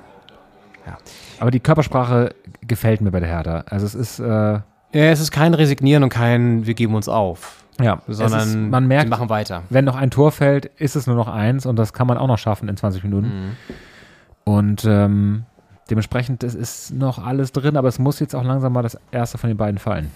[1.39, 2.35] Aber die Körpersprache
[2.67, 3.65] gefällt mir bei der Hertha.
[3.69, 7.65] Also es ist, äh, Ja, es ist kein Resignieren und kein Wir geben uns auf,
[7.79, 9.63] ja, sondern ist, man merkt, wir machen weiter.
[9.69, 12.29] wenn noch ein Tor fällt, ist es nur noch eins und das kann man auch
[12.29, 13.27] noch schaffen in 20 Minuten.
[13.27, 13.57] Mhm.
[14.45, 15.45] Und ähm,
[15.91, 19.37] dementsprechend, es ist noch alles drin, aber es muss jetzt auch langsam mal das erste
[19.37, 20.11] von den beiden fallen.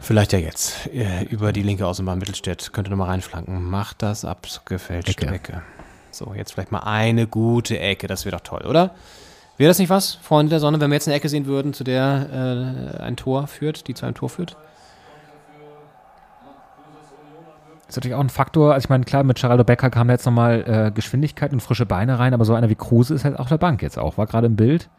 [0.00, 0.86] Vielleicht ja jetzt.
[0.86, 3.62] Äh, Über die linke Außenbahn Mittelstädt könnte nochmal reinflanken.
[3.62, 5.34] Macht das abgefälschte Ecke.
[5.34, 5.62] Ecke.
[6.10, 8.06] So, jetzt vielleicht mal eine gute Ecke.
[8.06, 8.94] Das wäre doch toll, oder?
[9.56, 11.82] Wäre das nicht was, Freunde der Sonne, wenn wir jetzt eine Ecke sehen würden, zu
[11.82, 14.56] der äh, ein Tor führt, die zu einem Tor führt?
[17.88, 18.74] ist natürlich auch ein Faktor.
[18.74, 22.18] Also ich meine, klar, mit Geraldo Becker kam jetzt nochmal äh, Geschwindigkeit und frische Beine
[22.18, 24.18] rein, aber so einer wie Kruse ist halt auf der Bank jetzt auch.
[24.18, 24.90] War gerade im Bild.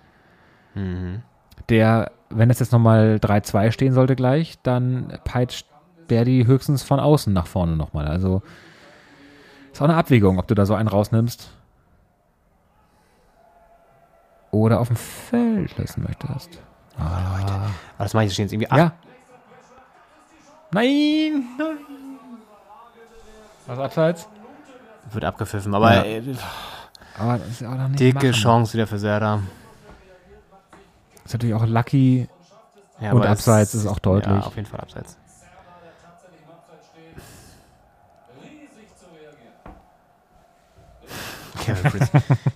[1.70, 5.65] Der, wenn es jetzt nochmal 3-2 stehen sollte gleich, dann peitscht
[6.10, 8.07] der die höchstens von außen nach vorne nochmal.
[8.07, 8.41] Also
[9.72, 11.51] ist auch eine Abwägung, ob du da so einen rausnimmst.
[14.51, 16.60] Oder auf dem Feld lassen möchtest.
[16.97, 17.69] Aber
[17.99, 18.69] das mache ich jetzt irgendwie.
[18.72, 18.91] Ach, Ja.
[20.72, 21.77] Nein, nein.
[23.68, 24.27] Was abseits?
[25.11, 25.73] wird abgepfiffen.
[25.73, 26.03] Aber Ja.
[26.03, 26.22] äh,
[27.19, 28.31] Aber das ist auch noch nicht dicke machen.
[28.34, 29.39] Chance wieder für Serda.
[31.30, 32.27] Ist natürlich auch lucky.
[32.99, 34.34] Ja, Und abseits ist auch deutlich.
[34.35, 35.15] Ja, auf jeden Fall abseits.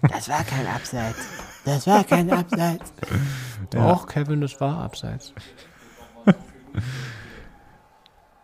[0.09, 1.19] Das war kein Abseits.
[1.65, 2.93] Das war kein Abseits.
[3.69, 5.33] Doch, Kevin, das war Abseits.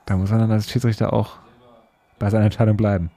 [0.06, 1.38] Da muss man dann als Schiedsrichter auch
[2.19, 3.10] bei seiner Entscheidung bleiben.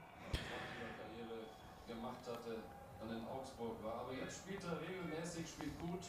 [1.87, 2.57] gemacht hatte,
[3.01, 4.01] dann in Augsburg war.
[4.01, 6.01] Aber jetzt spielt er regelmäßig, spielt gut.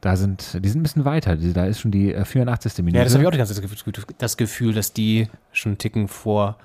[0.00, 1.36] Da sind, die sind ein bisschen weiter.
[1.36, 2.78] Da ist schon die äh, 84.
[2.78, 2.98] Minute.
[2.98, 6.58] Ja, das habe ich auch das Gefühl, das Gefühl, dass die schon einen Ticken vor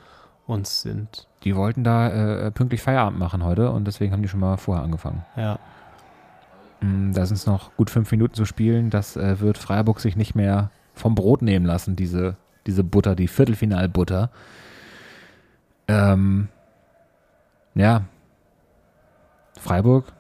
[0.48, 1.28] uns sind.
[1.44, 4.84] Die wollten da äh, pünktlich Feierabend machen heute und deswegen haben die schon mal vorher
[4.84, 5.26] angefangen.
[5.36, 5.60] Ja.
[6.82, 8.90] Mm, Da sind es noch gut fünf Minuten zu spielen.
[8.90, 12.36] Das äh, wird Freiburg sich nicht mehr vom Brot nehmen lassen, diese,
[12.68, 14.30] diese Butter, die Viertelfinalbutter.
[15.88, 16.50] Ähm,
[17.74, 18.04] ja.
[19.60, 20.14] Freiburg,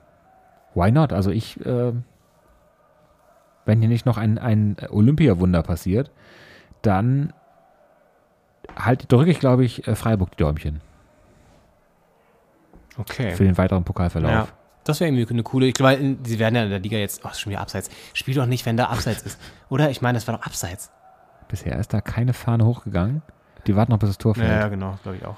[0.73, 1.13] why not?
[1.13, 1.93] Also ich, äh,
[3.65, 6.09] wenn hier nicht noch ein, ein Olympiawunder passiert,
[6.81, 7.31] dann
[8.75, 10.81] halt, drücke ich, glaube ich, äh, Freiburg die Däumchen
[12.97, 13.35] Okay.
[13.35, 14.31] für den weiteren Pokalverlauf.
[14.31, 14.47] Ja.
[14.83, 15.67] Das wäre irgendwie eine coole.
[15.67, 17.21] Ich glaube, in- sie werden ja in der Liga jetzt.
[17.23, 17.89] Oh, ist schon wieder abseits.
[18.13, 19.39] Spiel doch nicht, wenn da abseits ist.
[19.69, 19.89] Oder?
[19.91, 20.91] Ich meine, das war doch abseits.
[21.47, 23.21] Bisher ist da keine Fahne hochgegangen.
[23.67, 24.49] Die warten noch, bis das Tor fällt.
[24.49, 25.35] Ja, genau, glaube ich auch.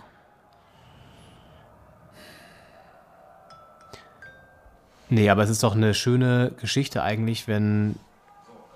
[5.09, 7.95] Nee, aber es ist doch eine schöne Geschichte eigentlich, wenn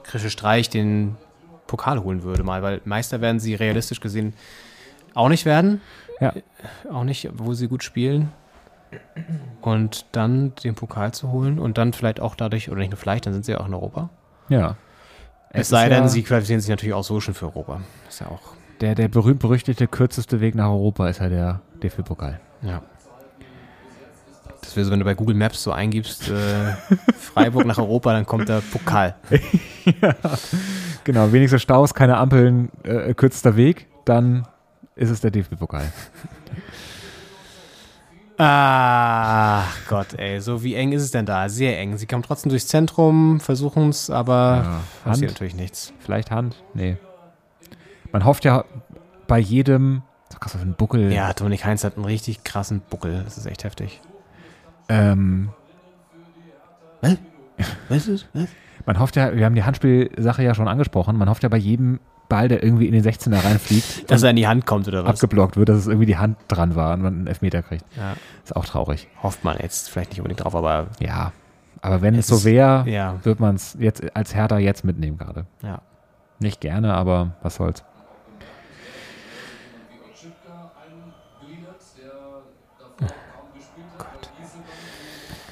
[0.04, 1.16] Krische Streich den
[1.66, 4.34] Pokal holen würde mal, weil Meister werden sie realistisch gesehen
[5.14, 5.82] auch nicht werden.
[6.20, 6.34] Ja.
[6.91, 8.32] Auch nicht, wo sie gut spielen.
[9.62, 13.26] Und dann den Pokal zu holen und dann vielleicht auch dadurch, oder nicht nur vielleicht,
[13.26, 14.10] dann sind sie ja auch in Europa.
[14.50, 14.76] ja.
[15.50, 17.80] Es, ist sei denn, ja sie qualifizieren sich natürlich auch so schon für Europa.
[18.10, 18.42] Ist ja auch,
[18.82, 22.40] Der, der berühmt-berüchtigte kürzeste Weg nach Europa ist ja der DFB-Pokal.
[22.62, 22.82] ja.
[24.62, 26.74] Das wäre so, wenn du bei Google Maps so eingibst, äh,
[27.18, 29.16] Freiburg nach Europa, dann kommt der Pokal.
[31.06, 34.46] Genau, wenigste Staus, keine Ampeln, äh, kürzester Weg, dann
[34.96, 35.86] ist es der DFB-Pokal.
[38.40, 41.50] Ach Gott, ey, so wie eng ist es denn da?
[41.50, 41.98] Sehr eng.
[41.98, 45.92] Sie kommen trotzdem durchs Zentrum, versuchen es, aber Ja, passiert natürlich nichts.
[46.00, 46.56] Vielleicht Hand?
[46.74, 46.98] Nee.
[48.12, 48.64] Man hofft ja
[49.28, 51.12] bei jedem, so krass auf den Buckel.
[51.12, 53.24] Ja, Dominik Heinz hat einen richtig krassen Buckel.
[53.24, 54.02] Das ist echt heftig.
[54.88, 55.50] Ähm,
[57.90, 58.48] Was ist was?
[58.86, 62.00] man hofft ja, wir haben die Handspielsache ja schon angesprochen, man hofft ja bei jedem
[62.30, 65.12] Ball, der irgendwie in den 16er reinfliegt, Dass er in die Hand kommt oder was?
[65.24, 67.86] abgeblockt wird, dass es irgendwie die Hand dran war und man einen Elfmeter kriegt.
[67.95, 68.14] Ja.
[68.44, 69.08] Ist auch traurig.
[69.24, 71.32] Hofft man jetzt vielleicht nicht unbedingt drauf, aber Ja.
[71.82, 75.18] Aber wenn es, Es so wäre, ja, wird man es jetzt als Hertha jetzt mitnehmen
[75.18, 75.45] gerade.
[75.64, 75.82] ja.
[76.40, 77.84] Nicht gerne, aber was soll's.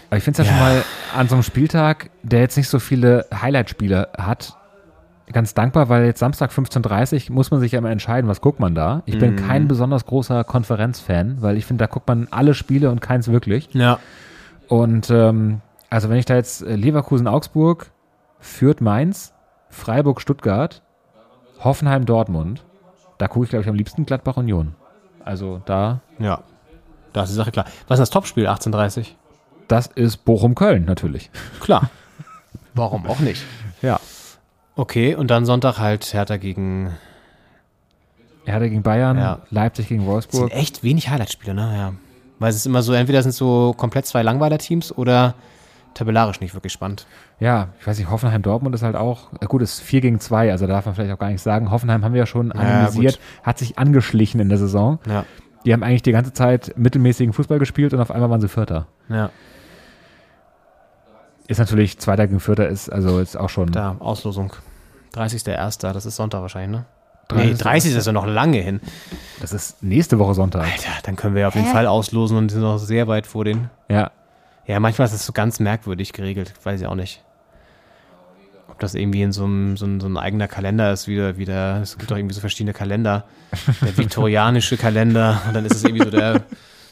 [0.10, 0.84] Aber ich finde es ja, schon mal
[1.16, 4.56] an so einem Spieltag, der jetzt nicht so viele Highlight-Spiele hat,
[5.32, 8.60] ganz dankbar, weil jetzt Samstag 15.30 Uhr muss man sich ja immer entscheiden, was guckt
[8.60, 9.02] man da.
[9.06, 9.36] Ich bin Mhm.
[9.38, 13.70] kein besonders großer Konferenzfan, weil ich finde, da guckt man alle Spiele und keins wirklich.
[13.74, 14.00] Ja.
[14.68, 17.92] Und ähm, also wenn ich da jetzt äh, Leverkusen, Augsburg,
[18.40, 19.34] Fürth, Mainz,
[19.70, 20.82] Freiburg, Stuttgart,
[21.64, 22.64] Hoffenheim, Dortmund,
[23.18, 24.76] da gucke ich, glaube ich, am liebsten Gladbach Union.
[25.24, 26.42] Also da, Ja.
[27.14, 27.66] Da ist die Sache klar.
[27.88, 28.48] Was ist das Topspiel?
[28.48, 29.08] 18.30
[29.68, 31.32] das ist Bochum-Köln natürlich.
[31.60, 31.90] Klar.
[32.76, 33.44] Warum auch nicht?
[33.82, 34.00] Ja.
[34.76, 36.92] Okay, und dann Sonntag halt Hertha gegen.
[38.46, 39.40] Hertha gegen Bayern, Ja.
[39.50, 40.50] Leipzig gegen Es Wolfsburg.
[40.52, 41.74] sind echt wenig Highlight-Spiele, ne?
[41.76, 41.94] Ja.
[42.38, 45.34] Weil es ist immer so, entweder sind es so komplett zwei Langweiler-Teams oder
[45.96, 47.08] tabellarisch nicht wirklich spannend.
[47.40, 50.52] Ja, ich weiß nicht, Hoffenheim, Dortmund ist halt auch, äh, gut, ist 4 gegen 2,
[50.52, 51.72] also darf man vielleicht auch gar nicht sagen.
[51.72, 55.00] Hoffenheim haben wir ja schon analysiert, hat sich angeschlichen in der Saison.
[55.10, 55.26] Ja.
[55.66, 58.88] Die haben eigentlich die ganze Zeit mittelmäßigen Fußball gespielt und auf einmal waren sie Vierter.
[59.10, 59.30] Ja.
[61.48, 63.72] Ist natürlich Zweiter gegen Vierter, ist also ist auch schon.
[63.72, 64.54] Da, Auslosung.
[65.14, 66.86] 30.01., das ist Sonntag wahrscheinlich, ne?
[67.30, 67.52] 30.
[67.52, 68.80] Nee, 30 ist ja noch lange hin.
[69.42, 70.64] Das ist nächste Woche Sonntag.
[70.64, 73.46] Alter, dann können wir ja auf jeden Fall auslosen und sind noch sehr weit vor
[73.46, 73.70] den.
[73.90, 74.12] Ja,
[74.68, 77.24] Ja, manchmal ist das so ganz merkwürdig geregelt, weiß ich auch nicht.
[78.68, 81.82] Ob das irgendwie in so einem, so ein, so ein eigener Kalender ist, wieder, wieder,
[81.82, 83.24] es gibt doch irgendwie so verschiedene Kalender.
[83.82, 86.42] Der viktorianische Kalender und dann ist es irgendwie so der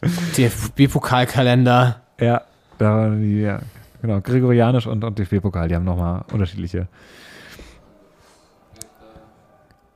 [0.38, 1.95] DFB-Pokalkalender.
[2.19, 2.41] ja,
[2.77, 3.59] da waren die, ja,
[4.03, 6.88] genau, Gregorianisch und, und DFB-Pokal, die haben nochmal unterschiedliche.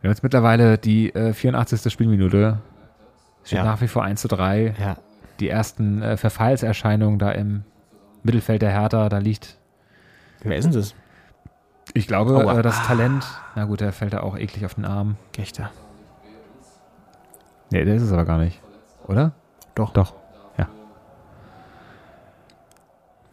[0.02, 1.92] Wir haben jetzt mittlerweile die äh, 84.
[1.92, 2.58] Spielminute.
[3.44, 3.64] Steht Ja.
[3.66, 4.76] nach wie vor 1 zu 3.
[4.80, 4.98] Ja.
[5.40, 7.64] Die ersten äh, Verfallserscheinungen da im
[8.24, 9.58] Mittelfeld der Hertha, da liegt,
[10.44, 10.96] Wer ist denn das?
[11.94, 13.26] ich glaube, äh, das Talent.
[13.56, 15.16] Na gut, der fällt da auch eklig auf den Arm.
[15.32, 15.70] Gechter.
[17.72, 18.62] Nee, der ist es aber gar nicht.
[19.08, 19.34] Oder?
[19.76, 19.94] Doch.
[19.94, 20.14] Doch.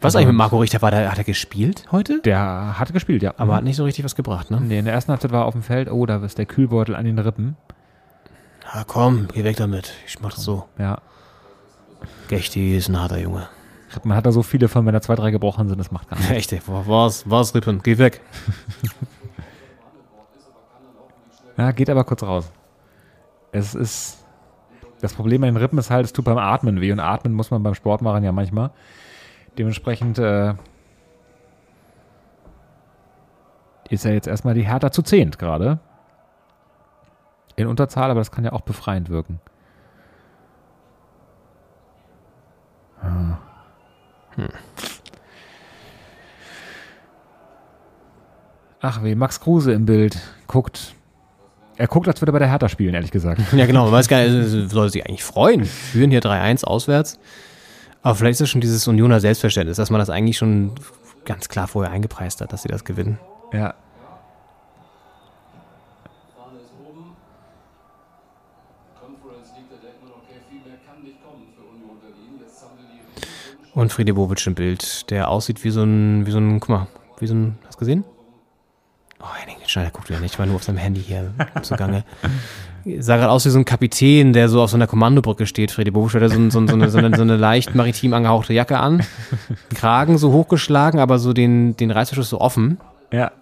[0.05, 0.90] Was eigentlich mit Marco Richter war?
[0.90, 2.20] Der, hat er gespielt heute?
[2.22, 3.35] Der hat gespielt, ja.
[3.39, 4.60] Aber hat nicht so richtig was gebracht, ne?
[4.60, 5.90] Nee, in der ersten Halbzeit war er auf dem Feld.
[5.90, 7.56] Oh, da ist der Kühlbeutel an den Rippen.
[8.72, 9.93] Ja, komm, geh weg damit.
[10.06, 10.64] Ich mach das so.
[10.78, 10.98] Ja.
[12.28, 13.48] Gechti ist ein harter Junge.
[14.02, 16.16] Man hat da so viele von, wenn da zwei, drei gebrochen sind, das macht gar
[16.18, 16.32] nichts.
[16.32, 17.81] Echt, ey, wa- was, was, Rippen?
[17.82, 18.20] Geh weg.
[21.56, 22.51] Ja, geht aber kurz raus.
[23.52, 24.18] Es ist.
[25.01, 27.51] Das Problem bei den Rippen ist halt, es tut beim Atmen weh und atmen muss
[27.51, 28.70] man beim Sport machen ja manchmal.
[29.59, 30.55] Dementsprechend äh,
[33.89, 35.78] ist ja jetzt erstmal die Hertha zu zehnt gerade.
[37.56, 39.40] In Unterzahl, aber das kann ja auch befreiend wirken.
[43.01, 43.39] Ah.
[48.81, 50.18] Ach weh, Max Kruse im Bild
[50.48, 50.94] guckt.
[51.76, 53.40] Er guckt, als würde er bei der Hertha spielen, ehrlich gesagt.
[53.52, 53.85] Ja, genau.
[53.85, 55.64] Man weiß gar nicht, äh, soll sich eigentlich freuen.
[55.64, 57.18] Führen hier 3-1 auswärts.
[58.05, 60.72] Aber vielleicht ist es schon dieses Unioner Selbstverständnis, dass man das eigentlich schon
[61.24, 63.18] ganz klar vorher eingepreist hat, dass sie das gewinnen.
[63.51, 63.74] Ja.
[66.36, 67.16] Fahne ist oben.
[69.01, 72.40] Conference League, da denkt man, okay, viel mehr kann nicht kommen für Union Berlin.
[72.47, 76.26] Jetzt haben sie die richtig Und Friede Bobic im Bild, der aussieht wie so ein,
[76.26, 76.86] wie so ein, guck mal,
[77.20, 78.05] wie so ein, hast du gesehen?
[79.18, 81.32] Oh, Henning Schneider guckt wieder nicht, war nur auf seinem Handy hier
[81.62, 82.05] zugange.
[82.98, 85.70] Sah gerade aus wie so ein Kapitän, der so auf so einer Kommandobrücke steht.
[85.70, 88.78] Freddy Bobic hat so, ein- so, ein- so, eine, so eine leicht maritim angehauchte Jacke
[88.78, 89.02] an.
[89.74, 92.78] Kragen so hochgeschlagen, aber so den, den Reißverschluss so offen.
[93.11, 93.32] Ja.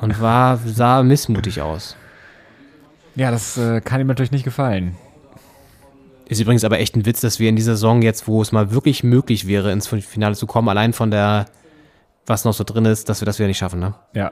[0.00, 1.94] Und war, sah missmutig aus.
[3.14, 4.96] Ja, das äh, kann ihm natürlich nicht gefallen.
[6.26, 8.70] Ist übrigens aber echt ein Witz, dass wir in dieser Saison jetzt, wo es mal
[8.72, 11.46] wirklich möglich wäre, ins Finale zu kommen, allein von der,
[12.26, 13.94] was noch so drin ist, dass wir das wieder nicht schaffen, ne?
[14.14, 14.30] Ja.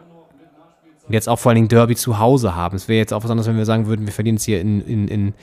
[1.09, 2.77] Und jetzt auch vor allen Dingen Derby zu Hause haben.
[2.77, 4.81] Es wäre jetzt auch was anderes, wenn wir sagen würden, wir verlieren es hier in,
[4.83, 5.35] in, in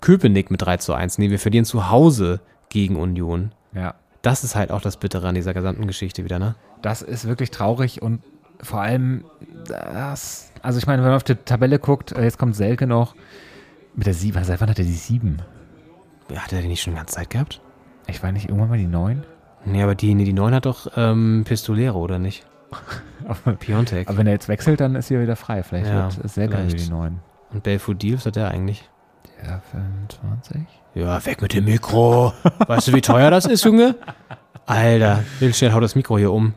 [0.00, 1.18] Köpenick mit 3 zu 1.
[1.18, 2.40] Nee, wir verlieren zu Hause
[2.70, 3.52] gegen Union.
[3.74, 3.94] Ja.
[4.22, 6.54] Das ist halt auch das Bittere an dieser gesamten Geschichte wieder, ne?
[6.82, 8.22] Das ist wirklich traurig und
[8.62, 9.24] vor allem
[9.66, 10.50] das.
[10.62, 13.14] Also ich meine, wenn man auf die Tabelle guckt, äh, jetzt kommt Selke noch
[13.94, 14.42] mit der 7.
[14.44, 15.42] Seit wann hat er die 7?
[16.34, 17.60] Hat er die nicht schon die ganze Zeit gehabt?
[18.06, 19.24] Ich war nicht irgendwann mal die 9?
[19.64, 22.46] Nee, aber die, nee, die 9 hat doch ähm, Pistolero, oder nicht?
[23.26, 24.08] Aber, Piontek.
[24.08, 25.62] aber wenn er jetzt wechselt, dann ist sie wieder frei.
[25.62, 26.86] Vielleicht Ja, wird vielleicht.
[26.86, 27.18] die 9.
[27.52, 28.88] Und Belfodil, was hat der eigentlich?
[29.44, 30.62] Ja, 25?
[30.94, 32.32] Ja, weg mit dem Mikro.
[32.66, 33.96] Weißt du, wie teuer das ist, Junge?
[34.66, 36.54] Alter, Wildstedt haut das Mikro hier um.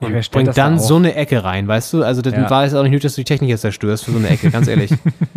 [0.00, 2.02] Ja, Und das bringt dann da so eine Ecke rein, weißt du?
[2.04, 2.48] Also, das Ja.
[2.48, 4.50] war es auch nicht nötig, dass du die Technik jetzt zerstörst für so eine Ecke,
[4.50, 4.92] ganz ehrlich.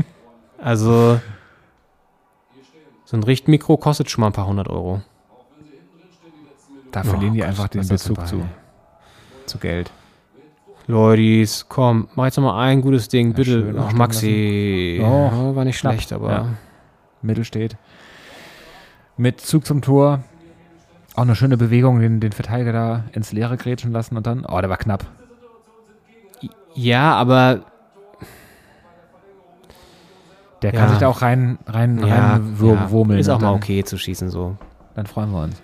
[0.62, 1.20] also,
[3.06, 5.02] so ein Richtmikro kostet schon mal ein paar hundert Euro.
[6.92, 8.46] Da verlieren die Gott, einfach den Bezug zu.
[9.46, 9.92] Zu Geld.
[10.88, 13.52] Leutis, komm, mach jetzt noch mal ein gutes Ding, bitte.
[13.62, 15.00] schön Ach, Maxi.
[15.02, 16.30] Oh, Ja, war nicht knapp, schlecht, aber.
[16.32, 16.46] ja.
[17.22, 17.78] Mittel steht.
[19.16, 20.24] Mit Zug zum Tor.
[21.16, 24.60] Auch eine schöne Bewegung, den, den Verteidiger da ins Leere grätschen lassen und dann, oh,
[24.60, 25.06] der war knapp.
[26.74, 27.62] Ja, aber
[30.64, 30.80] Der Ja.
[30.80, 33.20] kann sich da auch rein, rein, ja, rein ja, wurmeln.
[33.20, 34.58] ist auch mal okay zu schießen so.
[34.96, 35.62] Dann freuen wir uns.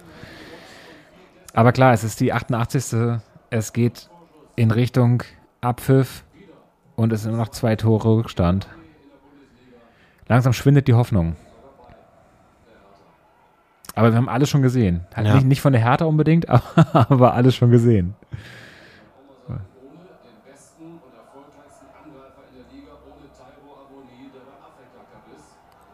[1.54, 3.20] Aber klar, es ist die 88.
[3.50, 4.10] Es geht
[4.56, 5.24] in Richtung
[5.62, 6.24] Abpfiff
[6.96, 8.68] und es sind nur noch zwei Tore Rückstand.
[10.28, 11.36] Langsam schwindet die Hoffnung.
[13.96, 15.06] Aber wir haben alles schon gesehen.
[15.16, 15.34] Halt Ja.
[15.36, 16.64] nicht, nicht von der Hertha unbedingt, aber,
[17.10, 18.16] aber alles schon gesehen.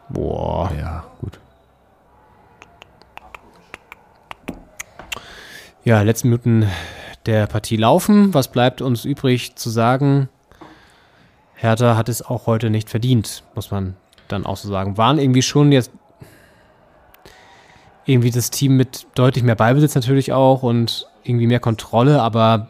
[0.08, 0.70] Boah.
[0.78, 1.38] Ja, gut.
[5.84, 6.66] Ja, letzten Minuten
[7.26, 8.34] der Partie laufen.
[8.34, 10.28] Was bleibt uns übrig zu sagen?
[11.54, 13.96] Hertha hat es auch heute nicht verdient, muss man
[14.28, 14.96] dann auch so sagen.
[14.98, 15.90] Waren irgendwie schon jetzt
[18.04, 22.68] irgendwie das Team mit deutlich mehr Ballbesitz natürlich auch und irgendwie mehr Kontrolle, aber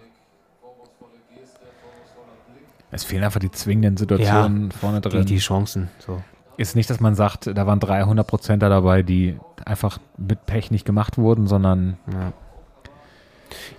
[2.91, 5.27] Es fehlen einfach die zwingenden Situationen vorne die, drin.
[5.27, 5.91] die Chancen.
[5.99, 6.23] So.
[6.57, 10.87] ist nicht, dass man sagt, da waren 300 Prozenter dabei, die einfach mit Pech nicht
[10.87, 12.33] gemacht wurden, sondern Ja.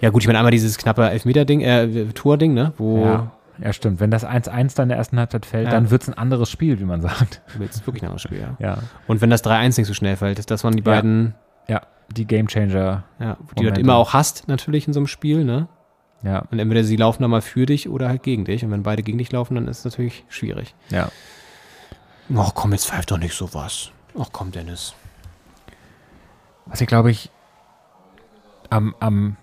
[0.02, 2.74] Ja gut, ich meine einmal dieses knappe Elfmeter-Ding, äh, Tor-Ding, ne?
[2.78, 4.00] Wo ja, ja, stimmt.
[4.00, 5.72] Wenn das 1-1 dann in der ersten Halbzeit fällt, Ja.
[5.72, 7.42] dann wird es ein anderes Spiel, wie man sagt.
[7.60, 8.56] jetzt wirklich ein anderes Spiel, ja.
[8.60, 8.78] Ja,
[9.08, 10.84] Und wenn das 3-1 nicht so schnell fällt, das waren die Ja.
[10.84, 11.34] beiden,
[11.68, 11.82] ja
[12.16, 13.04] die Gamechanger.
[13.20, 15.68] ja, die du halt immer auch hast, natürlich in so einem Spiel, ne?
[16.24, 18.64] Ja, Und entweder sie laufen dann mal für dich oder halt gegen dich.
[18.64, 20.74] Und wenn beide gegen dich laufen, dann ist es natürlich schwierig.
[20.90, 21.10] ja.
[22.36, 23.92] Ach komm, jetzt pfeift doch nicht sowas.
[24.20, 24.94] Ach komm, Dennis.
[26.66, 27.30] Was ich glaube ich
[28.70, 29.38] am, am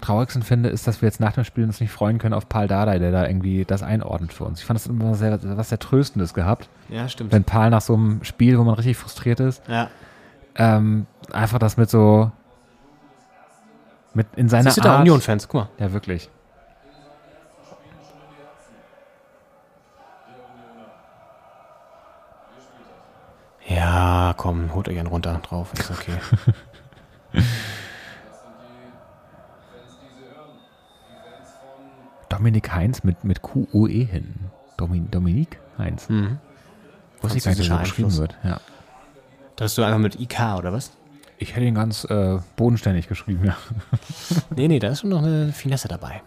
[0.00, 2.66] traurigsten finde, ist, dass wir jetzt nach dem Spiel uns nicht freuen können auf Paul
[2.68, 4.60] Dardai, der da irgendwie das einordnet für uns.
[4.60, 7.32] Ich fand das immer sehr, was sehr Tröstendes gehabt, Ja, stimmt.
[7.32, 9.88] wenn Paul nach so einem Spiel, wo man richtig frustriert ist, ja.
[10.56, 12.30] ähm, einfach das mit so
[14.12, 15.00] mit in seiner Siehst du da Art.
[15.02, 15.46] Union-Fans?
[15.46, 15.68] Guck mal.
[15.78, 16.28] Ja, wirklich.
[23.68, 25.72] Ja, komm, holt euch einen runter drauf.
[25.78, 26.14] Ist okay.
[32.40, 34.34] Dominik Heinz mit, mit QOE hin.
[34.78, 36.08] Domin, Dominik Heinz.
[36.08, 36.38] mhm.
[37.20, 38.34] Wusste ich gar nicht, er so geschrieben wird.
[38.42, 38.60] Ja.
[39.56, 40.90] Das hast du einfach mit IK, oder was?
[41.36, 43.58] Ich hätte ihn ganz äh, bodenständig geschrieben, ja.
[44.56, 46.22] Nee, nee, da ist schon noch eine Finesse dabei.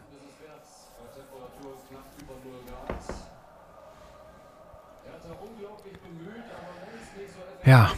[7.65, 7.91] Ja.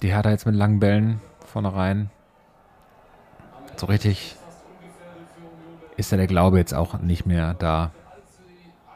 [0.00, 2.10] Die Hertha jetzt mit langen Bällen vorne rein.
[3.76, 4.36] So richtig
[5.96, 7.90] ist ja der Glaube jetzt auch nicht mehr da.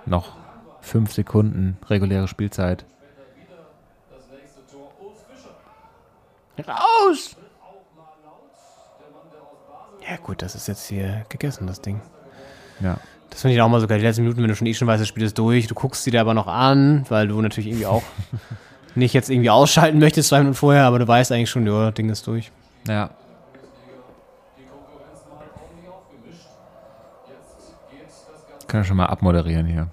[0.06, 0.36] Noch
[0.80, 2.84] fünf Sekunden reguläre Spielzeit.
[6.66, 7.36] Raus!
[10.08, 12.00] Ja gut, das ist jetzt hier gegessen, das Ding.
[12.80, 12.98] Ja.
[13.30, 15.02] Das finde ich auch mal sogar die letzten Minuten, wenn du schon eh schon weißt,
[15.02, 17.86] das Spiel ist durch, du guckst sie dir aber noch an, weil du natürlich irgendwie
[17.86, 18.02] auch
[18.94, 21.94] nicht jetzt irgendwie ausschalten möchtest zwei Minuten vorher, aber du weißt eigentlich schon, ja, das
[21.94, 22.50] Ding ist durch.
[22.88, 23.10] Ja.
[28.68, 29.88] Können wir schon mal abmoderieren hier.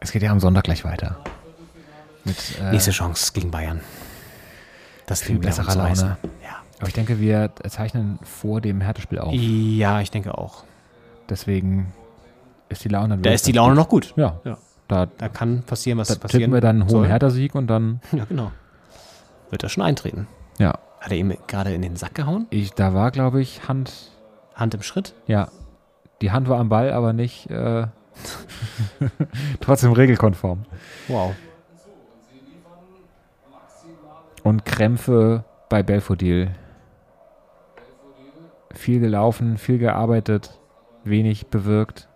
[0.00, 1.16] Es geht ja am Sonntag gleich weiter.
[2.24, 3.80] Mit, äh, Nächste Chance gegen Bayern.
[5.06, 5.56] Das viel Eis.
[5.74, 6.16] Laune.
[6.42, 6.56] Ja.
[6.78, 9.32] Aber ich denke, wir zeichnen vor dem Härtespiel auf.
[9.34, 10.64] ja, ich denke auch.
[11.28, 11.92] Deswegen
[12.68, 13.78] ist die Laune Da ist die Laune gut.
[13.78, 14.14] noch gut.
[14.16, 14.58] Ja, Ja.
[14.88, 17.06] da, Da kann passieren, was da passieren tippen wir dann einen hohen soll.
[17.08, 18.50] Hertha-Sieg und dann, Ja, genau.
[19.50, 20.26] Wird er schon eintreten.
[20.58, 20.78] ja.
[21.00, 22.46] Hat er ihm gerade in den Sack gehauen?
[22.48, 23.92] Ich, da war, glaube ich, Hand,
[24.54, 25.14] Hand im Schritt?
[25.26, 25.48] ja,
[26.22, 27.86] die Hand war am Ball, aber nicht äh,
[29.60, 30.64] trotzdem regelkonform.
[31.08, 31.34] Wow.
[34.42, 36.54] Und Krämpfe bei Belfodil.
[38.72, 40.58] Viel gelaufen, viel gearbeitet,
[41.04, 42.08] wenig bewirkt.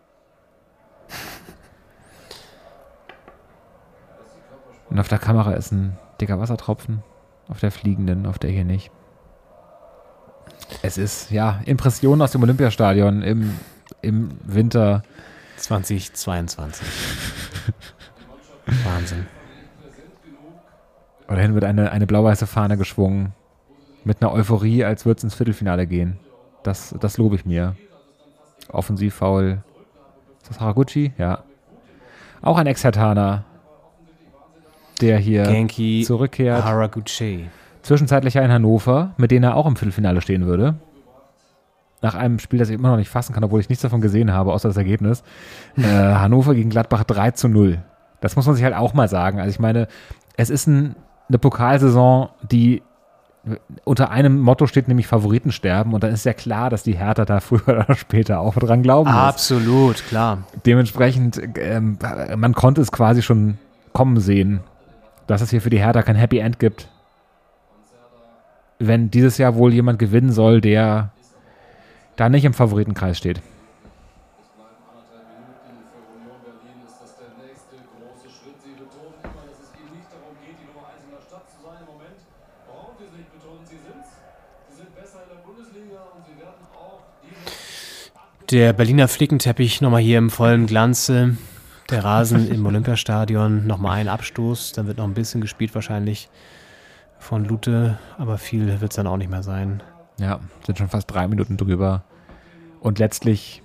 [4.91, 7.03] Und auf der Kamera ist ein dicker Wassertropfen.
[7.49, 8.91] Auf der fliegenden, auf der hier nicht.
[10.83, 13.59] Es ist, ja, Impressionen aus dem Olympiastadion im,
[14.03, 15.03] im Winter.
[15.57, 16.87] 2022.
[18.85, 19.27] Wahnsinn.
[21.27, 23.33] Und dahin wird eine, eine blau-weiße Fahne geschwungen.
[24.05, 26.19] Mit einer Euphorie, als würde es ins Viertelfinale gehen.
[26.63, 27.77] Das, das lobe ich mir.
[28.71, 29.63] Offensivfoul.
[30.43, 31.13] Ist das Haraguchi?
[31.19, 31.45] Ja.
[32.41, 33.45] Auch ein Ex-Hertaner,
[35.01, 36.65] der hier Genki zurückkehrt.
[36.65, 37.49] Haraguchi.
[37.83, 40.75] Zwischenzeitlich ja in Hannover, mit denen er auch im Viertelfinale stehen würde.
[42.01, 44.33] Nach einem Spiel, das ich immer noch nicht fassen kann, obwohl ich nichts davon gesehen
[44.33, 45.23] habe, außer das Ergebnis.
[45.77, 47.79] Äh, Hannover gegen Gladbach 3 zu 0.
[48.21, 49.39] Das muss man sich halt auch mal sagen.
[49.39, 49.87] Also ich meine,
[50.37, 50.97] es ist ein,
[51.29, 52.83] eine Pokalsaison, die
[53.85, 55.95] unter einem Motto steht, nämlich Favoriten sterben.
[55.95, 59.11] Und dann ist ja klar, dass die Hertha da früher oder später auch dran glauben
[59.11, 59.19] muss.
[59.19, 60.39] Absolut, klar.
[60.67, 61.99] Dementsprechend, ähm,
[62.37, 63.59] man konnte es quasi schon
[63.93, 64.61] kommen sehen,
[65.27, 66.89] dass es hier für die Hertha kein Happy End gibt.
[68.79, 71.13] Wenn dieses Jahr wohl jemand gewinnen soll, der
[72.17, 73.41] da nicht im Favoritenkreis steht.
[88.51, 91.37] Der Berliner Flickenteppich nochmal hier im vollen Glanze.
[91.91, 93.67] Der Rasen im Olympiastadion.
[93.67, 94.73] Nochmal ein Abstoß.
[94.73, 96.31] Dann wird noch ein bisschen gespielt wahrscheinlich
[97.19, 97.99] von Lute.
[98.19, 99.83] Aber viel wird es dann auch nicht mehr sein.
[100.19, 102.03] Ja, sind schon fast drei Minuten drüber.
[102.81, 103.63] Und letztlich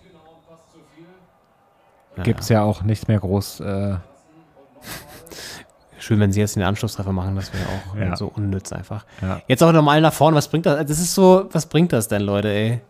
[2.17, 3.59] Ja, gibt es ja auch nichts mehr groß.
[3.65, 3.95] Äh,
[5.99, 7.33] Schön, wenn sie jetzt den Anschlusstreffer machen.
[7.37, 8.17] Das wäre auch Ja.
[8.17, 9.05] so unnütz einfach.
[9.21, 9.39] ja.
[9.47, 10.35] Jetzt auch nochmal nach vorne.
[10.35, 10.77] Was bringt das?
[10.85, 12.81] Das ist so, was bringt das denn, Leute, ey?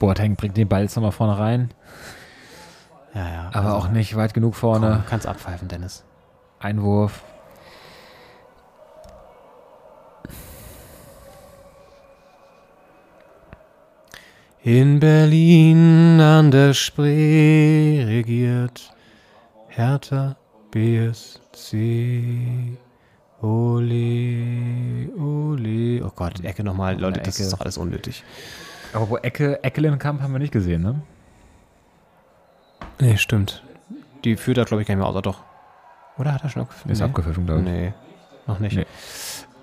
[0.00, 1.70] Boateng bringt den Ball jetzt nochmal vorne rein,
[3.14, 3.50] Ja, ja.
[3.52, 4.90] aber auch nicht weit genug vorne.
[4.96, 6.02] Komm, kannst abpfeifen, Dennis.
[6.58, 7.22] Einwurf.
[14.64, 18.94] In Berlin an der Spree regiert
[19.66, 20.36] Hertha
[20.70, 21.78] BSC.
[23.40, 26.04] Ole, ole.
[26.04, 26.96] Oh Gott, Ecke nochmal.
[27.00, 27.42] Leute, das Ecke.
[27.42, 28.22] ist doch alles unnötig.
[28.92, 31.02] Aber wo Ecke, Eckelenkamp haben wir nicht gesehen, ne?
[33.00, 33.64] Nee, stimmt.
[34.22, 35.42] Die führt da, glaube ich, gar nicht mehr außer doch.
[36.18, 36.92] Oder hat er schon abgepfiffen?
[36.92, 37.04] Ist nee.
[37.06, 37.66] abgepfiffen, glaube ich.
[37.66, 37.92] Nee,
[38.46, 38.76] noch nicht.
[38.76, 38.86] Nee.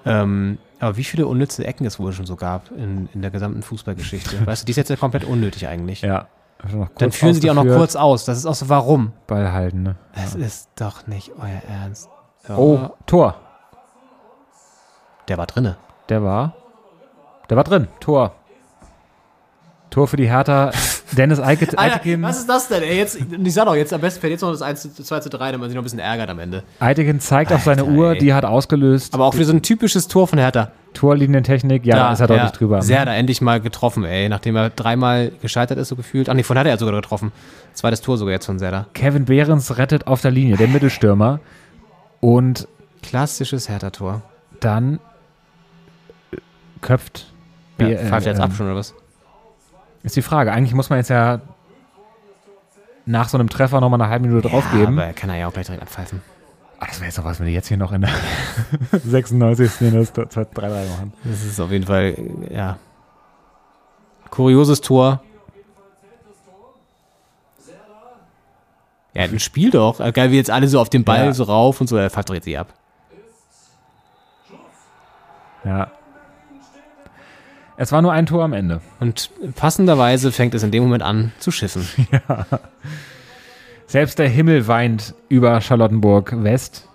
[0.04, 3.62] Ähm, aber wie viele unnütze Ecken es wohl schon so gab in, in der gesamten
[3.62, 4.46] Fußballgeschichte?
[4.46, 6.02] weißt du, die ist jetzt ja komplett unnötig eigentlich.
[6.02, 6.28] Ja.
[6.98, 8.26] Dann führen sie die auch noch kurz aus.
[8.26, 9.14] Das ist auch so, warum?
[9.28, 9.96] Ball halten, ne?
[10.14, 12.10] Es ist doch nicht euer Ernst.
[12.48, 13.36] Ja, Oh, Tor.
[15.30, 15.78] Der war drinne.
[16.10, 16.56] Der war.
[17.50, 17.88] Der war drin.
[18.02, 18.34] Tor.
[19.90, 20.72] Tor für die Hertha.
[21.12, 22.84] Dennis Eike, Eitekin, was ist das denn?
[22.84, 25.20] Ey, jetzt, ich sag doch, jetzt am besten fällt jetzt noch das 1 zu 2
[25.22, 26.64] zu 3, damit man sich noch ein bisschen ärgert am Ende.
[26.80, 28.18] Eitekin zeigt auf seine Alter, Uhr, ey.
[28.20, 29.14] die hat ausgelöst.
[29.14, 30.72] Aber auch wieder so ein typisches Tor von Hertha.
[30.94, 32.82] Torlinientechnik, ja, da ist er deutlich drüber.
[32.82, 34.28] Sehr da endlich mal getroffen, ey.
[34.28, 36.30] Nachdem er dreimal gescheitert ist, so gefühlt.
[36.30, 37.32] Ach nee, von hat er sogar getroffen.
[37.74, 38.88] Zweites Tor sogar jetzt von Serda.
[38.94, 41.40] Kevin Behrens rettet auf der Linie, der Mittelstürmer.
[42.20, 42.68] Und
[43.02, 44.22] Klassisches Hertha-Tor.
[44.60, 45.00] dann
[46.32, 46.38] äh,
[46.82, 47.32] köpft.
[47.80, 48.94] Ja, pfeift er jetzt ab schon, oder was?
[50.04, 50.52] Ist die Frage.
[50.52, 51.42] Eigentlich muss man jetzt ja
[53.06, 54.98] nach so einem Treffer nochmal eine halbe Minute draufgeben.
[54.98, 56.22] Ja, aber kann er ja auch gleich direkt abpfeifen.
[56.80, 58.12] Ah, das wäre jetzt doch was, wenn die jetzt hier noch in der
[58.92, 59.82] 96.
[59.82, 61.14] in das 3-3 machen.
[61.26, 62.16] Das ist auf jeden Fall,
[62.50, 62.78] ja.
[64.30, 65.22] Kurioses Tor.
[69.14, 70.00] Ja, ein Spiel doch.
[70.00, 71.34] Äh, Geil, wie jetzt alle so auf den Ball Ja.
[71.34, 71.98] so rauf und so.
[71.98, 72.04] Er
[72.36, 72.68] jetzt eh ab.
[75.66, 75.92] Ja.
[77.82, 78.82] Es war nur ein Tor am Ende.
[79.00, 81.88] Und passenderweise fängt es in dem Moment an zu schiffen.
[83.88, 86.90] Selbst der Himmel weint über Charlottenburg West.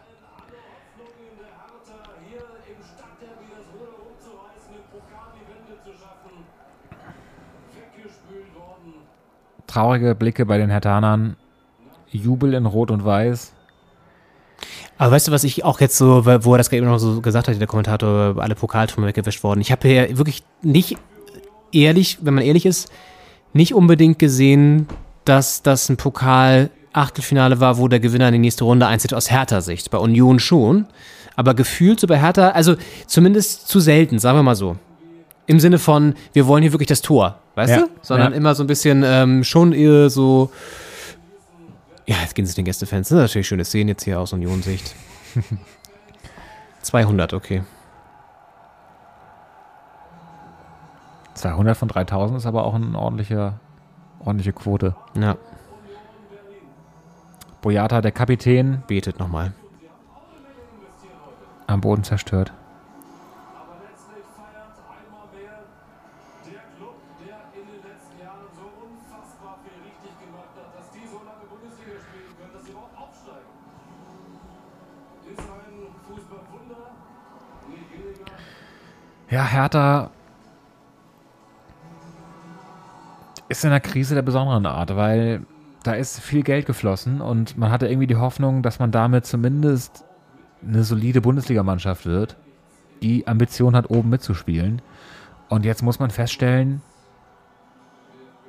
[9.67, 11.37] Traurige Blicke bei den Hertanern.
[12.11, 13.55] Jubel in Rot und Weiß.
[14.99, 17.21] Aber weißt du, was ich auch jetzt so, wo er das gerade eben noch so
[17.21, 19.61] gesagt hat, der Kommentator, alle Pokaltürme weggewischt worden.
[19.61, 20.97] Ich habe hier wirklich nicht
[21.73, 22.91] ehrlich, wenn man ehrlich ist,
[23.53, 24.87] nicht unbedingt gesehen,
[25.25, 29.63] dass das ein Pokal-Achtelfinale war, wo der Gewinner in die nächste Runde einzieht, aus härter
[29.63, 29.91] Sicht.
[29.91, 30.87] Bei Union schon.
[31.37, 32.77] Aber gefühlt so bei Hertha, also
[33.07, 34.77] zumindest zu selten, sagen wir mal so.
[35.47, 37.89] Im Sinne von, wir wollen hier wirklich das Tor, weißt Ja, du?
[38.03, 38.39] Sondern ja.
[38.39, 40.51] immer so ein bisschen ähm, schon eher so.
[42.07, 43.09] Ja, jetzt gehen sie den Gästefans.
[43.09, 44.95] Das sind natürlich schöne Szenen jetzt hier aus Union-Sicht.
[46.83, 47.63] 200, okay.
[51.35, 53.55] 200 von 3000 ist aber auch eine ordentliche,
[54.21, 54.95] ordentliche Quote.
[55.15, 55.37] Ja,
[57.65, 59.55] Boyata, der Kapitän, betet nochmal.
[61.67, 62.53] am Boden zerstört.
[79.35, 80.13] Ja, Hertha
[83.49, 85.45] ist in einer Krise der besonderen Art, weil
[85.83, 90.05] da ist viel Geld geflossen und man hatte irgendwie die Hoffnung, dass man damit zumindest
[90.65, 92.37] eine solide Bundesligamannschaft wird,
[93.03, 94.81] die Ambition hat, oben mitzuspielen.
[95.49, 96.81] Und jetzt muss man feststellen,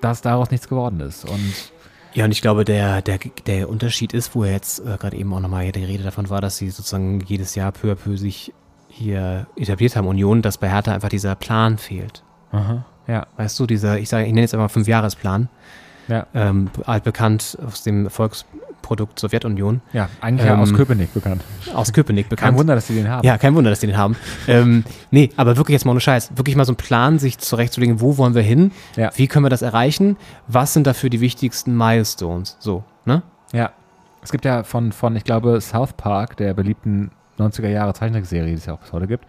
[0.02, 1.26] dass daraus nichts geworden ist.
[1.26, 1.72] Und
[2.14, 3.18] Ja, und ich glaube, der, der,
[3.48, 6.41] der Unterschied ist, wo er jetzt äh, gerade eben auch nochmal die Rede davon war,
[6.41, 8.53] dass sie sozusagen jedes Jahr peu à peu sich
[8.97, 12.23] hier etabliert haben, Union, dass bei Hertha einfach dieser Plan fehlt.
[13.07, 15.49] ja, Weißt du, dieser, ich sage, ich nenne jetzt einfach Fünfjahresplan,
[16.07, 21.43] ja, ähm, altbekannt aus dem Erfolgsprodukt Sowjetunion, ja, eigentlich Ähm, aus Köpenick bekannt.
[21.73, 22.51] aus Köpenick bekannt.
[22.51, 23.26] Kein Wunder, dass sie den haben.
[23.26, 24.15] Ja, kein Wunder, dass die den haben.
[24.47, 26.38] ähm, nee, aber wirklich jetzt mal ohne Scheiß.
[26.38, 28.72] Wirklich mal so einen Plan, sich zurechtzulegen, wo wollen wir hin?
[28.95, 29.09] Ja.
[29.15, 30.15] Wie können wir das erreichen?
[30.47, 32.55] Was sind dafür die wichtigsten Milestones?
[32.59, 33.23] So, ne?
[33.51, 33.72] Ja.
[34.22, 38.53] Es gibt ja von, von, ich glaube, South Park, der beliebten 90er Jahre Zeichentrickserie, die
[38.53, 39.26] es ja auch bis heute gibt,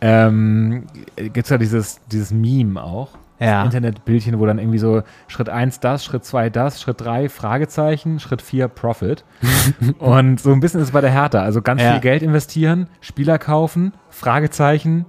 [0.00, 0.84] ähm,
[1.16, 3.10] gibt es ja dieses, dieses Meme auch.
[3.40, 3.64] Ja.
[3.64, 8.40] Internetbildchen, wo dann irgendwie so Schritt 1 das, Schritt 2 das, Schritt 3 Fragezeichen, Schritt
[8.40, 9.24] 4 Profit.
[9.98, 11.40] Und so ein bisschen ist es bei der Hertha.
[11.42, 11.92] Also ganz Ja.
[11.92, 15.04] viel Geld investieren, Spieler kaufen, Fragezeichen,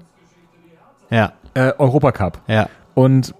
[1.11, 2.39] Ja, äh, Europacup.
[2.47, 3.33] ja, Und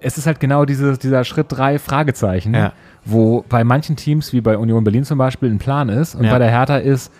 [0.00, 2.72] es ist halt genau dieses, dieser Schritt 3 Fragezeichen, Ja.
[3.04, 6.38] wo bei manchen Teams, wie bei Union Berlin zum Beispiel, ein Plan ist und bei
[6.38, 7.12] der Hertha ist,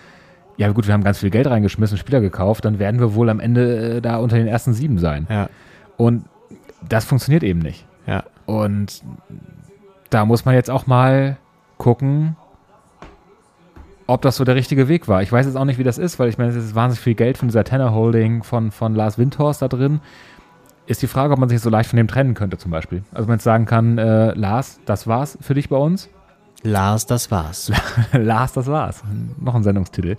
[0.58, 3.40] ja gut, wir haben ganz viel Geld reingeschmissen, Spieler gekauft, dann werden wir wohl am
[3.40, 5.26] Ende äh, da unter den ersten sieben sein.
[5.30, 5.48] ja,
[5.96, 6.24] Und
[6.86, 7.86] das funktioniert eben nicht.
[8.06, 8.24] ja.
[8.44, 9.02] Und
[10.10, 11.36] da muss man jetzt auch mal
[11.76, 12.34] gucken,
[14.06, 15.20] ob das so der richtige Weg war.
[15.22, 17.14] Ich weiß jetzt auch nicht, wie das ist, weil ich meine, es ist wahnsinnig viel
[17.14, 20.00] Geld von dieser Tenor Holding von, von Lars Windhorst da drin.
[20.86, 23.02] Ist die Frage, ob man sich so leicht von dem trennen könnte, zum Beispiel.
[23.12, 26.08] Also man jetzt sagen kann, äh, Lars, das war's für dich bei uns.
[26.62, 27.70] Lars, das war's.
[28.12, 29.02] Lars, das war's.
[29.40, 30.16] Noch ein Sendungstitel.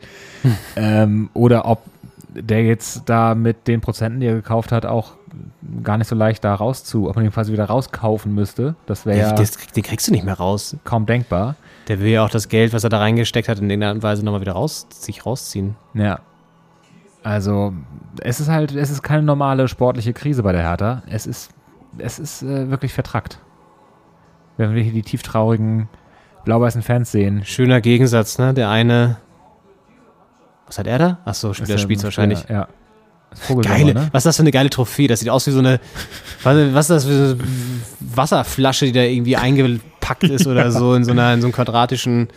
[0.75, 1.83] ähm, oder ob
[2.29, 5.13] der jetzt da mit den Prozenten, die er gekauft hat, auch
[5.83, 8.75] gar nicht so leicht da rauszu, ob man ihn quasi wieder rauskaufen müsste.
[8.85, 10.75] Das wäre ja den kriegst du nicht mehr raus.
[10.83, 11.55] kaum denkbar.
[11.87, 14.41] Der will ja auch das Geld, was er da reingesteckt hat, in irgendeiner Weise nochmal
[14.41, 15.75] wieder raus, sich rausziehen.
[15.93, 16.19] Ja.
[17.23, 17.73] Also,
[18.21, 21.03] es ist halt, es ist keine normale sportliche Krise bei der Hertha.
[21.09, 21.51] Es ist,
[21.97, 23.39] es ist äh, wirklich vertrackt.
[24.57, 25.89] Wenn wir hier die tieftraurigen
[26.45, 27.43] blau-weißen Fans sehen.
[27.45, 28.53] Schöner Gegensatz, ne?
[28.53, 29.17] Der eine.
[30.67, 31.17] Was hat er da?
[31.25, 32.45] Achso, der spielt wahrscheinlich.
[32.47, 32.67] Ja.
[33.61, 34.09] Geile, ne?
[34.11, 35.07] was ist das für eine geile Trophäe?
[35.07, 35.79] Das sieht aus wie so eine,
[36.43, 37.37] was, ist das für eine
[37.99, 42.29] Wasserflasche, die da irgendwie eingepackt ist oder so in so, einer, in so einem quadratischen,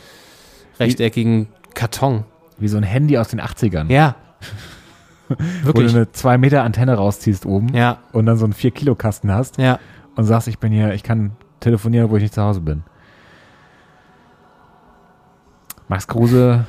[0.78, 2.24] rechteckigen Karton.
[2.58, 3.90] Wie so ein Handy aus den 80ern.
[3.90, 4.16] Ja.
[5.28, 5.94] Wo du Wirklich.
[5.94, 9.56] eine 2 Meter Antenne rausziehst oben Ja, und dann so einen 4 Kilo Kasten hast
[9.56, 9.78] ja.
[10.14, 12.82] und sagst, ich bin hier, ich kann telefonieren, wo ich nicht zu Hause bin.
[15.88, 16.64] Max Kruse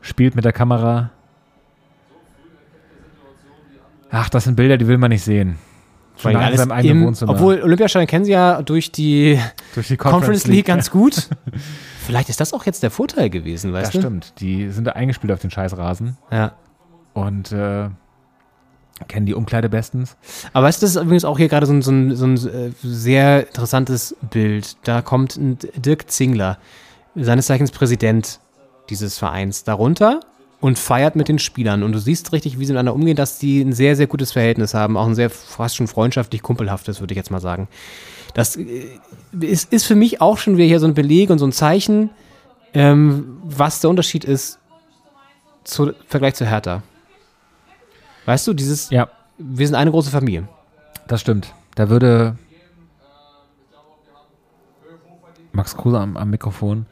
[0.00, 1.10] spielt mit der Kamera.
[4.10, 5.58] Ach, das sind Bilder, die will man nicht sehen.
[6.16, 7.32] Schon in alles im, Wohnzimmer.
[7.32, 9.38] obwohl Olympiastadion kennen sie ja durch die
[9.74, 11.28] durch die Conference League ganz gut.
[12.06, 14.00] Vielleicht ist das auch jetzt der Vorteil gewesen, weißt Das du?
[14.00, 14.32] stimmt.
[14.40, 16.52] Die sind da eingespielt auf den Scheißrasen Ja.
[17.12, 17.90] und äh,
[19.06, 20.16] kennen die Umkleide bestens.
[20.52, 22.72] Aber weißt du, das ist übrigens auch hier gerade so ein, so so ein äh,
[22.82, 24.76] sehr interessantes Bild.
[24.88, 26.58] Da kommt ein Dirk Zingler,
[27.20, 28.40] seines Zeichens Präsident
[28.90, 30.20] dieses Vereins, darunter
[30.60, 31.82] und feiert mit den Spielern.
[31.82, 34.74] Und du siehst richtig, wie sie miteinander umgehen, dass die ein sehr, sehr gutes Verhältnis
[34.74, 34.96] haben.
[34.96, 37.68] Auch ein sehr fast schon freundschaftlich kumpelhaftes, würde ich jetzt mal sagen.
[38.34, 38.86] Das äh,
[39.40, 42.10] ist, ist für mich auch schon wieder hier so ein Beleg und so ein Zeichen,
[42.74, 44.58] ähm, was der Unterschied ist
[45.64, 46.82] zu Vergleich zu Hertha.
[48.26, 49.08] Weißt du, dieses, Ja,
[49.38, 50.48] wir sind eine große Familie.
[51.06, 51.54] das stimmt.
[51.74, 52.36] Da würde
[55.52, 56.86] Max Kruse am, am Mikrofon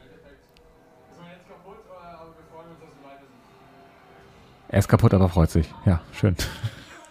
[4.69, 5.73] Er ist kaputt, aber freut sich.
[5.85, 6.35] Ja, schön.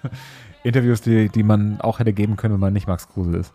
[0.62, 3.54] Interviews, die, die man auch hätte geben können, wenn man nicht Max Kruse ist.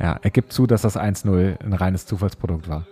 [0.00, 2.86] Ja, er gibt zu, dass das 1-0 ein reines Zufallsprodukt war.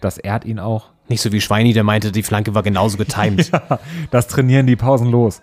[0.00, 0.86] Das ehrt ihn auch.
[1.08, 3.50] Nicht so wie Schweini, der meinte, die Flanke war genauso getimed.
[3.52, 3.78] ja.
[4.10, 5.42] Das trainieren die pausenlos.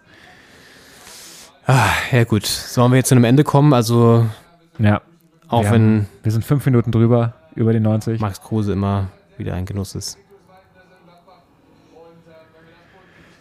[1.67, 3.73] Ah, ja gut, sollen wir jetzt zu einem Ende kommen?
[3.73, 4.25] Also
[4.79, 5.01] Ja.
[5.47, 8.19] auch wir, wenn haben, wir sind fünf Minuten drüber, über die 90.
[8.19, 10.17] Max Kruse immer wieder ein Genuss ist.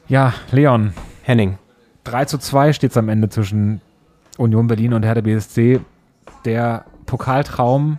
[0.08, 0.92] Ja, Leon.
[1.22, 1.58] Henning.
[2.04, 3.80] 3 zu 2 steht es am Ende zwischen
[4.38, 5.80] Union Berlin und Hertha BSC.
[6.44, 7.98] Der Pokaltraum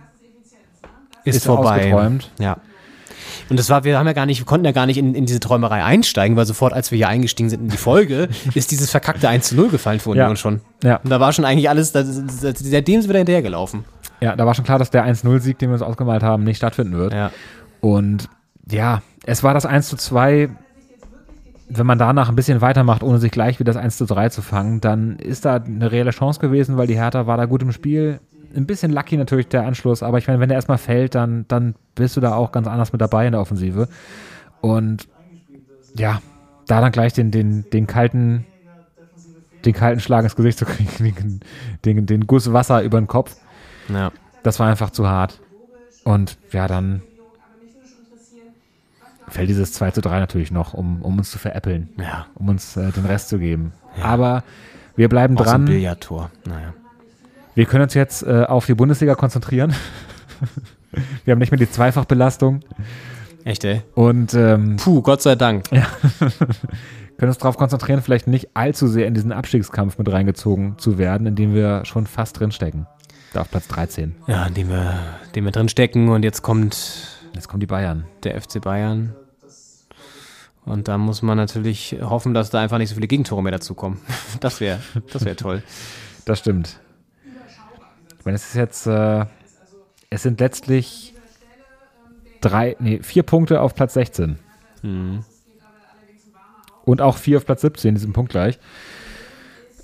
[1.24, 1.92] Ist, ist vorbei.
[2.38, 2.56] Ja.
[3.50, 5.26] Und das war, wir haben ja gar nicht, wir konnten ja gar nicht in, in
[5.26, 8.90] diese Träumerei einsteigen, weil sofort, als wir hier eingestiegen sind in die Folge, ist dieses
[8.90, 10.36] verkackte 1 zu 0 gefallen für Union Ja.
[10.36, 10.60] schon.
[10.82, 10.96] Ja.
[11.02, 12.08] Und da war schon eigentlich alles, da, da,
[12.54, 13.84] seitdem sind wir da hinterhergelaufen.
[14.20, 16.96] Ja, da war schon klar, dass der 1-0-Sieg, den wir uns ausgemalt haben, nicht stattfinden
[16.96, 17.12] wird.
[17.12, 17.30] Ja.
[17.80, 18.28] Und
[18.70, 20.48] ja, es war das 1 zu 2.
[21.72, 24.42] Wenn man danach ein bisschen weitermacht, ohne sich gleich wieder das 1 zu 3 zu
[24.42, 27.72] fangen, dann ist da eine reelle Chance gewesen, weil die Hertha war da gut im
[27.72, 28.20] Spiel.
[28.54, 31.74] Ein bisschen lucky natürlich der Anschluss, aber ich meine, wenn der erstmal fällt, dann, dann
[31.94, 33.88] bist du da auch ganz anders mit dabei in der Offensive.
[34.60, 35.06] Und
[35.94, 36.20] ja,
[36.66, 38.44] da dann gleich den, den, den kalten,
[39.64, 41.40] den kalten Schlag ins Gesicht zu kriegen,
[41.84, 43.36] den, den, Guss Wasser über den Kopf,
[43.88, 44.10] Ja.
[44.42, 45.40] das war einfach zu hart.
[46.04, 47.02] Und ja, dann
[49.28, 52.26] fällt dieses 2 zu 3 natürlich noch, um, um uns zu veräppeln, Ja.
[52.34, 53.72] um uns äh, den Rest zu geben.
[54.02, 54.42] Aber
[54.96, 55.64] wir bleiben Aus dem dran.
[55.66, 56.30] Billardtor.
[56.44, 56.74] Naja.
[57.54, 59.74] Wir können uns jetzt äh, auf die Bundesliga konzentrieren.
[61.24, 62.60] wir haben nicht mehr die Zweifachbelastung
[63.44, 63.82] Echt, ey?
[63.94, 65.68] und ähm, Puh, Gott sei Dank.
[65.70, 71.26] können uns darauf konzentrieren, vielleicht nicht allzu sehr in diesen Abstiegskampf mit reingezogen zu werden,
[71.26, 72.86] in dem wir schon fast drinstecken.
[73.32, 74.16] Da auf Platz 13.
[74.26, 74.94] Ja, in dem wir,
[75.26, 78.06] in dem wir drin stecken und jetzt kommt Jetzt kommen die Bayern.
[78.24, 79.14] der FC Bayern.
[80.64, 83.98] Und da muss man natürlich hoffen, dass da einfach nicht so viele Gegentore mehr dazukommen.
[84.40, 84.80] Das wäre
[85.12, 85.62] das wär toll.
[86.24, 86.80] Das stimmt.
[88.20, 89.24] Ich meine, es ist jetzt, äh,
[90.10, 91.14] es sind letztlich
[92.42, 94.38] drei, nee, vier Punkte auf Platz 16.
[96.84, 98.58] Und auch vier auf Platz 17, die sind punktgleich.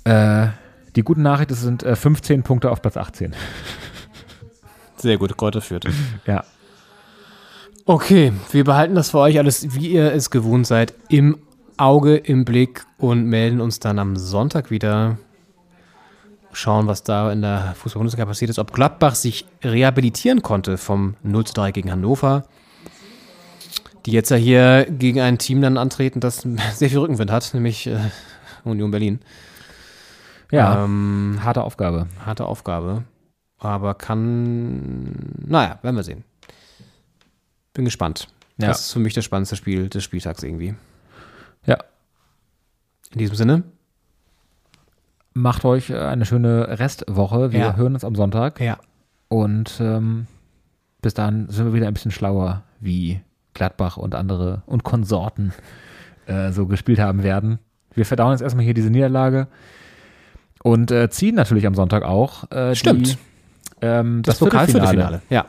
[0.03, 0.49] Äh,
[0.95, 3.33] die guten Nachricht, es sind äh, 15 Punkte auf Platz 18.
[4.97, 5.87] Sehr gut, Kräuter führt.
[6.27, 6.43] Ja.
[7.85, 11.39] Okay, wir behalten das für euch alles, wie ihr es gewohnt seid, im
[11.77, 15.17] Auge, im Blick und melden uns dann am Sonntag wieder.
[16.57, 18.57] Schauen, was da in der Fußball-Bundesliga passiert ist.
[18.57, 22.47] Ob Gladbach sich rehabilitieren konnte vom 0 zu 3 gegen Hannover.
[24.07, 26.37] Die jetzt ja hier gegen ein Team dann antreten, das
[26.73, 27.99] sehr viel Rückenwind hat, nämlich äh,
[28.63, 29.19] Union Berlin.
[30.49, 32.07] Ja, Ähm, harte Aufgabe.
[32.25, 33.03] harte Aufgabe.
[33.59, 35.13] Aber kann.
[35.45, 36.23] Naja, werden wir sehen.
[37.73, 38.29] Bin gespannt.
[38.57, 38.69] Ja.
[38.69, 40.73] Das ist für mich das spannendste Spiel des Spieltags irgendwie.
[41.67, 41.77] Ja.
[43.11, 43.63] In diesem Sinne.
[45.37, 47.51] Macht euch äh, eine schöne Restwoche.
[47.51, 47.75] Wir Ja.
[47.75, 48.59] hören uns am Sonntag.
[48.59, 48.77] Ja.
[49.27, 50.25] Und ähm,
[51.01, 53.21] bis dann sind wir wieder ein bisschen schlauer, wie
[53.53, 55.53] Gladbach und andere und Konsorten
[56.25, 57.59] äh, so gespielt haben werden.
[57.93, 59.47] Wir verdauen jetzt erstmal hier diese Niederlage
[60.63, 63.07] und äh, ziehen natürlich am Sonntag auch äh, Stimmt.
[63.13, 63.17] Die,
[63.81, 65.21] ähm, Das, das, Pokalviertelfinale.
[65.29, 65.45] Ja.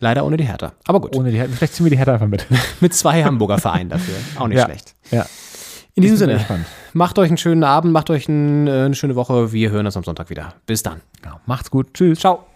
[0.00, 0.72] Leider ohne die Hertha.
[0.86, 1.16] Aber gut.
[1.16, 1.52] Ohne die Hertha.
[1.56, 2.46] Vielleicht ziehen wir die Hertha einfach mit.
[2.80, 4.14] Mit zwei Hamburger Vereinen dafür.
[4.38, 4.64] Auch nicht Ja.
[4.64, 4.94] schlecht.
[5.10, 5.26] ja.
[5.98, 6.34] In diesem Sinne.
[6.34, 6.64] gespannt.
[6.92, 9.52] Macht euch einen schönen Abend, macht euch ein, äh, eine schöne Woche.
[9.52, 10.54] Wir hören uns am Sonntag wieder.
[10.66, 11.00] Bis dann.
[11.22, 11.40] Genau.
[11.46, 11.92] Macht's gut.
[11.94, 12.20] Tschüss.
[12.20, 12.47] Ciao.